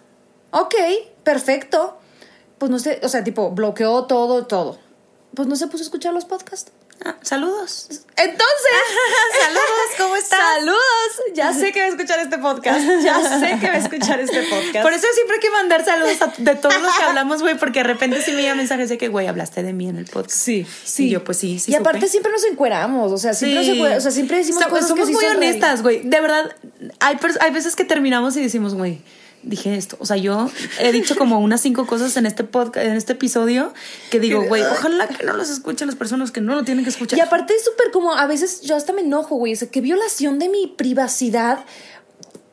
ok, 0.51 0.75
perfecto. 1.23 1.97
Pues 2.57 2.71
no 2.71 2.79
sé, 2.79 2.99
o 3.03 3.09
sea, 3.09 3.23
tipo, 3.23 3.51
bloqueó 3.51 4.05
todo, 4.05 4.45
todo. 4.45 4.77
Pues 5.33 5.47
no 5.47 5.55
se 5.55 5.67
puso 5.67 5.83
a 5.83 5.85
escuchar 5.85 6.13
los 6.13 6.25
podcasts. 6.25 6.71
Ah, 7.05 7.15
saludos. 7.21 7.87
Entonces, 8.17 8.77
saludos, 9.41 9.89
¿cómo 9.97 10.15
estás? 10.17 10.39
Saludos. 10.39 11.33
Ya 11.33 11.53
sé 11.53 11.71
que 11.71 11.79
va 11.79 11.85
a 11.85 11.89
escuchar 11.89 12.19
este 12.19 12.37
podcast. 12.37 12.81
Ya 13.01 13.39
sé 13.39 13.57
que 13.59 13.67
va 13.67 13.75
a 13.75 13.77
escuchar 13.77 14.19
este 14.19 14.41
podcast. 14.43 14.81
Por 14.81 14.91
eso 14.91 15.07
siempre 15.13 15.35
hay 15.35 15.39
que 15.39 15.49
mandar 15.49 15.85
saludos 15.85 16.17
de 16.37 16.55
todos 16.55 16.81
los 16.81 16.97
que 16.97 17.03
hablamos, 17.03 17.41
güey, 17.41 17.57
porque 17.57 17.79
de 17.79 17.83
repente 17.83 18.21
sí 18.21 18.31
me 18.31 18.41
llega 18.41 18.55
mensajes 18.55 18.89
de 18.89 18.97
que, 18.97 19.07
güey, 19.07 19.27
hablaste 19.27 19.63
de 19.63 19.71
mí 19.71 19.87
en 19.87 19.97
el 19.97 20.05
podcast. 20.05 20.37
Sí, 20.37 20.65
sí. 20.83 21.07
Y 21.07 21.09
yo, 21.11 21.23
pues 21.23 21.37
sí, 21.37 21.59
sí. 21.59 21.71
Y 21.71 21.75
aparte 21.75 22.07
siempre 22.07 22.31
nos 22.31 22.43
encueramos, 22.43 23.11
o 23.11 23.17
sea, 23.17 23.33
siempre 23.33 23.63
sí. 23.63 23.81
nos 23.81 23.97
o 23.97 24.01
sea, 24.01 24.11
siempre 24.11 24.37
decimos 24.37 24.65
cosas 24.65 24.87
Somos 24.89 25.09
muy 25.09 25.25
honestas, 25.25 25.81
güey. 25.81 26.01
De 26.01 26.19
verdad, 26.19 26.53
hay, 26.99 27.17
hay 27.39 27.51
veces 27.51 27.75
que 27.75 27.85
terminamos 27.85 28.35
y 28.35 28.41
decimos, 28.41 28.75
güey, 28.75 29.01
dije 29.43 29.75
esto. 29.75 29.97
O 29.99 30.05
sea, 30.05 30.17
yo 30.17 30.49
he 30.79 30.91
dicho 30.91 31.15
como 31.15 31.39
unas 31.39 31.61
cinco 31.61 31.87
cosas 31.87 32.15
en 32.17 32.25
este 32.25 32.43
podcast, 32.43 32.85
en 32.85 32.93
este 32.95 33.13
episodio, 33.13 33.73
que 34.09 34.19
digo, 34.19 34.43
güey, 34.43 34.63
ojalá 34.63 35.07
que 35.07 35.25
no 35.25 35.33
los 35.33 35.49
escuchen 35.49 35.87
las 35.87 35.95
personas 35.95 36.31
que 36.31 36.41
no 36.41 36.55
lo 36.55 36.63
tienen 36.63 36.83
que 36.83 36.89
escuchar. 36.89 37.17
Y 37.17 37.21
aparte 37.21 37.53
es 37.53 37.63
súper 37.63 37.91
como, 37.91 38.13
a 38.13 38.27
veces 38.27 38.61
yo 38.61 38.75
hasta 38.75 38.93
me 38.93 39.01
enojo, 39.01 39.35
güey. 39.35 39.53
O 39.53 39.55
sea, 39.55 39.69
qué 39.69 39.81
violación 39.81 40.39
de 40.39 40.49
mi 40.49 40.67
privacidad. 40.67 41.65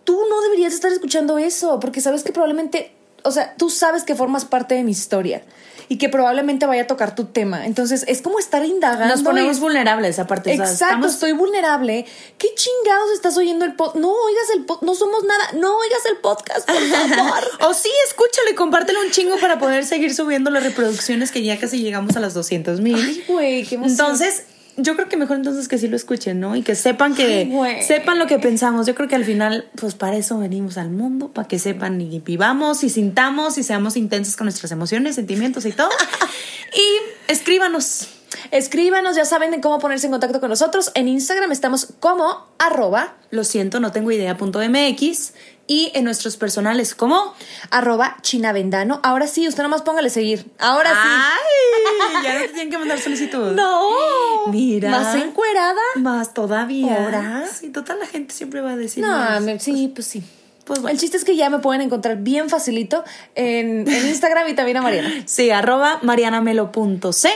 Tú 0.05 0.19
no 0.31 0.41
deberías 0.43 0.73
estar 0.73 0.93
escuchando 0.93 1.39
eso, 1.39 1.81
porque 1.81 2.01
sabes 2.01 2.23
que 2.23 2.33
probablemente 2.33 2.96
o 3.27 3.33
sea, 3.33 3.55
tú 3.57 3.71
sabes 3.71 4.05
que 4.05 4.15
formas 4.15 4.45
parte 4.45 4.75
de 4.75 4.85
mi 4.85 4.93
historia 4.93 5.43
y 5.89 5.99
que 5.99 6.09
probablemente 6.09 6.67
vaya 6.67 6.83
a 6.83 6.87
tocar 6.87 7.15
tu 7.15 7.27
tema. 7.27 7.67
Entonces, 7.67 8.05
es 8.09 8.23
como 8.23 8.39
estar 8.39 8.65
indagando. 8.65 9.15
Nos 9.15 9.23
ponemos 9.23 9.61
vulnerables 9.61 10.19
aparte. 10.19 10.53
Exacto, 10.55 11.07
estoy 11.07 11.33
vulnerable. 11.33 12.07
¿Qué 12.39 12.49
chingados 12.55 13.11
estás 13.15 13.37
oyendo 13.37 13.65
el 13.65 13.75
podcast? 13.75 13.97
No 13.97 14.11
oigas 14.11 14.51
el 14.55 14.65
podcast, 14.65 14.83
no 14.85 14.95
somos 14.95 15.25
nada. 15.25 15.53
No 15.55 15.77
oigas 15.77 16.07
el 16.11 16.17
podcast, 16.19 16.69
por 16.69 16.83
favor. 16.83 17.45
o 17.69 17.75
sí, 17.75 17.91
escúchalo 18.09 18.51
y 18.51 18.55
compártelo 18.55 19.01
un 19.01 19.11
chingo 19.11 19.37
para 19.39 19.59
poder 19.59 19.85
seguir 19.85 20.15
subiendo 20.15 20.51
las 20.51 20.65
reproducciones 20.65 21.31
que 21.31 21.43
ya 21.43 21.59
casi 21.59 21.81
llegamos 21.81 22.17
a 22.17 22.21
las 22.21 22.35
200 22.35 22.81
mil. 22.81 22.97
Ay, 22.97 23.25
güey, 23.29 23.65
qué 23.65 23.77
emoción. 23.77 23.93
Entonces, 23.93 24.45
yo 24.77 24.95
creo 24.95 25.09
que 25.09 25.17
mejor 25.17 25.37
entonces 25.37 25.69
que 25.69 25.79
sí 25.79 25.89
lo 25.89 25.97
escuchen, 25.97 26.41
¿no? 26.41 26.55
Y 26.57 26.63
que 26.63 26.75
sepan 26.75 27.15
que 27.15 27.51
sepan 27.87 28.19
lo 28.19 28.27
que 28.27 28.39
pensamos. 28.39 28.87
Yo 28.87 28.95
creo 28.95 29.09
que 29.09 29.15
al 29.15 29.25
final, 29.25 29.69
pues 29.81 29.95
para 29.95 30.17
eso 30.17 30.39
venimos 30.39 30.77
al 30.77 30.91
mundo, 30.91 31.29
para 31.29 31.49
que 31.49 31.59
sepan 31.59 32.01
y 32.01 32.21
vivamos 32.21 32.85
y 32.85 32.91
sintamos 32.91 33.59
y 33.59 33.63
seamos 33.63 33.97
intensos 33.97 34.37
con 34.37 34.47
nuestras 34.47 34.73
emociones, 34.73 35.15
sentimientos 35.15 35.65
y 35.65 35.73
todo. 35.73 35.89
y 36.75 37.33
escríbanos. 37.33 38.09
Escríbanos, 38.51 39.17
ya 39.17 39.25
saben 39.25 39.61
cómo 39.61 39.79
ponerse 39.79 40.07
en 40.07 40.13
contacto 40.13 40.41
con 40.41 40.51
nosotros. 40.51 40.93
En 40.95 41.09
Instagram 41.09 41.53
estamos 41.53 41.89
como 42.01 42.47
arroba, 42.59 43.15
lo 43.31 43.45
siento, 43.45 43.81
no 43.81 43.93
tengo 43.93 44.13
idea 44.13 44.37
punto 44.37 44.61
MX 44.61 45.33
y 45.67 45.91
en 45.95 46.05
nuestros 46.05 46.37
personales 46.37 46.95
como 46.95 47.35
arroba 47.71 48.17
chinavendano. 48.23 49.01
Ahora 49.03 49.27
sí, 49.27 49.49
usted 49.49 49.63
nomás 49.63 49.83
póngale 49.83 50.11
seguir. 50.11 50.47
Ahora 50.59 50.91
sí. 50.91 50.99
Ay, 51.03 52.23
ya 52.25 52.35
no 52.35 52.41
te 52.41 52.49
tienen 52.53 52.71
que 52.71 52.79
mandar 52.79 52.99
solicitud. 52.99 53.53
No. 53.53 54.47
Mira. 54.49 54.91
Más 54.91 55.15
encuerada. 55.17 55.81
Más 55.97 56.35
todavía. 56.35 57.05
Ahora. 57.05 57.47
Sí, 57.53 57.71
total 57.71 57.99
la 58.01 58.07
gente 58.07 58.35
siempre 58.35 58.61
va 58.61 58.73
a 58.73 58.77
decir. 58.77 59.05
No, 59.05 59.59
sí, 59.59 59.91
pues 59.95 60.07
sí. 60.07 60.23
Pues 60.67 60.81
El 60.85 60.99
chiste 60.99 61.17
es 61.17 61.25
que 61.25 61.37
ya 61.37 61.49
me 61.49 61.61
pueden 61.61 61.81
encontrar 61.81 62.17
bien 62.17 62.51
facilito 62.51 63.05
en, 63.37 63.87
Instagram 63.89 64.49
y 64.49 64.55
también 64.55 64.77
a 64.79 64.83
Mariana. 64.83 65.13
Sí, 65.27 65.51
arroba 65.51 66.01
marianamelo.c. 66.03 67.31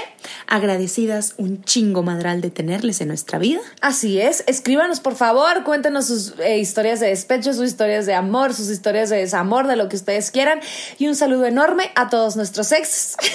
Agradecidas 0.48 1.34
un 1.38 1.62
chingo 1.62 2.02
madral 2.02 2.40
de 2.40 2.50
tenerles 2.50 3.00
en 3.00 3.08
nuestra 3.08 3.38
vida. 3.38 3.60
Así 3.80 4.20
es. 4.20 4.42
Escríbanos, 4.48 4.98
por 4.98 5.14
favor. 5.14 5.62
Cuéntenos 5.62 6.06
sus 6.06 6.34
eh, 6.40 6.58
historias 6.58 6.98
de 6.98 7.06
despecho, 7.06 7.52
sus 7.54 7.68
historias 7.68 8.04
de 8.04 8.14
amor, 8.14 8.52
sus 8.52 8.68
historias 8.68 9.10
de 9.10 9.18
desamor, 9.18 9.68
de 9.68 9.76
lo 9.76 9.88
que 9.88 9.94
ustedes 9.94 10.32
quieran. 10.32 10.60
Y 10.98 11.06
un 11.06 11.14
saludo 11.14 11.46
enorme 11.46 11.92
a 11.94 12.08
todos 12.08 12.34
nuestros 12.34 12.72
exes. 12.72 13.16
¡Ay, 13.20 13.28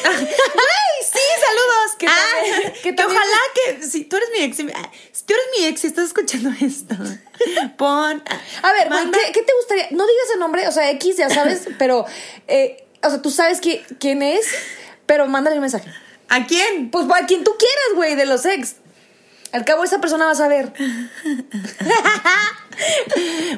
sí! 1.04 1.20
¡Saludos! 1.40 1.96
Que, 1.98 2.08
ah, 2.08 2.74
que, 2.84 2.96
ojalá 3.02 3.40
que... 3.56 3.88
Si 3.88 4.04
tú 4.04 4.18
eres 4.18 4.30
mi 4.38 4.44
ex... 4.44 4.58
Si 4.58 5.24
tú 5.24 5.34
eres 5.34 5.46
mi 5.58 5.66
ex 5.68 5.84
y 5.86 5.88
estás 5.88 6.08
escuchando 6.08 6.52
esto, 6.60 6.96
pon... 7.78 8.24
A 8.62 8.74
ver, 8.74 8.90
¿qué 9.34 9.42
te 9.42 9.54
gustaría? 9.60 9.88
no 9.92 10.06
digas 10.06 10.26
el 10.34 10.40
nombre, 10.40 10.68
o 10.68 10.72
sea, 10.72 10.90
X 10.92 11.18
ya 11.18 11.30
sabes, 11.30 11.68
pero, 11.80 12.06
eh, 12.48 12.86
o 13.04 13.10
sea, 13.10 13.22
tú 13.22 13.32
sabes 13.32 13.60
quién 14.00 14.24
es, 14.24 14.48
pero 15.06 15.28
mándale 15.28 15.58
un 15.58 15.62
mensaje. 15.62 15.92
¿A 16.30 16.46
quién? 16.46 16.90
Pues 16.90 17.06
a 17.06 17.26
quien 17.26 17.44
tú 17.44 17.52
quieras, 17.58 17.96
güey, 17.96 18.16
de 18.16 18.26
los 18.26 18.46
ex. 18.46 18.78
Al 19.52 19.64
cabo 19.64 19.84
esa 19.84 20.02
persona 20.02 20.26
va 20.26 20.32
a 20.32 20.36
saber. 20.36 20.74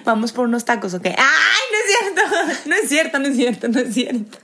Vamos 0.04 0.32
por 0.32 0.46
unos 0.46 0.66
tacos, 0.66 0.94
¿ok? 0.94 1.06
¡Ay, 1.06 1.16
no 1.72 1.78
es 1.78 1.98
cierto! 1.98 2.22
No 2.66 2.76
es 2.76 2.90
cierto, 2.90 3.20
no 3.20 3.28
es 3.28 3.36
cierto, 3.36 3.68
no 3.68 3.80
es 3.80 3.94
cierto. 3.94 4.38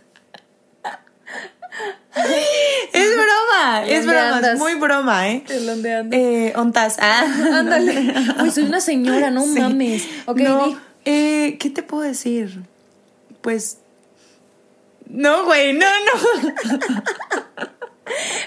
Es 2.94 3.10
broma, 3.16 3.86
es 3.88 4.06
broma, 4.06 4.40
es 4.40 4.60
muy 4.60 4.76
broma, 4.76 5.30
¿eh? 5.30 5.44
¿En 5.50 5.66
dónde 5.66 5.94
andas? 5.94 6.20
Eh, 6.20 6.54
ontas. 6.56 6.98
Ah. 7.00 7.26
Ándale. 7.54 8.14
Uy, 8.42 8.52
soy 8.52 8.66
una 8.66 8.82
señora, 8.82 9.32
no 9.32 9.46
mames. 9.48 10.06
Ok, 10.26 10.38
no. 10.38 10.80
Eh, 11.06 11.58
¿Qué 11.60 11.70
te 11.70 11.82
puedo 11.82 12.04
decir? 12.04 12.64
Pues. 13.42 13.80
No, 15.08 15.46
güey, 15.46 15.74
no, 15.74 15.86
no. 15.86 16.52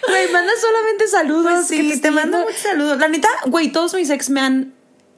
Güey, 0.08 0.32
manda 0.32 0.52
solamente 0.60 1.08
saludos. 1.08 1.52
Pues 1.52 1.66
sí, 1.66 2.00
te, 2.00 2.10
mando 2.10 2.38
muchos 2.40 2.60
saludos. 2.60 2.98
La 2.98 3.08
neta, 3.08 3.28
güey, 3.46 3.72
todos 3.72 3.94
mis 3.94 4.10
ex 4.10 4.30
me 4.30 4.40
han 4.40 4.74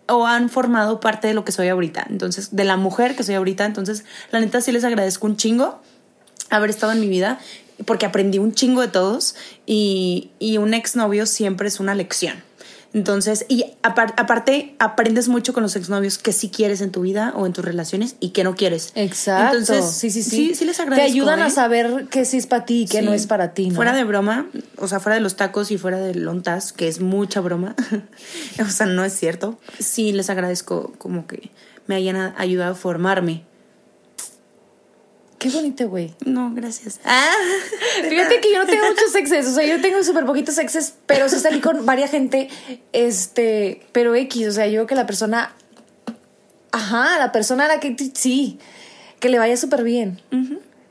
o 0.08 0.26
han 0.26 0.48
formado 0.48 1.00
parte 1.00 1.28
de 1.28 1.34
lo 1.34 1.44
que 1.44 1.52
soy 1.52 1.68
ahorita. 1.68 2.06
Entonces, 2.08 2.56
de 2.56 2.64
la 2.64 2.76
mujer 2.76 3.14
que 3.14 3.22
soy 3.24 3.34
ahorita. 3.34 3.66
Entonces, 3.66 4.04
la 4.30 4.40
neta 4.40 4.60
sí 4.60 4.72
les 4.72 4.84
agradezco 4.84 5.26
un 5.26 5.36
chingo 5.36 5.80
haber 6.50 6.70
estado 6.70 6.92
en 6.92 7.00
mi 7.00 7.08
vida 7.08 7.38
porque 7.84 8.06
aprendí 8.06 8.38
un 8.38 8.52
chingo 8.52 8.80
de 8.80 8.88
todos 8.88 9.34
y, 9.66 10.30
y 10.38 10.58
un 10.58 10.74
exnovio 10.74 11.26
siempre 11.26 11.68
es 11.68 11.80
una 11.80 11.94
lección. 11.94 12.42
Entonces, 12.94 13.44
y 13.48 13.66
aparte, 13.82 14.74
aprendes 14.78 15.28
mucho 15.28 15.52
con 15.52 15.62
los 15.62 15.76
exnovios 15.76 16.16
que 16.16 16.32
sí 16.32 16.48
quieres 16.48 16.80
en 16.80 16.90
tu 16.90 17.02
vida 17.02 17.34
o 17.36 17.46
en 17.46 17.52
tus 17.52 17.62
relaciones 17.62 18.16
y 18.18 18.30
que 18.30 18.44
no 18.44 18.54
quieres. 18.54 18.92
Exacto. 18.94 19.58
Entonces, 19.58 19.90
sí, 19.92 20.10
sí, 20.10 20.22
sí. 20.22 20.54
Sí, 20.54 20.64
les 20.64 20.80
agradezco. 20.80 21.06
Te 21.06 21.12
ayudan 21.12 21.40
a 21.40 21.48
¿eh? 21.48 21.50
saber 21.50 22.06
qué 22.10 22.24
sí 22.24 22.38
es 22.38 22.46
para 22.46 22.64
ti 22.64 22.82
y 22.82 22.86
qué 22.86 23.02
no 23.02 23.12
es 23.12 23.26
para 23.26 23.52
ti, 23.52 23.68
¿no? 23.68 23.74
Fuera 23.74 23.94
de 23.94 24.04
broma, 24.04 24.46
o 24.76 24.88
sea, 24.88 25.00
fuera 25.00 25.16
de 25.16 25.20
los 25.20 25.36
tacos 25.36 25.70
y 25.70 25.76
fuera 25.76 25.98
de 25.98 26.14
lontas, 26.14 26.72
que 26.72 26.88
es 26.88 27.00
mucha 27.00 27.40
broma. 27.40 27.76
o 28.60 28.70
sea, 28.70 28.86
no 28.86 29.04
es 29.04 29.12
cierto. 29.12 29.58
Sí, 29.78 30.12
les 30.12 30.30
agradezco 30.30 30.94
como 30.96 31.26
que 31.26 31.50
me 31.86 31.94
hayan 31.94 32.34
ayudado 32.38 32.72
a 32.72 32.76
formarme 32.76 33.44
Qué 35.38 35.50
bonito, 35.50 35.88
güey. 35.88 36.12
No, 36.24 36.52
gracias. 36.52 36.98
Ah, 37.04 37.32
fíjate 38.08 38.40
que 38.40 38.52
yo 38.52 38.58
no 38.58 38.66
tengo 38.66 38.86
muchos 38.88 39.14
exes, 39.14 39.46
o 39.46 39.54
sea, 39.54 39.64
yo 39.64 39.80
tengo 39.80 40.02
súper 40.02 40.26
poquitos 40.26 40.58
exes, 40.58 40.94
pero 41.06 41.28
sí 41.28 41.38
salí 41.38 41.60
con 41.60 41.86
varias 41.86 42.10
gente, 42.10 42.48
este, 42.92 43.82
pero 43.92 44.14
X, 44.14 44.48
o 44.48 44.52
sea, 44.52 44.66
yo 44.66 44.86
que 44.86 44.96
la 44.96 45.06
persona, 45.06 45.54
ajá, 46.72 47.18
la 47.18 47.30
persona 47.30 47.66
a 47.66 47.68
la 47.68 47.80
que 47.80 47.94
sí, 48.14 48.58
que 49.20 49.28
le 49.28 49.38
vaya 49.38 49.56
súper 49.56 49.84
bien. 49.84 50.20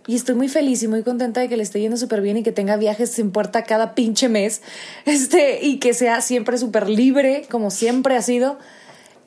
Y 0.08 0.16
estoy 0.16 0.36
muy 0.36 0.48
feliz 0.48 0.82
y 0.84 0.88
muy 0.88 1.04
contenta 1.04 1.42
de 1.42 1.50
que 1.50 1.58
le 1.58 1.64
esté 1.64 1.82
yendo 1.82 1.98
súper 1.98 2.22
bien 2.22 2.38
y 2.38 2.44
que 2.44 2.54
tenga 2.54 2.78
viajes 2.78 3.12
sin 3.12 3.32
puerta 3.32 3.64
cada 3.64 3.96
pinche 3.96 4.30
mes, 4.30 4.62
este, 5.06 5.66
y 5.66 5.80
que 5.80 5.94
sea 5.94 6.22
siempre 6.22 6.58
súper 6.58 6.90
libre, 6.90 7.46
como 7.50 7.70
siempre 7.70 8.16
ha 8.16 8.22
sido, 8.22 8.58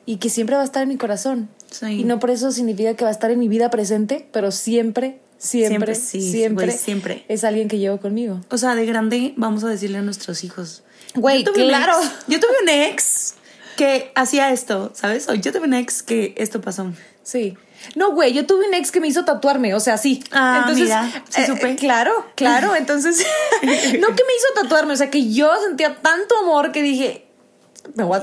y 0.05 0.17
que 0.17 0.29
siempre 0.29 0.55
va 0.55 0.61
a 0.61 0.65
estar 0.65 0.83
en 0.83 0.89
mi 0.89 0.97
corazón. 0.97 1.49
Y 1.87 2.03
no 2.03 2.19
por 2.19 2.31
eso 2.31 2.51
significa 2.51 2.95
que 2.95 3.03
va 3.03 3.09
a 3.09 3.13
estar 3.13 3.31
en 3.31 3.39
mi 3.39 3.47
vida 3.47 3.69
presente, 3.69 4.27
pero 4.31 4.51
siempre, 4.51 5.19
siempre, 5.37 5.95
siempre, 5.95 6.71
siempre, 6.71 7.25
es 7.27 7.43
alguien 7.43 7.67
que 7.67 7.77
llevo 7.77 7.99
conmigo. 7.99 8.41
O 8.49 8.57
sea, 8.57 8.75
de 8.75 8.85
grande 8.85 9.33
vamos 9.37 9.63
a 9.63 9.67
decirle 9.67 9.99
a 9.99 10.01
nuestros 10.01 10.43
hijos. 10.43 10.83
Güey, 11.15 11.43
claro. 11.43 11.93
yo 12.27 12.39
tuve 12.39 12.51
un 12.63 12.69
ex 12.69 13.35
que 13.77 14.11
hacía 14.15 14.51
esto, 14.51 14.91
¿sabes? 14.93 15.27
yo 15.41 15.51
tuve 15.51 15.65
un 15.65 15.73
ex 15.73 16.03
que 16.03 16.33
esto 16.37 16.61
pasó. 16.61 16.91
Sí. 17.23 17.57
No, 17.95 18.11
güey, 18.13 18.33
yo 18.33 18.45
tuve 18.45 18.67
un 18.67 18.73
ex 18.73 18.91
que 18.91 18.99
me 18.99 19.07
hizo 19.07 19.25
tatuarme, 19.25 19.73
o 19.73 19.79
sea, 19.79 19.97
sí. 19.97 20.23
Ah, 20.31 20.59
entonces, 20.59 20.85
mira, 20.85 21.23
sí 21.29 21.45
supe. 21.45 21.71
Eh, 21.71 21.75
claro, 21.75 22.11
claro. 22.35 22.75
Entonces, 22.77 23.25
no 23.61 23.67
que 23.69 24.23
me 24.23 24.35
hizo 24.35 24.61
tatuarme, 24.61 24.93
o 24.93 24.95
sea, 24.95 25.09
que 25.09 25.31
yo 25.31 25.51
sentía 25.65 25.95
tanto 26.01 26.37
amor 26.37 26.71
que 26.71 26.83
dije, 26.83 27.25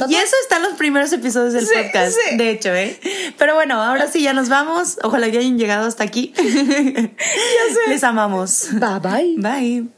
y 0.08 0.14
eso 0.14 0.36
está 0.42 0.56
en 0.56 0.62
los 0.62 0.74
primeros 0.74 1.12
episodios 1.12 1.52
del 1.52 1.66
podcast, 1.66 2.16
de 2.36 2.50
hecho, 2.50 2.74
¿eh? 2.74 2.98
Pero 3.36 3.54
bueno, 3.54 3.82
ahora 3.82 4.06
sí 4.08 4.22
ya 4.22 4.32
nos 4.32 4.48
vamos. 4.48 4.98
Ojalá 5.02 5.30
que 5.30 5.38
hayan 5.38 5.58
llegado 5.58 5.86
hasta 5.86 6.04
aquí. 6.04 6.32
Les 7.88 8.04
amamos. 8.04 8.68
Bye 8.72 9.00
bye. 9.00 9.34
Bye. 9.36 9.97